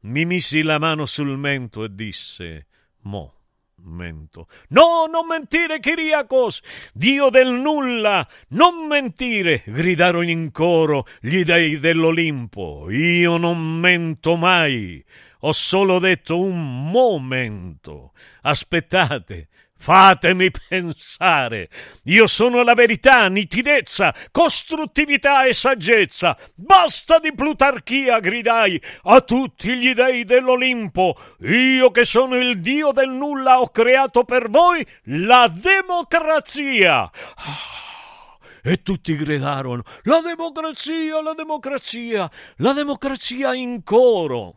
[0.07, 2.67] Mi misi la mano sul mento e disse:
[3.03, 3.33] Mo.
[3.79, 4.49] Mento.
[4.69, 6.61] No, non mentire, Kiriakos,
[6.93, 12.91] dio del nulla, non mentire, gridarono in coro gli dei dell'Olimpo.
[12.91, 15.05] Io non mento mai,
[15.41, 18.13] ho solo detto un momento.
[18.43, 19.49] Aspettate,
[19.79, 21.69] Fatemi pensare.
[22.05, 26.37] Io sono la verità, nitidezza, costruttività e saggezza.
[26.55, 31.17] Basta di plutarchia, gridai a tutti gli dei dell'Olimpo.
[31.41, 37.03] Io che sono il dio del nulla ho creato per voi la democrazia.
[37.03, 44.55] Ah, e tutti gridarono: La democrazia, la democrazia, la democrazia in coro.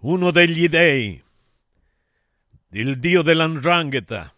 [0.00, 1.22] Uno degli dei
[2.70, 4.32] il dio dell'andrangheta,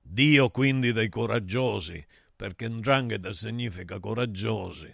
[0.00, 2.04] dio quindi dei coraggiosi,
[2.36, 4.92] perché andrangheta significa coraggiosi,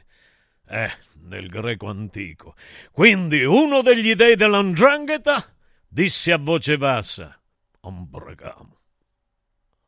[0.69, 0.93] eh,
[1.23, 2.55] nel greco antico.
[2.93, 5.55] Quindi uno degli dei dell'andrangheta
[5.89, 7.41] disse a voce bassa,
[7.81, 8.79] Ambragamo.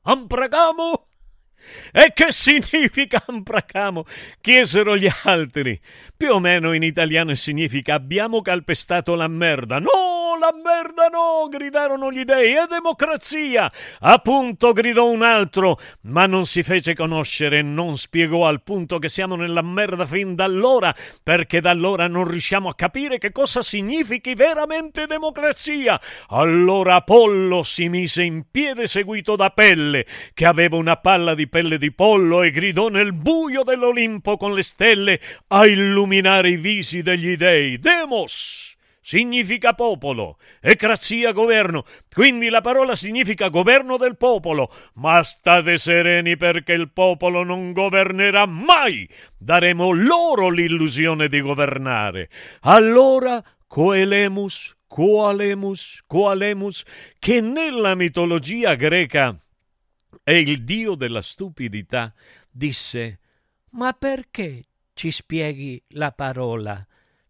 [0.02, 1.08] Ambragamo?
[1.92, 4.06] E che significa ambracamo?
[4.40, 5.78] chiesero gli altri.
[6.16, 9.80] Più o meno in italiano significa abbiamo calpestato la merda.
[9.80, 10.17] No!
[10.38, 11.48] La merda no!
[11.48, 12.54] gridarono gli dei.
[12.54, 13.70] È democrazia!
[14.00, 19.36] Appunto, gridò un altro, ma non si fece conoscere non spiegò al punto che siamo
[19.36, 24.34] nella merda fin da allora, perché da allora non riusciamo a capire che cosa significhi
[24.34, 26.00] veramente democrazia.
[26.28, 31.78] Allora Apollo si mise in piede seguito da Pelle, che aveva una palla di pelle
[31.78, 37.36] di pollo, e gridò nel buio dell'Olimpo con le stelle a illuminare i visi degli
[37.36, 37.78] dei.
[37.78, 38.77] Demos!
[39.08, 41.86] Significa popolo e crazia governo.
[42.12, 44.70] Quindi la parola significa governo del popolo.
[44.94, 49.08] Ma state sereni perché il popolo non governerà mai.
[49.38, 52.28] Daremo loro l'illusione di governare.
[52.60, 56.84] Allora coelemus, coalemus, coalemus,
[57.18, 59.34] che nella mitologia greca
[60.22, 62.12] è il dio della stupidità,
[62.50, 63.20] disse:
[63.70, 66.86] Ma perché ci spieghi la parola?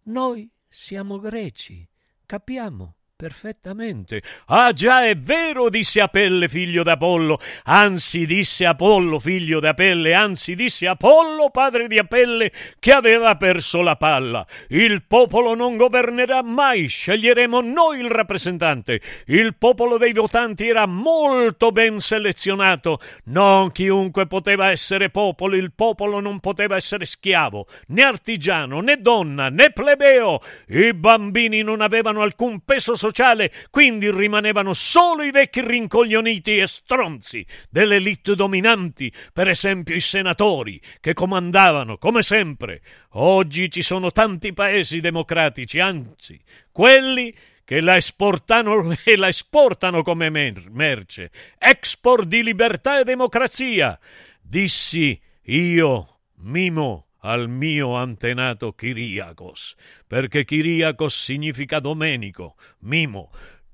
[0.07, 0.51] Noi
[0.81, 1.87] siamo greci,
[2.25, 4.23] capiamo Perfettamente.
[4.47, 7.41] Ah già, è vero, disse Apelle, figlio d'Apollo.
[7.65, 10.15] Anzi, disse Apollo, figlio d'Apelle.
[10.15, 14.47] Anzi, disse Apollo, padre di Apelle, che aveva perso la palla.
[14.69, 19.01] Il popolo non governerà mai, sceglieremo noi il rappresentante.
[19.27, 23.01] Il popolo dei votanti era molto ben selezionato.
[23.25, 29.49] Non chiunque poteva essere popolo, il popolo non poteva essere schiavo, né artigiano, né donna,
[29.49, 30.41] né plebeo.
[30.69, 36.67] I bambini non avevano alcun peso sociale sociale, quindi rimanevano solo i vecchi rincoglioniti e
[36.67, 42.83] stronzi delle elite dominanti, per esempio i senatori, che comandavano, come sempre.
[43.13, 46.39] Oggi ci sono tanti paesi democratici, anzi,
[46.71, 51.31] quelli che la esportano e la esportano come merce.
[51.59, 53.99] Export di libertà e democrazia.
[54.41, 59.75] Dissi io, Mimo, al mio antenato Kiriakos,
[60.07, 63.31] perché Kiriakos significa Domenico, Mimo.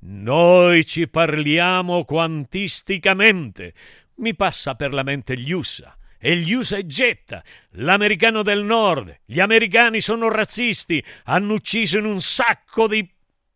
[0.07, 3.73] Noi ci parliamo quantisticamente.
[4.16, 7.43] Mi passa per la mente gli USA e gli USA e getta.
[7.73, 13.07] L'americano del nord, gli americani sono razzisti, hanno ucciso in un sacco di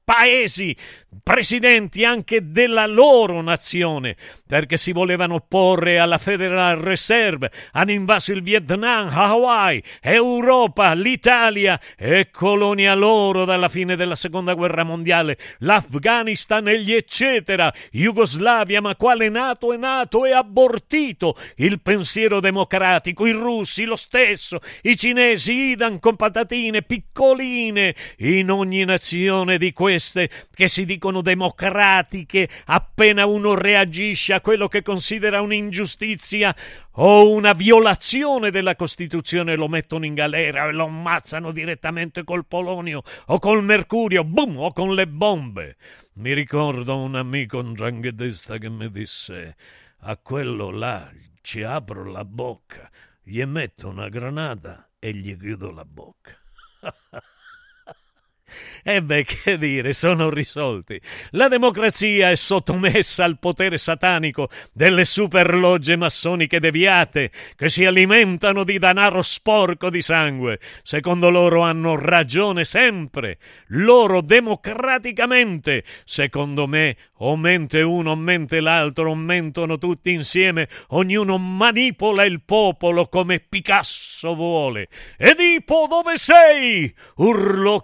[0.04, 0.74] paesi,
[1.22, 4.16] presidenti anche della loro nazione,
[4.48, 12.30] perché si volevano opporre alla Federal Reserve, hanno invaso il Vietnam, Hawaii, Europa, l'Italia e
[12.30, 19.28] colonia loro dalla fine della seconda guerra mondiale, l'Afghanistan e gli eccetera, Jugoslavia, ma quale
[19.28, 21.36] nato è nato e abortito?
[21.56, 28.84] Il pensiero democratico, i russi lo stesso, i cinesi, Idan con patatine piccoline, in ogni
[28.84, 36.54] nazione di queste che si dicono democratiche appena uno reagisce a quello che considera un'ingiustizia
[36.92, 43.02] o una violazione della Costituzione lo mettono in galera e lo ammazzano direttamente col polonio
[43.26, 45.76] o col mercurio, boom, o con le bombe.
[46.14, 49.56] Mi ricordo un amico ndranghedista che mi disse
[50.00, 51.10] a quello là
[51.42, 52.90] ci apro la bocca,
[53.22, 56.36] gli metto una granata e gli chiudo la bocca.
[58.82, 61.00] E beh, che dire, sono risolti.
[61.30, 68.78] La democrazia è sottomessa al potere satanico delle superlogge massoniche deviate che si alimentano di
[68.78, 70.60] danaro sporco di sangue.
[70.82, 73.38] Secondo loro hanno ragione sempre.
[73.68, 75.84] Loro democraticamente.
[76.04, 80.68] Secondo me, o mente uno o mente l'altro, o mentono tutti insieme.
[80.88, 84.88] Ognuno manipola il popolo come Picasso vuole.
[85.16, 86.94] Edipo, dove sei?
[87.16, 87.80] urlò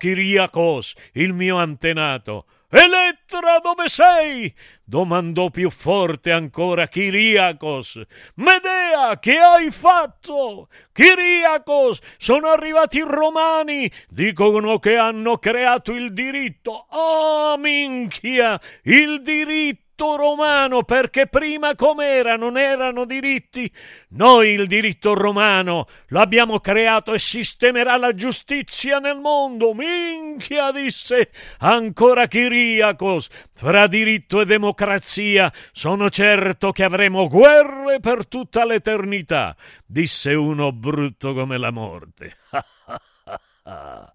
[0.85, 2.47] Kiriakos il mio antenato.
[2.69, 4.52] Elettra, dove sei?
[4.82, 8.02] domandò più forte ancora Kiriakos.
[8.35, 10.69] Medea, che hai fatto?
[10.93, 16.86] Kiriakos, sono arrivati i romani, dicono che hanno creato il diritto.
[16.90, 23.73] Oh, minchia, il diritto diritto romano, perché prima com'era non erano diritti.
[24.11, 29.73] Noi il diritto romano l'abbiamo creato e sistemerà la giustizia nel mondo.
[29.73, 33.29] Minchia, disse ancora Kiriakos.
[33.53, 39.55] Fra diritto e democrazia sono certo che avremo guerre per tutta l'eternità,
[39.87, 42.39] disse uno brutto come la morte.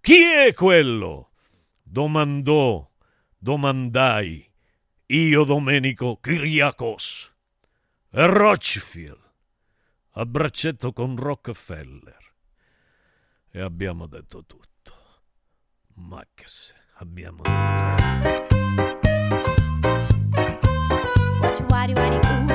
[0.00, 1.24] Chi è quello?
[1.90, 2.86] domandò,
[3.38, 4.47] domandai
[5.10, 7.32] io Domenico Kiriakos
[8.10, 9.18] e Rochfield
[10.12, 12.34] a braccetto con Rockefeller
[13.50, 14.66] e abbiamo detto tutto.
[15.94, 18.46] Ma che se abbiamo detto.
[21.40, 22.47] What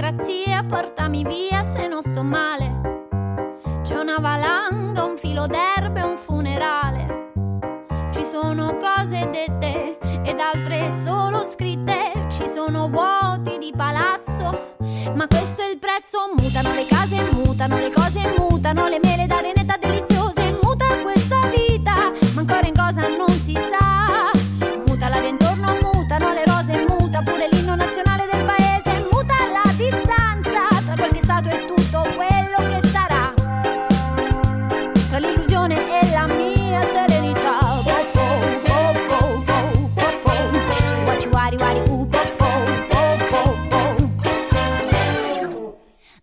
[0.00, 3.08] you, democrazia, portami via se non sto male.
[3.82, 7.28] C'è una valanga, un filo d'erbe, un funerale.
[8.12, 12.26] Ci sono cose dette ed altre solo scritte.
[12.30, 14.74] Ci sono vuoti di palazzo,
[15.14, 16.18] ma questo è il prezzo.
[16.36, 20.58] Mutano le case, mutano le cose, mutano le mele d'arenetta deliziose.
[20.62, 24.09] Muta questa vita, ma ancora in cosa non si sa.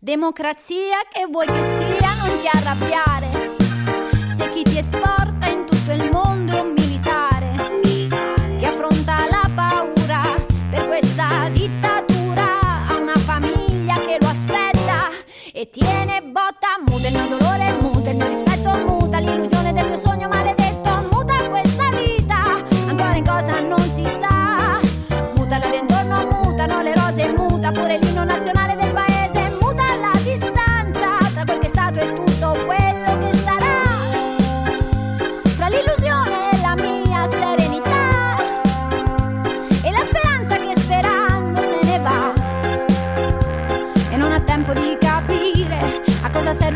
[0.08, 3.28] Democrazia che vuoi che sia, non ti arrabbiare.
[4.38, 7.52] Se chi ti esporta in tutto il mondo è un militare
[8.58, 15.10] che affronta la paura per questa dittatura, ha una famiglia che lo aspetta
[15.52, 19.98] e tiene botta, muta il mio dolore, muta il mio rispetto, muta l'illusione del mio
[19.98, 20.57] sogno maledetto,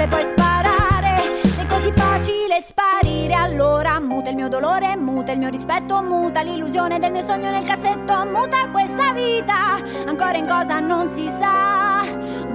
[0.02, 1.40] serve poi sparare.
[1.44, 6.42] Se è così facile sparire, allora muta il mio dolore, muta il mio rispetto, muta
[6.42, 12.02] l'illusione del mio sogno nel cassetto, muta questa vita, ancora in cosa non si sa.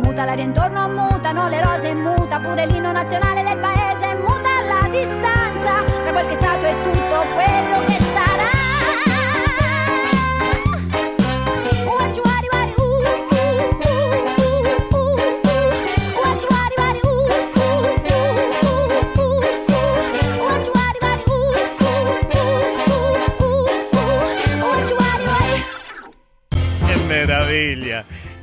[0.02, 5.84] Muta l'aria intorno, mutano le rose, muta pure l'inno nazionale del paese, muta la distanza
[6.02, 8.05] tra quel che è stato e tutto quello che è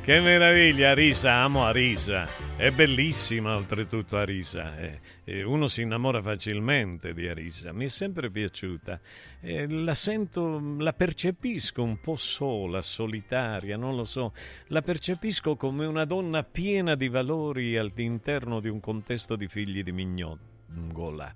[0.04, 7.14] che meraviglia, Arisa, amo Arisa, è bellissima oltretutto Arisa, eh, eh, uno si innamora facilmente
[7.14, 9.00] di Arisa, mi è sempre piaciuta,
[9.40, 14.34] Eh, la sento, la percepisco un po' sola, solitaria, non lo so,
[14.68, 19.92] la percepisco come una donna piena di valori all'interno di un contesto di figli di
[19.92, 21.34] Mignola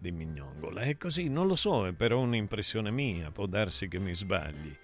[0.00, 0.82] di Mignongola.
[0.82, 4.76] È così, non lo so, è però un'impressione mia, può darsi che mi sbagli.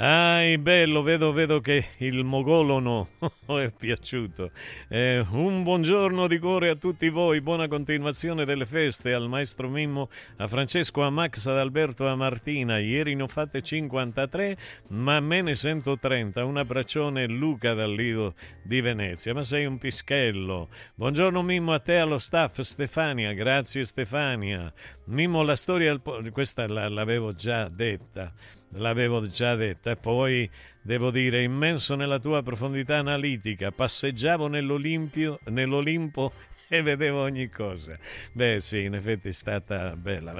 [0.00, 3.08] Ah, bello, vedo, vedo che il mogolono
[3.46, 4.52] è piaciuto.
[4.86, 10.08] Eh, un buongiorno di cuore a tutti voi, buona continuazione delle feste al maestro Mimmo,
[10.36, 12.78] a Francesco, a Max, ad Alberto, a Martina.
[12.78, 14.56] Ieri ne ho fatte 53,
[14.90, 16.44] ma me ne sento 30.
[16.44, 20.68] Un abbraccione Luca dal Lido di Venezia, ma sei un pischello.
[20.94, 24.72] Buongiorno Mimmo a te, allo staff Stefania, grazie Stefania.
[25.06, 25.98] Mimmo, la storia,
[26.30, 28.32] questa la- l'avevo già detta
[28.70, 30.48] l'avevo già detta, e poi
[30.82, 36.32] devo dire immenso nella tua profondità analitica, passeggiavo nell'Olimpo
[36.68, 37.98] e vedevo ogni cosa.
[38.32, 40.32] Beh sì, in effetti è stata bella.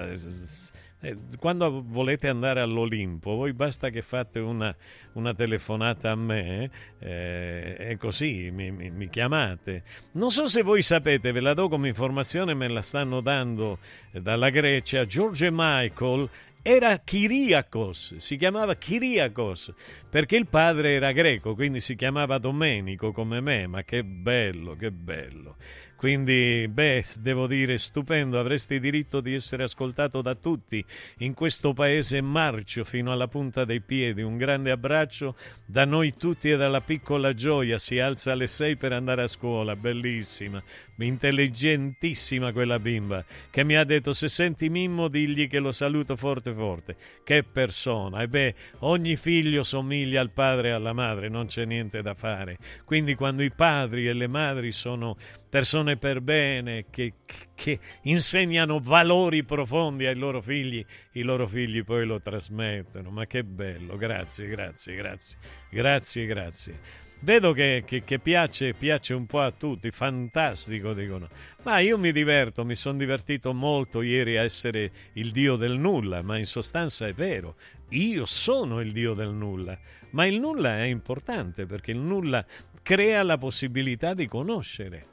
[1.01, 4.75] Eh, Quando volete andare all'Olimpo, voi basta che fate una,
[5.13, 9.85] una telefonata a me eh, e così mi, mi- mi chiamate.
[10.13, 13.79] Non so se voi sapete, ve la do come informazione, me la stanno dando
[14.11, 15.07] eh, dalla Grecia.
[15.07, 16.29] George Michael
[16.71, 19.73] era Kyriakos, si chiamava Kyriakos
[20.11, 24.91] perché il padre era greco, quindi si chiamava Domenico come me, ma che bello, che
[24.91, 25.57] bello.
[25.97, 30.85] Quindi, beh, devo dire, stupendo, avresti diritto di essere ascoltato da tutti
[31.19, 34.23] in questo paese marcio fino alla punta dei piedi.
[34.23, 35.35] Un grande abbraccio
[35.65, 37.81] da noi tutti e dalla piccola gioia.
[37.81, 40.63] Si alza alle sei per andare a scuola, bellissima,
[41.07, 46.53] intelligentissima quella bimba, che mi ha detto se senti Mimmo digli che lo saluto forte
[46.53, 46.97] forte.
[47.25, 48.23] Che persona!
[48.23, 52.59] E beh, ogni figlio somiglia al padre e alla madre, non c'è niente da fare.
[52.85, 55.17] Quindi quando i padri e le madri sono
[55.49, 57.15] persone per bene, che,
[57.55, 63.11] che insegnano valori profondi ai loro figli, i loro figli poi lo trasmettono.
[63.11, 65.39] Ma che bello, grazie, grazie, grazie,
[65.71, 67.08] grazie, grazie.
[67.21, 71.29] Vedo che, che- che piace, piace un po' a tutti, fantastico dicono.
[71.65, 76.23] Ma io mi diverto, mi sono divertito molto ieri a essere il dio del nulla,
[76.23, 77.57] ma in sostanza è vero,
[77.91, 79.77] io sono il dio del nulla.
[80.11, 82.47] Ma il nulla è importante perché il nulla
[82.83, 85.07] crea la possibilità di conoscere.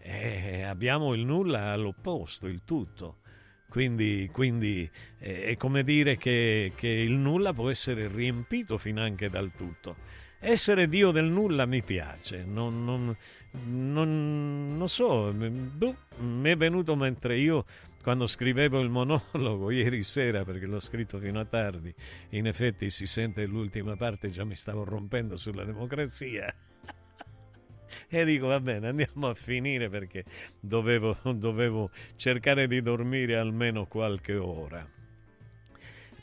[0.00, 3.18] E abbiamo il nulla all'opposto, il tutto.
[3.68, 4.88] Quindi, quindi
[5.18, 9.96] eh, è come dire che, che il nulla può essere riempito finanche dal tutto.
[10.44, 13.16] Essere Dio del nulla mi piace, non, non-
[13.66, 17.64] non- non so, boh, mi è venuto mentre io
[18.02, 21.94] quando scrivevo il monologo ieri sera, perché l'ho scritto fino a tardi,
[22.30, 26.52] in effetti si sente l'ultima parte, già mi stavo rompendo sulla democrazia.
[28.08, 30.24] E dico, va bene, andiamo a finire perché
[30.58, 34.86] dovevo, dovevo cercare di dormire almeno qualche ora.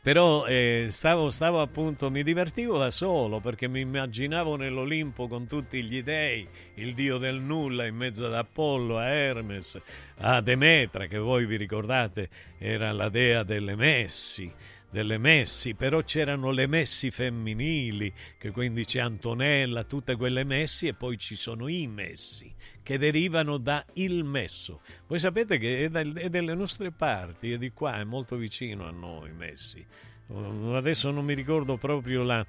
[0.01, 5.83] Però eh, stavo, stavo appunto, mi divertivo da solo perché mi immaginavo nell'Olimpo con tutti
[5.83, 9.77] gli dei, il dio del nulla in mezzo ad Apollo, a Hermes,
[10.19, 14.49] a Demetra, che voi vi ricordate era la dea delle messi,
[14.89, 20.93] delle messi, però c'erano le messi femminili, che quindi c'è Antonella, tutte quelle messi e
[20.93, 22.51] poi ci sono i messi,
[22.81, 24.81] che derivano da il messo.
[25.07, 28.85] Voi sapete che è, dal- è delle nostre parti, è di qua, è molto vicino
[28.87, 29.85] a noi Messi.
[30.27, 32.45] Uh, Adesso non mi ricordo proprio la,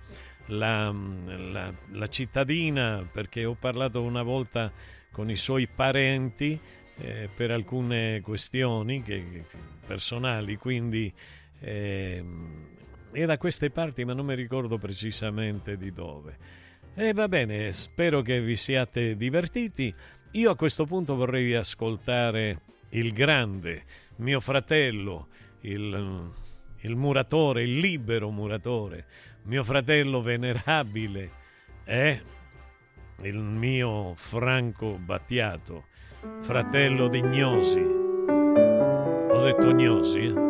[0.47, 4.73] la- la- la cittadina, perché ho parlato una volta
[5.11, 6.59] con i suoi parenti
[6.99, 9.45] eh, per alcune questioni che-
[9.87, 11.12] personali, quindi
[11.61, 12.69] ehm,
[13.12, 16.37] è da queste parti, ma non mi ricordo precisamente di dove.
[16.95, 19.95] E va bene, spero che vi siate divertiti.
[20.32, 23.82] Io a questo punto vorrei ascoltare il grande,
[24.16, 25.28] mio fratello,
[25.61, 26.32] il,
[26.81, 29.07] il muratore, il libero muratore,
[29.45, 31.31] mio fratello venerabile,
[31.85, 32.20] è
[33.23, 35.87] il mio Franco Battiato,
[36.41, 37.81] fratello di Gnosi.
[39.32, 40.27] Ho detto Gnosi?
[40.27, 40.49] eh?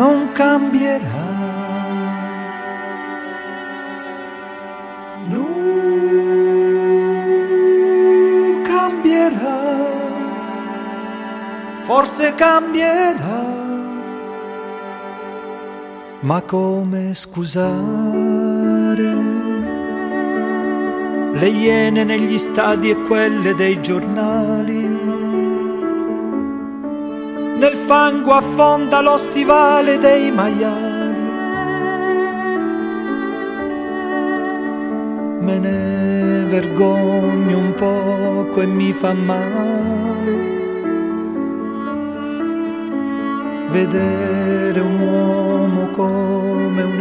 [0.00, 1.28] non cambierà.
[5.32, 5.60] Non
[8.70, 9.60] cambierà,
[11.82, 13.29] forse cambierà.
[16.30, 17.72] Ma come scusare
[21.32, 24.80] le iene negli stadi e quelle dei giornali?
[27.58, 31.18] Nel fango affonda lo stivale dei maiali.
[35.40, 40.59] Me ne vergogno un poco e mi fa male
[43.70, 47.00] vedere un uomo come un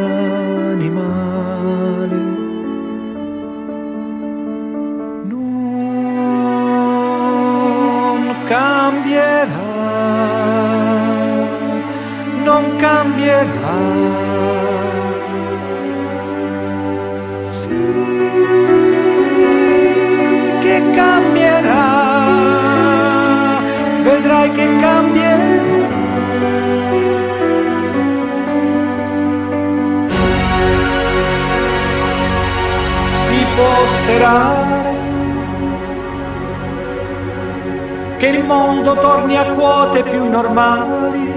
[40.49, 41.31] normali,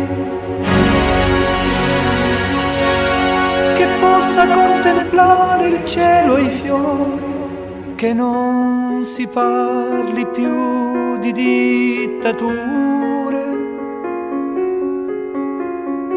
[3.74, 12.70] che possa contemplare il cielo e i fiori, che non si parli più di dittature.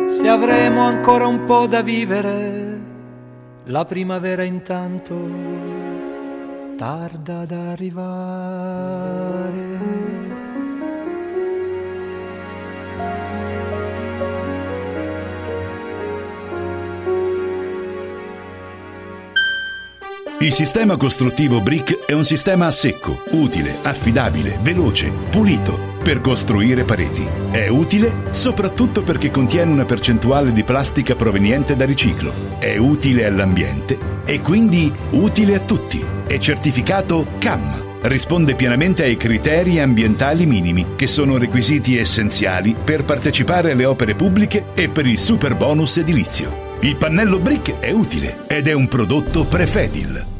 [0.07, 2.79] Se avremo ancora un po' da vivere,
[3.65, 5.15] la primavera intanto
[6.77, 8.95] tarda ad arrivare.
[20.39, 26.83] Il sistema costruttivo Brick è un sistema a secco, utile, affidabile, veloce, pulito per costruire
[26.83, 27.25] pareti.
[27.49, 32.33] È utile soprattutto perché contiene una percentuale di plastica proveniente da riciclo.
[32.59, 36.05] È utile all'ambiente e quindi utile a tutti.
[36.27, 37.83] È certificato CAM.
[38.01, 44.65] Risponde pienamente ai criteri ambientali minimi, che sono requisiti essenziali per partecipare alle opere pubbliche
[44.75, 46.74] e per il super bonus edilizio.
[46.85, 50.34] Il pannello Brick è utile ed è un prodotto Prefedil.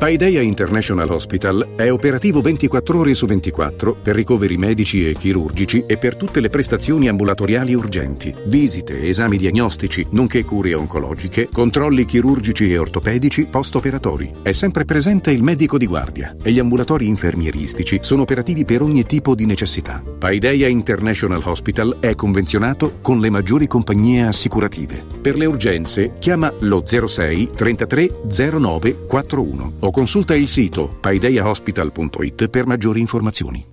[0.00, 5.98] Paideia International Hospital è operativo 24 ore su 24 per ricoveri medici e chirurgici e
[5.98, 12.78] per tutte le prestazioni ambulatoriali urgenti, visite, esami diagnostici, nonché cure oncologiche, controlli chirurgici e
[12.78, 14.36] ortopedici post-operatori.
[14.40, 19.04] È sempre presente il medico di guardia e gli ambulatori infermieristici sono operativi per ogni
[19.04, 20.02] tipo di necessità.
[20.18, 25.04] Paideia International Hospital è convenzionato con le maggiori compagnie assicurative.
[25.20, 33.00] Per le urgenze chiama lo 06 33 09 41 consulta il sito paideiahospital.it per maggiori
[33.00, 33.66] informazioni.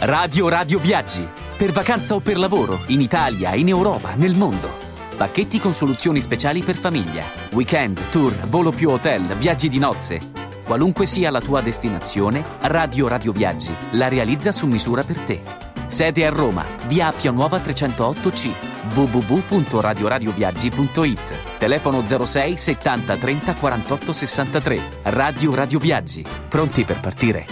[0.00, 1.26] Radio Radio Viaggi.
[1.56, 4.68] Per vacanza o per lavoro, in Italia, in Europa, nel mondo.
[5.16, 7.24] Pacchetti con soluzioni speciali per famiglia.
[7.52, 10.20] Weekend, tour, volo più hotel, viaggi di nozze.
[10.64, 15.65] Qualunque sia la tua destinazione, Radio Radio Viaggi la realizza su misura per te.
[15.88, 18.50] Sede a Roma, via Appia Nuova 308C,
[18.92, 27.46] www.radioradioviaggi.it, telefono 06 70 30 48 63, Radio Radio Viaggi, pronti per partire.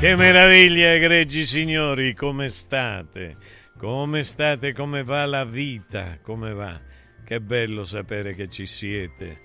[0.00, 3.36] Che meraviglia, egregi signori, come state?
[3.78, 4.72] Come state?
[4.72, 6.18] Come va la vita?
[6.20, 6.76] Come va?
[7.24, 9.42] Che bello sapere che ci siete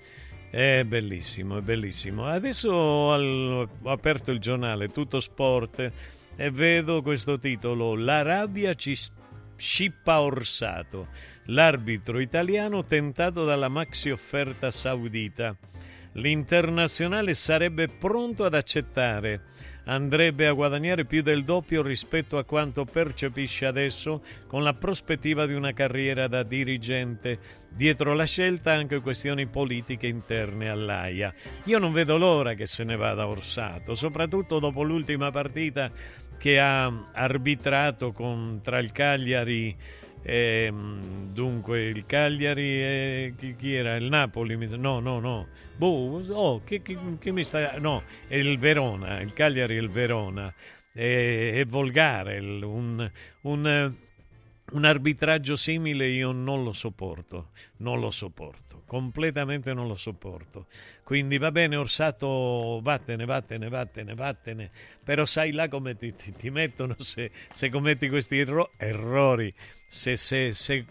[0.50, 2.26] è bellissimo, è bellissimo.
[2.26, 5.92] Adesso ho, aperto il giornale Tutto Sport
[6.36, 8.96] e vedo questo titolo La rabbia ci
[9.56, 11.08] scippa Orsato.
[11.46, 15.56] L'arbitro italiano tentato dalla maxi offerta saudita.
[16.12, 19.42] L'internazionale sarebbe pronto ad accettare.
[19.84, 25.54] Andrebbe a guadagnare più del doppio rispetto a quanto percepisce adesso con la prospettiva di
[25.54, 27.38] una carriera da dirigente.
[27.76, 31.34] Dietro la scelta anche questioni politiche interne all'AIA.
[31.64, 35.90] Io non vedo l'ora che se ne vada Orsato, soprattutto dopo l'ultima partita
[36.38, 39.76] che ha arbitrato con, tra il Cagliari
[40.22, 43.96] e dunque il Cagliari e chi, chi era?
[43.96, 44.56] Il Napoli?
[44.56, 45.48] No, no, no.
[45.76, 47.78] Boh, oh, che, che- che mi sta...
[47.78, 50.50] No, è il Verona, il Cagliari e il Verona.
[50.90, 53.10] È, è volgare, un,
[53.42, 53.94] un,
[54.72, 60.66] un arbitraggio simile io non lo sopporto, non lo sopporto, completamente non lo sopporto.
[61.04, 64.70] Quindi va bene Orsato, vattene, vattene, vattene, vattene,
[65.04, 69.52] però sai là come ti, ti- ti mettono se, se commetti questi erro- errori,
[69.86, 70.84] se, se, se,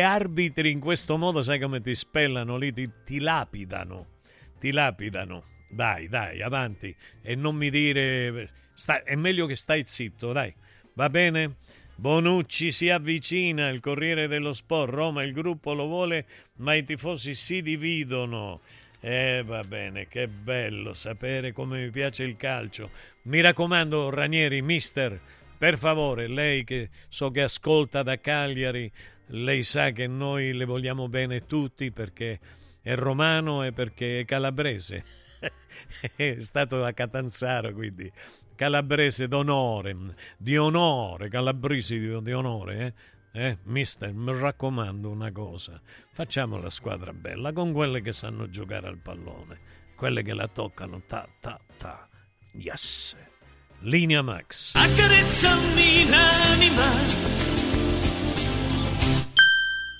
[0.00, 4.06] arbitri in questo modo sai come ti spellano lì, ti, ti lapidano,
[4.58, 5.54] ti lapidano.
[5.68, 8.48] Dai, dai, avanti e non mi dire...
[8.74, 10.54] sta- è meglio che stai zitto, dai.
[10.94, 11.56] Va bene?
[11.98, 17.34] Bonucci si avvicina, il Corriere dello Sport, Roma il gruppo lo vuole, ma i tifosi
[17.34, 18.60] si dividono.
[19.00, 22.90] Eh, va bene, che bello sapere come mi piace il calcio.
[23.22, 25.18] Mi raccomando, Ranieri, mister,
[25.56, 28.92] per favore, lei che so che ascolta da Cagliari,
[29.28, 32.38] lei sa che noi le vogliamo bene tutti perché
[32.82, 35.02] è romano e perché è calabrese.
[36.14, 38.12] è stato a Catanzaro, quindi
[38.56, 39.96] calabrese d'onore,
[40.36, 43.14] di onore, calabresi di, di onore, eh?
[43.36, 45.78] Eh, mister, mi raccomando una cosa,
[46.10, 49.60] facciamo la squadra bella con quelle che sanno giocare al pallone,
[49.94, 52.08] quelle che la toccano ta ta ta.
[52.52, 53.14] Yes.
[53.80, 54.74] Linea Max.
[54.74, 57.55] Accarezzami l'anima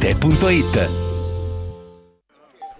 [0.00, 1.07] Arte.it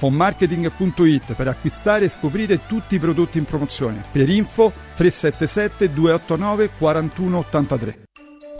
[0.00, 4.02] fonmarketing.it per acquistare e scoprire tutti i prodotti in promozione.
[4.10, 7.98] Per info 377 289 4183.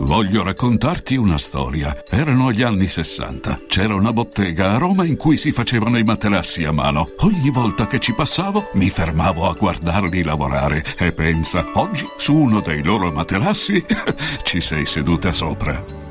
[0.01, 1.95] Voglio raccontarti una storia.
[2.09, 3.61] Erano gli anni 60.
[3.67, 7.11] C'era una bottega a Roma in cui si facevano i materassi a mano.
[7.19, 12.61] Ogni volta che ci passavo mi fermavo a guardarli lavorare e pensa, oggi su uno
[12.61, 13.83] dei loro materassi
[14.43, 16.10] ci sei seduta sopra.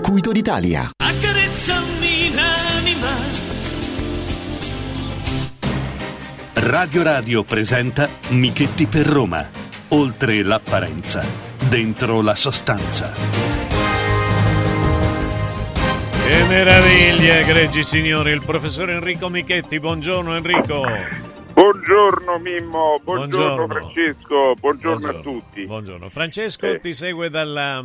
[0.00, 0.90] d'Italia.
[0.96, 3.08] Accarezzami l'anima.
[6.54, 9.48] Radio Radio presenta Michetti per Roma.
[9.88, 11.24] Oltre l'apparenza,
[11.68, 13.10] dentro la sostanza.
[16.26, 19.80] Che meraviglia, egregi signori, il professor Enrico Michetti.
[19.80, 20.84] Buongiorno Enrico.
[21.54, 23.66] Buongiorno Mimmo, buongiorno, Buongiorno.
[23.66, 25.20] Francesco, buongiorno, a Buongiorno.
[25.40, 25.66] tutti.
[25.66, 26.08] Buongiorno.
[26.08, 26.78] Francesco Eh.
[26.80, 27.84] ti segue dalla-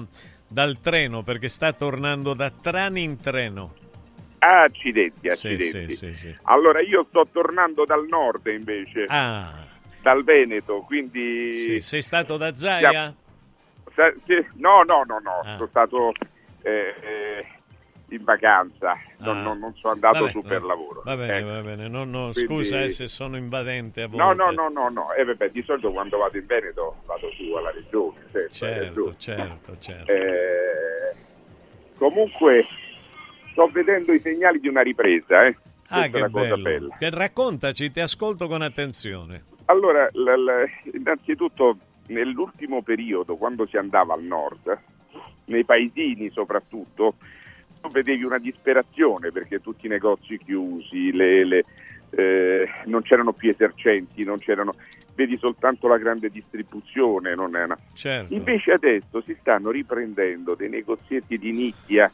[0.53, 3.73] dal treno perché sta tornando da Trani in treno.
[4.38, 5.95] Ah, accidenti, accidenti.
[5.95, 6.35] sì, sì, sì.
[6.43, 9.65] Allora io sto tornando dal nord invece, Ah,
[10.01, 11.81] dal Veneto, quindi...
[11.81, 13.15] sei stato da Zaia?
[14.55, 15.55] No, no, no, no, Ah.
[15.55, 16.11] sono stato
[16.61, 17.45] eh, eh,
[18.15, 19.41] in vacanza, non, Ah.
[19.41, 21.02] non- non sono andato Vabbè, su per lavoro.
[21.06, 21.48] Va bene, ecco.
[21.48, 21.88] va bene.
[21.88, 24.23] No, no, Quindi- Scusa eh, se sono invadente a volte.
[24.23, 25.14] No, no, no, no, no.
[25.14, 28.19] Eh, vabbè, di solito quando vado in Veneto vado su alla regione.
[28.49, 29.15] Certo, regione.
[29.18, 30.11] certo, certo.
[30.11, 31.15] Eh,
[31.98, 32.65] comunque
[33.52, 35.56] sto vedendo i segnali di una ripresa, eh.
[35.90, 36.57] Ah, Questa è che bello.
[36.57, 36.95] bella.
[36.98, 39.44] Che raccontaci, ti ascolto con attenzione.
[39.65, 41.77] Allora, la- la- innanzitutto
[42.07, 44.77] nell'ultimo periodo, quando si andava al nord,
[45.45, 47.23] nei paesini soprattutto, tu
[47.89, 51.65] vedevi una disperazione perché tutti i negozi chiusi, le- le,
[52.11, 54.76] eh, non c'erano più esercenti, non c'erano,
[55.15, 57.34] vedi soltanto la grande distribuzione.
[57.34, 57.77] Una...
[57.93, 58.34] Certo.
[58.34, 62.11] Invece adesso si stanno riprendendo dei negozietti di nicchia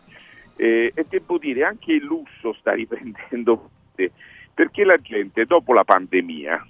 [0.55, 3.69] eh, e devo dire anche il lusso sta riprendendo
[4.53, 6.65] perché la gente dopo la pandemia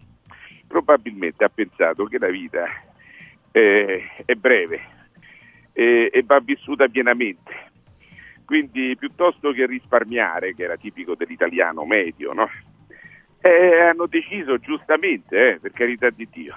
[0.68, 2.66] probabilmente ha pensato che la vita
[3.52, 4.80] eh, è breve
[5.74, 7.69] eh, e va vissuta pienamente.
[8.50, 12.50] Quindi piuttosto che risparmiare, che era tipico dell'italiano medio, no?
[13.42, 16.56] Eh, hanno deciso giustamente, eh, per carità di Dio,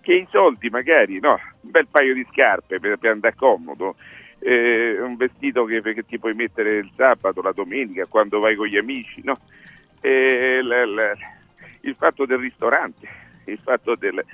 [0.00, 3.96] che i soldi magari, no, un bel paio di scarpe per, per andare comodo,
[4.38, 8.68] eh, un vestito che, che ti puoi mettere il sabato, la domenica, quando vai con
[8.68, 9.40] gli amici, no?
[10.02, 11.16] Eh, la- la-
[11.80, 13.08] il fatto del ristorante,
[13.46, 14.24] il fatto del...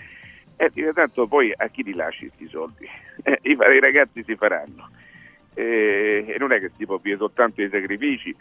[0.56, 2.86] Eh, dire, tanto poi a chi li lasci questi soldi?
[3.22, 4.90] Eh, i, i ragazzi si faranno.
[5.55, 8.35] Eh, e non è che si può dire soltanto i sacrifici,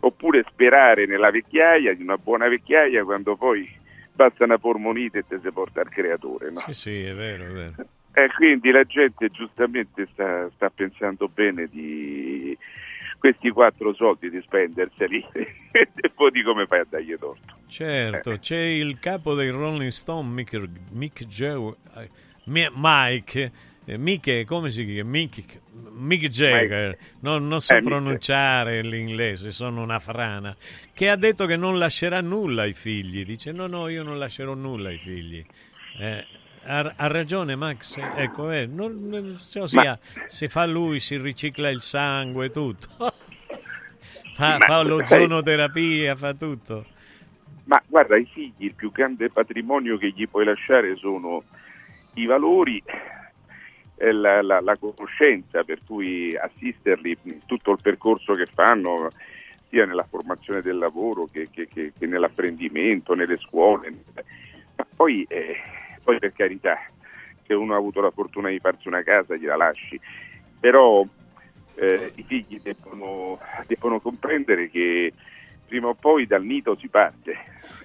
[0.00, 3.68] oppure sperare nella vecchiaia, di una buona vecchiaia, quando poi
[4.12, 6.50] basta una polmonite e te si porta al creatore.
[6.50, 6.62] No?
[6.66, 7.74] Sì, sì, è vero, è vero.
[8.12, 12.56] E quindi la gente giustamente sta, sta pensando bene di
[13.18, 15.26] questi quattro soldi di spenderseli
[15.72, 17.56] e poi di come fai a dargli torto.
[17.66, 20.62] Certo, c'è il capo dei Rolling Stone, Mick,
[20.92, 22.10] Mick Joe, eh,
[22.44, 23.52] Mi- Mike, eh,
[23.86, 25.10] Mick, come si chiama?
[25.10, 25.60] Mick,
[25.92, 27.88] Mick Jagger, non, non so Eh, Mick.
[27.88, 30.56] pronunciare l'inglese, sono una frana,
[30.92, 33.24] che ha detto che non lascerà nulla ai figli.
[33.24, 35.44] Dice no, no, io non lascerò nulla ai figli.
[35.98, 36.24] Eh,
[36.64, 41.68] ha, ha ragione Max, ecco, eh, non- non- se, ossia, se fa lui si ricicla
[41.68, 42.88] il sangue, tutto.
[44.34, 46.86] fa, Ma- fa l'ozonoterapia, fa tutto.
[47.66, 51.42] Ma guarda, i figli il più grande patrimonio che gli puoi lasciare sono
[52.14, 52.82] i valori
[53.96, 59.10] la, la- la conoscenza, per cui assisterli in tutto il percorso che fanno,
[59.68, 63.92] sia nella formazione del lavoro che, che- che- che nell'apprendimento, nelle scuole.
[64.76, 65.56] Ma poi, eh,
[66.02, 66.78] poi per carità,
[67.46, 70.00] se uno ha avuto la fortuna di farsi una casa gliela lasci,
[70.58, 71.04] però
[71.76, 75.12] eh, i figli debbono, debbono comprendere che
[75.66, 77.36] prima o poi dal nido si parte,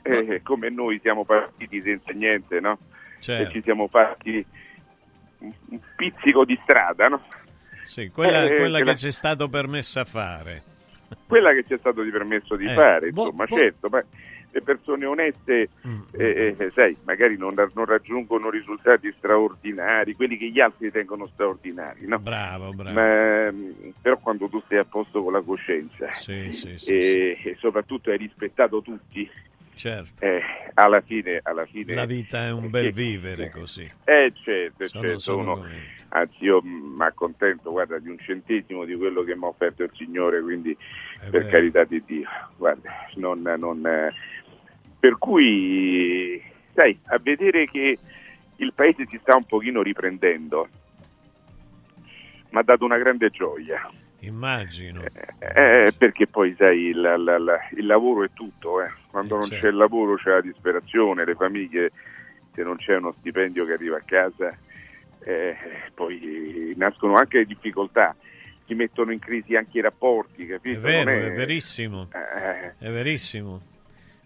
[0.02, 2.80] Eh, come noi siamo partiti senza niente, no?
[3.19, 3.49] Certo.
[3.49, 4.45] E ci siamo fatti
[5.40, 7.22] un un pizzico di strada, no?
[7.84, 10.64] Sì, quella, Eh, quella che ci è stato permesso a fare.
[11.28, 13.56] Quella che ci è stato di permesso di Eh, fare, boh, insomma, boh.
[13.56, 14.03] certo, ma
[14.52, 20.48] le persone oneste, Mm, eh, eh, sai, magari non, non raggiungono risultati straordinari, quelli che
[20.49, 22.18] gli altri ritengono straordinari, no?
[22.20, 22.94] Bravo, bravo.
[22.99, 23.72] Ma, mm,
[24.02, 28.10] però quando tu sei a posto con la coscienza Sì, sì, sì, e, e soprattutto
[28.10, 29.30] hai rispettato tutti,
[29.80, 30.26] certo.
[30.26, 30.41] eh,
[30.73, 33.89] alla fine, alla fine La vita è un bel vivere così.
[34.03, 35.68] eh certo, Sono- certo, sono uno-
[36.10, 39.91] anzi io mi accontento guarda, di un centesimo di quello che mi ha offerto il
[39.93, 40.76] Signore, quindi
[41.30, 41.47] per vero.
[41.47, 42.27] carità di Dio,
[42.57, 44.11] guarda, non, non,
[44.99, 46.41] per cui
[46.73, 47.97] sai, a vedere che
[48.57, 50.68] il paese si sta un pochino riprendendo,
[52.49, 53.89] mi ha dato una grande gioia.
[54.21, 55.03] Immagino.
[55.39, 58.89] Eh, perché poi sai, il, la- il lavoro è tutto, eh.
[59.09, 59.65] quando Eh, non certo.
[59.65, 61.91] c'è il lavoro c'è la disperazione, le famiglie,
[62.53, 64.55] se non c'è uno stipendio che arriva a casa,
[65.19, 65.55] eh,
[65.93, 68.15] poi nascono anche le difficoltà,
[68.65, 70.79] si mettono in crisi anche i rapporti, È capito?
[70.81, 72.07] vero, Non è verissimo.
[72.11, 73.61] Eh, È verissimo.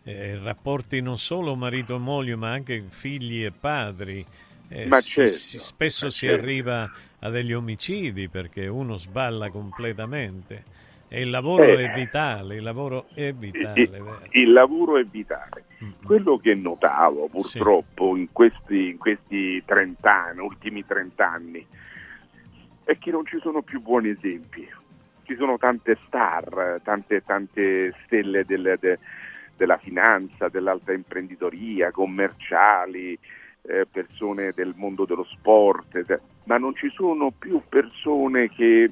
[0.03, 4.25] Eh, rapporti non solo marito e moglie, ma anche figli e padri.
[4.69, 6.41] Eh, Ma si- certo, si- spesso ma si certo.
[6.41, 6.89] arriva
[7.23, 10.81] a degli omicidi perché uno sballa completamente.
[11.07, 11.85] E il lavoro Eh.
[11.85, 13.81] è vitale, il lavoro è vitale.
[13.81, 14.19] il, vero?
[14.31, 15.65] il lavoro è vitale.
[16.03, 21.65] Quello che notavo purtroppo in questi, in questi 30 anni, ultimi 30 anni,
[22.83, 24.67] è che non ci sono più buoni esempi.
[25.23, 28.99] Ci sono tante star, tante, tante stelle del- de-
[29.55, 33.17] della finanza, dell'alta imprenditoria, commerciali,
[33.63, 38.91] eh, persone del mondo dello sport, eh, ma non ci sono più persone che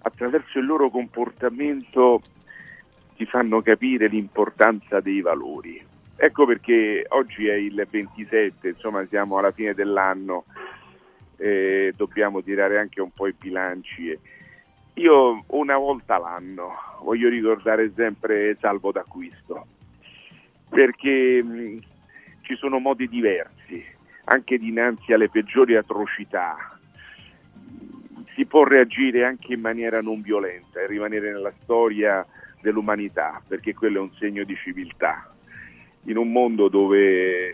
[0.00, 2.20] attraverso il loro comportamento
[3.16, 5.84] ti fanno capire l'importanza dei valori.
[6.16, 10.44] Ecco perché oggi è il 27, insomma siamo alla fine dell'anno,
[11.36, 14.18] e dobbiamo tirare anche un po' i bilanci.
[14.94, 16.72] Io una volta l'anno
[17.02, 19.66] voglio ricordare sempre salvo d'acquisto,
[20.68, 21.44] perché
[22.48, 23.84] ci sono modi diversi,
[24.24, 26.78] anche dinanzi alle peggiori atrocità.
[28.34, 32.26] Si può reagire anche in maniera non violenta e rimanere nella storia
[32.62, 35.30] dell'umanità, perché quello è un segno di civiltà.
[36.04, 37.52] In un mondo dove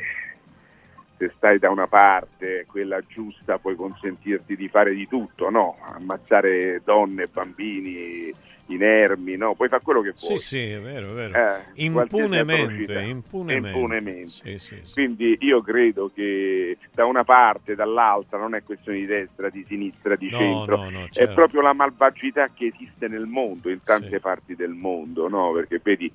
[1.16, 5.77] se stai da una parte, quella giusta, puoi consentirti di fare di tutto, no?
[5.83, 8.33] Ammazzare donne, bambini,
[8.66, 9.55] inermi, no?
[9.55, 10.39] Puoi fare quello che Sì, vuoi.
[10.39, 11.35] sì, è vero, è vero.
[11.35, 13.69] Eh, impunemente, impunemente.
[13.69, 14.27] Impunemente.
[14.28, 14.93] Sì, sì, sì.
[14.93, 20.16] Quindi io credo che da una parte, dall'altra, non è questione di destra, di sinistra,
[20.16, 21.35] di No, centro, no, no, è certo.
[21.35, 25.53] proprio la malvagità che esiste nel mondo, in tante parti del mondo, no?
[25.53, 26.11] Perché vedi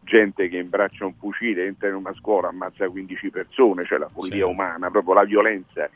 [0.00, 4.46] gente che imbraccia un fucile, entra in una scuola, ammazza 15 persone, cioè la follia
[4.46, 5.88] umana, proprio la violenza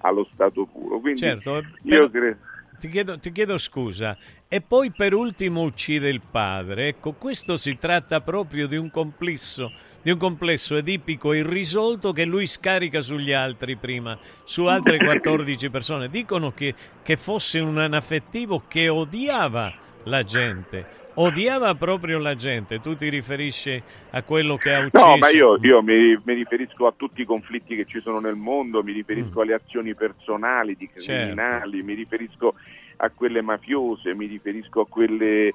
[0.00, 1.00] allo stato puro.
[1.00, 2.38] Quindi Certo, io però- credo...
[2.78, 6.88] Ti chiedo, ti chiedo scusa, e poi per ultimo uccide il padre.
[6.88, 12.46] Ecco, questo si tratta proprio di un complesso, di un complesso edipico irrisolto che lui
[12.46, 16.08] scarica sugli altri prima, su altre 14 persone.
[16.08, 19.72] Dicono che, che fosse un anaffettivo che odiava
[20.04, 22.80] la gente, odiava proprio la gente.
[22.80, 25.04] Tu ti riferisci a quello che ha ucciso?
[25.06, 28.36] No, ma io, io mi, mi riferisco a tutti i conflitti che ci sono nel
[28.36, 31.00] mondo, mi riferisco alle azioni personali di Mm.
[31.00, 31.12] Certo.
[31.12, 32.54] criminali, mi riferisco
[32.96, 35.54] a quelle mafiose, mi riferisco a quelle eh,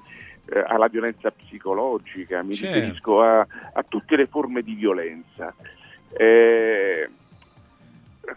[0.66, 2.74] alla violenza psicologica, mi Certo.
[2.74, 3.40] riferisco a,
[3.72, 5.54] a tutte le forme di violenza.
[6.16, 7.08] Eh,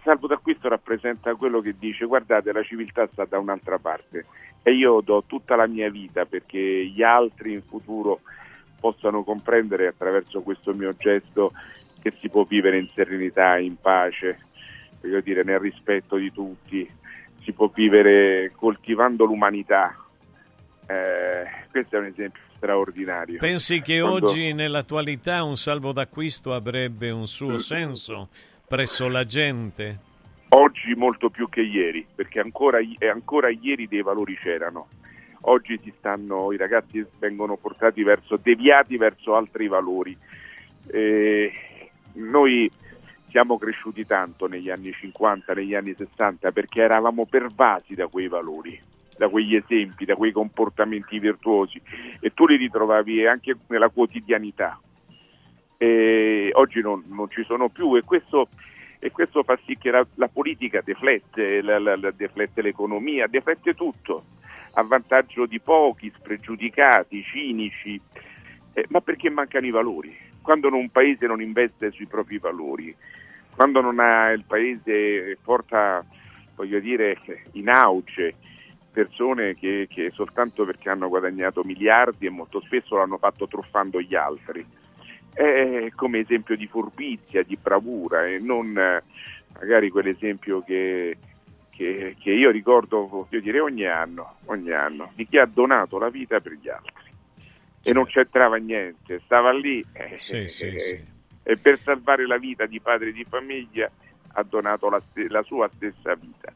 [0.04, 4.26] Salvo d'acquisto rappresenta quello che dice guardate la civiltà sta da un'altra parte
[4.64, 8.22] e io do tutta la mia vita perché gli altri in futuro
[8.80, 11.52] possano comprendere attraverso questo mio gesto
[12.02, 14.40] che si può vivere in serenità, in pace,
[15.02, 16.88] voglio dire, nel rispetto di tutti,
[17.46, 19.96] si può vivere coltivando l'umanità.
[20.88, 23.38] Eh, questo è un esempio straordinario.
[23.40, 28.30] Pensi che Quando- oggi nell'attualità un salvo d'acquisto avrebbe un suo senso
[28.68, 30.00] presso la gente?
[30.50, 32.80] Oggi molto più che ieri, perché ancora,
[33.12, 34.88] ancora ieri dei valori c'erano.
[35.48, 40.18] Oggi si stanno, i ragazzi vengono portati verso, deviati verso altri valori.
[40.88, 41.52] Eh,
[42.14, 42.72] noi
[43.36, 48.80] siamo cresciuti tanto negli anni 50, negli anni 60, perché eravamo pervasi da quei valori,
[49.18, 51.82] da quegli esempi, da quei comportamenti virtuosi
[52.22, 54.80] e tu li ritrovavi anche nella quotidianità.
[55.76, 58.48] E oggi non, non ci sono più e questo,
[59.00, 64.24] e questo fa sì che la, la politica deflette, la- la- deflette l'economia, deflette tutto
[64.76, 68.00] a vantaggio di pochi, spregiudicati, cinici,
[68.72, 70.16] eh, ma perché mancano i valori.
[70.42, 72.96] Quando un paese non investe sui propri valori,
[73.56, 76.06] quando non ha il paese porta,
[76.56, 77.18] voglio dire,
[77.54, 78.36] in auge
[78.92, 84.16] persone che, che soltanto perché hanno guadagnato miliardi e molto spesso l'hanno fatto truffando gli
[84.16, 84.66] altri,
[85.34, 88.72] è come esempio di furbizia, di bravura e non
[89.60, 91.18] magari quell'esempio che,
[91.70, 96.10] che- che io ricordo, voglio dire, ogni anno, ogni anno, di chi ha donato la
[96.10, 97.14] vita per gli altri
[97.84, 101.14] e non c'entrava niente, stava lì eh, Sì, sì, eh, sì.
[101.48, 103.90] E per salvare la vita di padre di famiglia
[104.34, 106.52] ha donato la, ste- la sua stessa vita.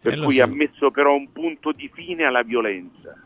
[0.00, 0.42] Per Eh, cui so.
[0.42, 3.18] ha messo però un punto di fine alla violenza.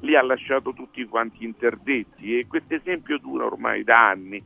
[0.00, 4.40] Lì ha lasciato tutti quanti interdetti e questo esempio dura ormai da anni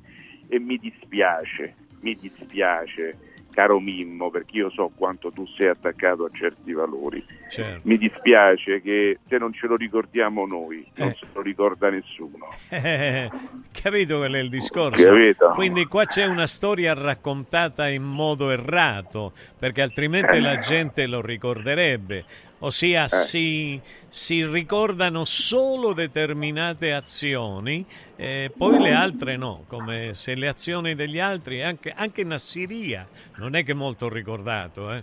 [0.49, 6.31] e mi dispiace, mi dispiace, caro Mimmo, perché io so quanto tu sei attaccato a
[6.33, 7.25] certi valori.
[7.51, 7.81] Certo.
[7.85, 11.17] Mi dispiace che se non ce lo ricordiamo noi, non Eh.
[11.21, 12.49] se lo ricorda nessuno.
[12.71, 13.31] Eh,
[13.71, 15.03] capito qual è il discorso?
[15.03, 15.51] Capito.
[15.55, 22.25] Quindi qua c'è una storia raccontata in modo errato, perché altrimenti la gente lo ricorderebbe.
[22.65, 27.85] Ossia, si, si ricordano solo determinate azioni,
[28.17, 33.05] e poi le altre no, come se le azioni degli altri, anche, anche Nassiria,
[33.39, 35.03] non è che molto ricordato, eh?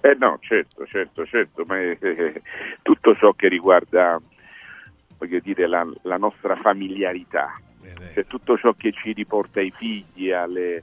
[0.00, 2.40] Eh no, certo, certo, certo, ma è- è-
[2.82, 4.20] tutto ciò che riguarda,
[5.18, 7.60] voglio dire, la, la nostra familiarità,
[8.14, 10.82] cioè tutto ciò che ci riporta ai figli, alle,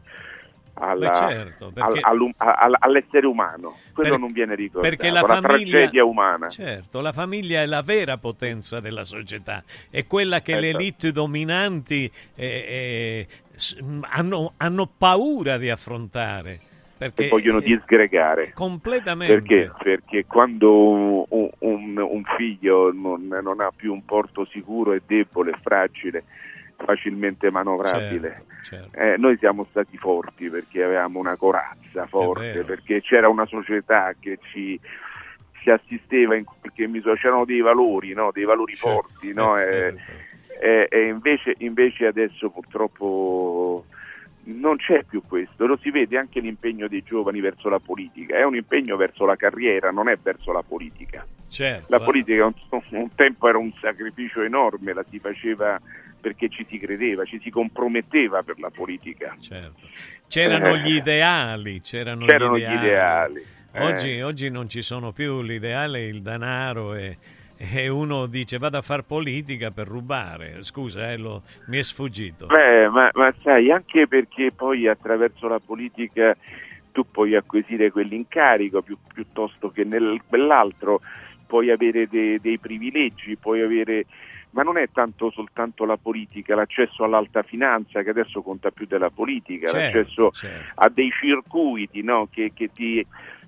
[0.75, 5.21] alla- certo, perché- al- all'um- al- all'essere umano, quello Per- non viene ricordato, Perché la,
[5.21, 6.49] la, famiglia, tragedia umana.
[6.49, 10.81] Certo, la famiglia è la vera potenza della società, è quella che le Esatto.
[10.83, 13.27] elite dominanti eh, eh,
[14.09, 16.59] hanno, hanno paura di affrontare.
[16.97, 18.53] Perché vogliono disgregare.
[18.53, 19.33] completamente.
[19.41, 19.71] Perché?
[19.83, 25.51] Perché quando un, un- un figlio non, non ha più un porto sicuro, è debole,
[25.51, 26.23] è fragile,
[26.77, 28.43] facilmente manovrabile.
[28.63, 34.13] Certo, Eh, noi siamo stati forti perché avevamo una corazza forte, perché c'era una società
[34.19, 34.79] che ci,
[35.61, 38.31] ci assisteva in qualche misura, c'erano dei valori, no?
[38.33, 39.57] dei valori forti, no?
[39.59, 39.93] Eh,
[40.57, 43.85] E, e- e invece, invece adesso purtroppo
[44.45, 48.43] non c'è più questo, lo si vede anche l'impegno dei giovani verso la politica, è
[48.43, 51.25] un impegno verso la carriera, non è verso la politica.
[51.49, 51.85] certo.
[51.89, 52.53] La politica un,
[52.91, 55.79] un tempo era un sacrificio enorme, la si faceva
[56.19, 59.35] perché ci si credeva, ci si comprometteva per la politica.
[59.39, 59.87] Certo.
[60.27, 60.79] C'erano Eh.
[60.81, 63.39] gli ideali, c'erano, C'erano gli gli ideali.
[63.39, 63.83] ideali, eh.
[63.83, 67.15] Oggi, oggi non ci sono più l'ideale, il denaro e,
[67.57, 70.63] e uno dice vado a fare politica per rubare.
[70.63, 72.47] Scusa, eh, lo- mi è sfuggito.
[72.47, 76.35] Beh, ma, ma sai, anche perché poi attraverso la politica
[76.91, 81.01] tu puoi acquisire quell'incarico più- piuttosto che nel, quell'altro,
[81.45, 84.05] puoi avere de- dei privilegi, puoi avere...
[84.51, 89.09] Ma non è tanto soltanto la politica, l'accesso all'alta finanza che adesso conta più della
[89.09, 90.71] politica, Certo, l'accesso certo.
[90.75, 93.05] a dei circuiti no, che, che ti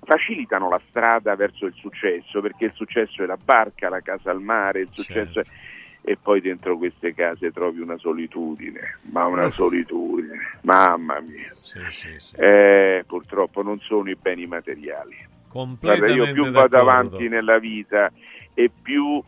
[0.08, 4.40] facilitano la strada verso il successo, perché il successo è la barca, la casa al
[4.40, 5.50] mare, il successo Certo.
[5.50, 5.76] è...
[6.00, 11.52] E poi dentro queste case trovi una solitudine, ma una solitudine, mamma mia.
[11.52, 12.34] Sì, sì, sì.
[12.36, 15.16] Eh, purtroppo non sono i beni materiali.
[15.50, 16.78] Guarda, io più vado d'accordo.
[16.78, 18.10] avanti nella vita
[18.54, 19.22] e più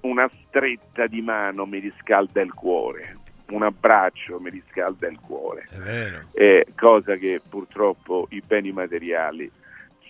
[0.00, 3.16] una stretta di mano mi riscalda il cuore,
[3.52, 5.66] un abbraccio mi riscalda il cuore.
[5.70, 6.18] È vero.
[6.32, 9.50] Eh, cosa che purtroppo i beni materiali,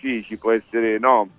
[0.05, 1.29] sì, ci può essere, no,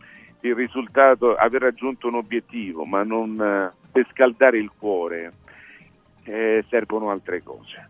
[0.40, 5.32] il risultato, aver raggiunto un obiettivo, ma non eh, per scaldare il cuore
[6.24, 7.88] eh, servono altre cose.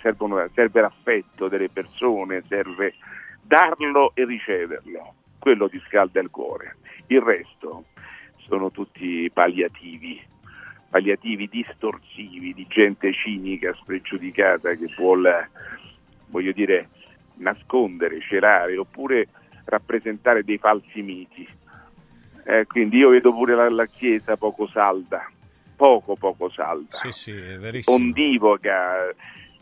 [0.00, 2.94] Servono- serve l'affetto delle persone, serve
[3.42, 6.76] darlo e riceverlo, quello ti scalda il cuore.
[7.08, 7.84] Il resto
[8.38, 10.18] sono tutti palliativi,
[10.88, 15.50] palliativi distorsivi di gente cinica, spregiudicata che vuole,
[16.28, 16.88] voglio dire,
[17.34, 19.28] nascondere, celare oppure
[19.70, 21.48] rappresentare dei falsi miti.
[22.44, 25.30] Eh, quindi io vedo pure la, la chiesa poco salda,
[25.76, 27.32] poco poco salda, Sì, sì,
[27.84, 29.14] ondivoca,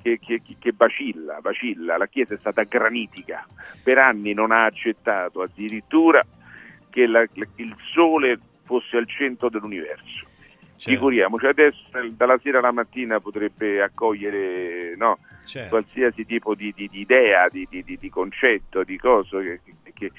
[0.03, 1.97] che, che- che vacilla, vacilla.
[1.97, 3.47] La chiesa è stata granitica,
[3.83, 6.25] per anni non ha accettato addirittura
[6.91, 7.27] che la-
[7.57, 10.27] il sole fosse al centro dell'universo.
[10.79, 10.91] Certo.
[10.91, 11.79] Figuriamoci, adesso
[12.13, 15.71] dalla sera alla mattina potrebbe accogliere no, Certo.
[15.71, 19.61] qualsiasi tipo di, di- di idea, di, di- di- di concetto, di cosa che,
[19.93, 20.13] che-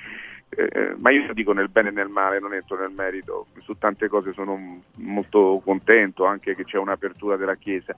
[0.49, 4.09] eh, ma io dico nel bene e nel male, non entro nel merito, su tante
[4.09, 7.95] cose sono molto contento anche che c'è un'apertura della Chiesa,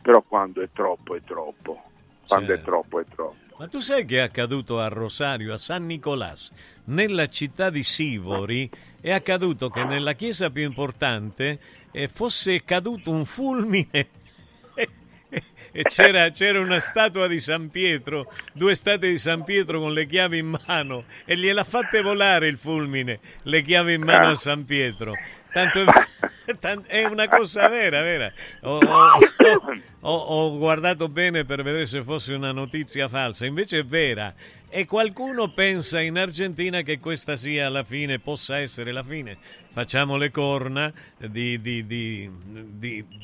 [0.00, 1.82] però quando è troppo è troppo,
[2.26, 2.70] quando è Certo.
[2.70, 3.36] troppo è troppo.
[3.58, 6.52] Ma tu sai che è accaduto a Rosario, a San Nicolás,
[6.84, 8.70] nella città di Sivori,
[9.00, 11.58] è accaduto che nella chiesa più importante
[12.06, 13.88] fosse caduto un fulmine
[15.72, 20.06] e c'era, c'era una statua di San Pietro, due statue di San Pietro con le
[20.06, 24.64] chiavi in mano e gliel'ha fatte volare il fulmine, le chiavi in mano a San
[24.64, 25.14] Pietro.
[25.50, 25.84] Tanto
[26.60, 28.30] tan- è una cosa vera, vera.
[28.62, 29.18] Ho, ho-
[30.00, 34.34] ho- ho guardato bene per vedere se fosse una notizia falsa, invece è vera.
[34.70, 39.38] E qualcuno pensa in Argentina che questa sia la fine, possa essere la fine.
[39.78, 42.28] Facciamo le corna di- di- di-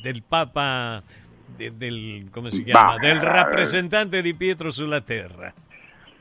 [0.01, 1.03] del Papa,
[1.45, 2.93] de- del, come si chiama?
[2.93, 5.53] Bah, del eh, rappresentante di Pietro sulla terra.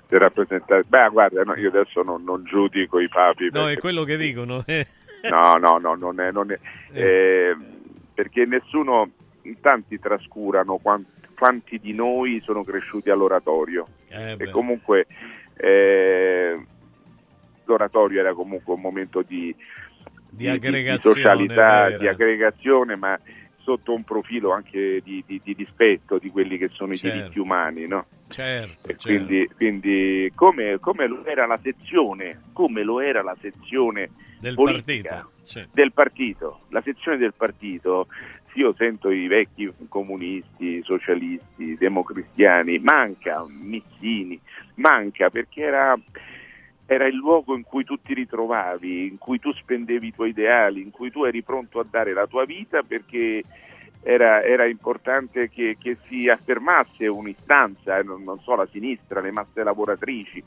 [0.08, 3.44] Per rappresentare- Beh, guarda, no, io adesso non, non giudico i papi.
[3.52, 4.64] No, è perché- quello che dicono.
[4.66, 4.84] eh.
[5.30, 6.58] No, no, no, non è, non è-
[6.90, 7.56] eh,
[8.12, 9.08] perché nessuno,
[9.42, 11.06] in tanti trascurano quan-
[11.38, 15.06] quanti di noi sono cresciuti all'oratorio Eh, e comunque
[15.54, 16.58] eh,
[17.66, 19.54] l'oratorio era comunque un momento di,
[20.36, 21.98] Di aggregazione, socialità, vera.
[21.98, 23.18] di aggregazione, ma
[23.58, 27.06] sotto un profilo anche di, di- di rispetto di quelli che sono Certo.
[27.16, 28.06] i diritti umani, no?
[28.28, 29.08] Certo, certo.
[29.08, 35.26] quindi, quindi come, come lo era la sezione, come lo era la sezione del politica
[35.44, 35.68] partito.
[35.72, 38.06] del partito, la sezione del partito,
[38.54, 44.38] io sento i vecchi comunisti, socialisti, democristiani, manca Mizzini,
[44.76, 45.98] manca perché era,
[46.86, 50.82] era il luogo in cui tu ti ritrovavi, in cui tu spendevi i tuoi ideali,
[50.82, 53.42] in cui tu eri pronto a dare la tua vita perché
[54.02, 59.30] era, era importante che, che si affermasse un'istanza, eh, non, non so, la sinistra, le
[59.30, 60.44] masse lavoratrici,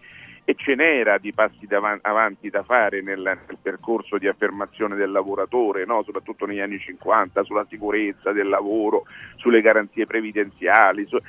[0.49, 5.83] e ce n'era di passi avanti da fare nel, nel percorso di affermazione del lavoratore,
[5.83, 6.03] no?
[6.03, 9.03] soprattutto negli anni 50, sulla sicurezza del lavoro,
[9.35, 11.19] sulle garanzie previdenziali, su-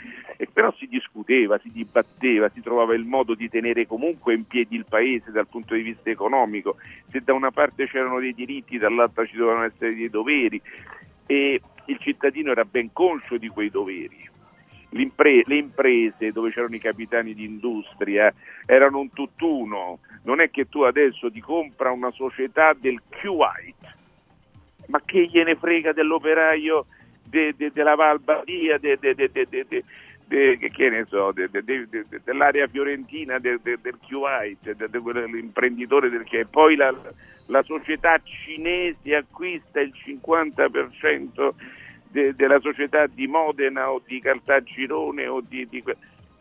[0.53, 4.87] però si discuteva, si dibatteva, si trovava il modo di tenere comunque in piedi il
[4.89, 6.77] paese dal punto di vista economico,
[7.11, 10.63] se da una parte c'erano dei diritti, dall'altra ci dovevano essere dei doveri
[11.27, 14.37] e il cittadino era ben conscio di quei doveri.
[14.91, 18.33] Le imprese dove c'erano i capitani di industria
[18.65, 23.97] erano un tutt'uno, non è che tu adesso ti compra una società del Kuwait,
[24.87, 26.87] ma che gliene frega dell'operaio
[27.23, 27.95] de- de- della
[28.79, 29.85] de- de- de- de-
[30.27, 34.99] de- so, de- de- de- de- de- dell'area fiorentina de- de- del Kuwait, de- de-
[35.01, 36.95] quell'imprenditore del che poi la,
[37.47, 41.55] la società cinese acquista il 50%
[42.11, 45.97] de- della società di Modena o di Caltagirone o di, di que-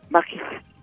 [0.08, 0.38] ma, chi,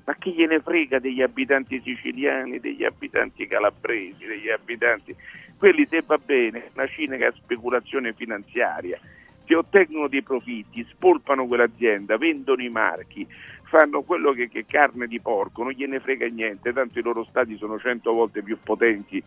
[0.05, 5.15] ma chi gliene frega degli abitanti siciliani, degli abitanti calabresi, degli abitanti
[5.57, 8.99] quelli se va bene, una cinica speculazione finanziaria
[9.45, 13.27] si ottengono dei profitti, spolpano quell'azienda, vendono i marchi,
[13.63, 17.55] fanno quello che è carne di porco, non gliene frega niente, tanto i loro stati
[17.57, 19.23] sono cento volte più potenti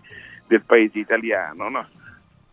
[0.47, 1.86] del paese italiano, no?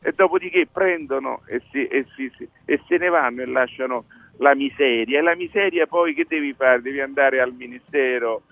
[0.06, 2.32] E dopodiché prendono e, si- e si-
[2.64, 4.06] e se ne vanno e lasciano
[4.38, 5.18] la miseria.
[5.18, 6.80] E la miseria poi che devi fare?
[6.80, 8.44] Devi andare al Ministero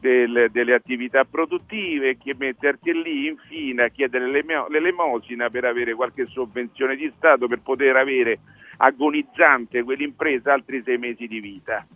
[0.00, 6.96] del- delle attività produttive che metterti lì infine a chiedere l'elemosina per avere qualche sovvenzione
[6.96, 8.40] di Stato per poter avere
[8.78, 11.86] agonizzante quell'impresa altri sei mesi di vita.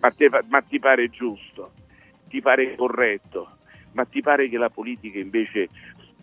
[0.00, 1.72] Ma, te- ma ti pare giusto?
[2.28, 3.56] Ti pare corretto?
[3.94, 5.68] Ma ti pare che la politica invece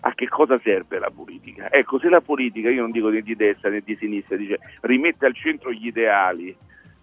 [0.02, 1.72] a che cosa serve la politica?
[1.72, 5.26] Ecco, se la politica, io non dico né di destra né di sinistra, dice rimette
[5.26, 6.56] al centro gli ideali,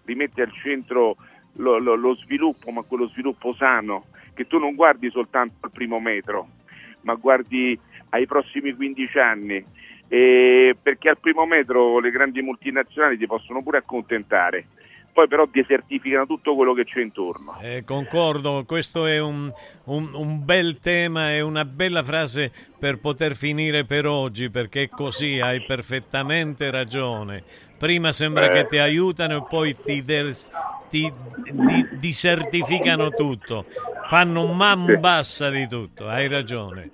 [0.05, 1.17] rimette al centro
[1.53, 5.99] lo, lo- lo sviluppo, ma quello sviluppo sano, che tu non guardi soltanto al primo
[5.99, 6.47] metro,
[7.01, 7.77] ma guardi
[8.09, 9.65] ai prossimi 15 anni,
[10.07, 14.67] e perché al primo metro le grandi multinazionali ti possono pure accontentare,
[15.15, 17.57] poi però desertificano tutto quello che c'è intorno.
[17.61, 19.49] Eh, concordo, questo è un,
[19.85, 25.39] un- un bel tema e una bella frase per poter finire per oggi, perché così,
[25.39, 27.43] hai perfettamente ragione.
[27.77, 28.53] Prima sembra Eh.
[28.63, 30.49] che ti aiutano e poi ti, des-
[30.89, 31.09] ti
[31.49, 33.63] di- disertificano tutto,
[34.09, 36.89] fanno man bassa di tutto, hai ragione.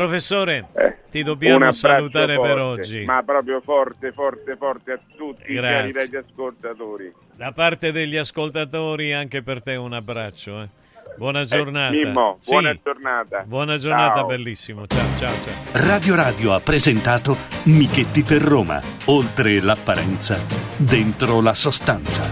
[0.00, 3.04] Professore, Eh, ti dobbiamo salutare per forte, oggi.
[3.06, 5.90] Ma proprio forte, forte, forte a tutti i Grazie.
[5.92, 7.12] cari ascoltatori.
[7.34, 10.60] Da parte degli ascoltatori anche per te un abbraccio.
[10.60, 10.68] eh.
[11.16, 11.92] Buona giornata.
[11.94, 13.44] Mimmo, Sì, buona giornata.
[13.46, 14.26] buona giornata, Ciao.
[14.26, 14.86] bellissimo.
[14.86, 15.54] Ciao, ciao, ciao.
[15.88, 18.78] Radio Radio ha presentato Michetti per Roma.
[19.06, 20.38] Oltre l'apparenza,
[20.76, 22.22] dentro la sostanza.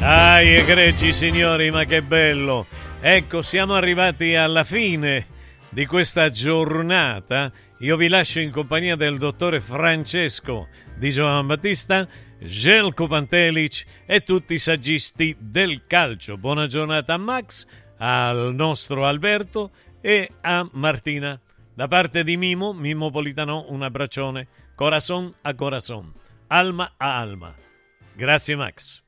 [0.00, 2.66] Ai egregi signori, ma che bello!
[3.00, 5.24] Ecco, siamo arrivati alla fine
[5.68, 7.52] di questa giornata.
[7.78, 10.66] Io vi lascio in compagnia del dottore Francesco
[10.96, 12.08] di Giovan Battista,
[12.40, 16.36] Gelko Pantelic e tutti i saggisti del calcio.
[16.38, 17.66] Buona giornata a Max,
[17.98, 19.70] al nostro Alberto
[20.00, 21.40] e a Martina.
[21.72, 26.12] Da parte di Mimo, Mimo Politano, un abbraccione, corazon a corazon,
[26.48, 27.54] alma a alma.
[28.12, 29.02] Grazie Max.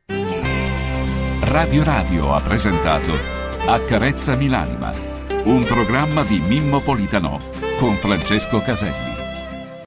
[1.42, 4.92] Radio Radio ha presentato Accarezzami l'anima,
[5.44, 7.40] un programma di Mimmo Politano
[7.78, 9.09] con Francesco Caselli.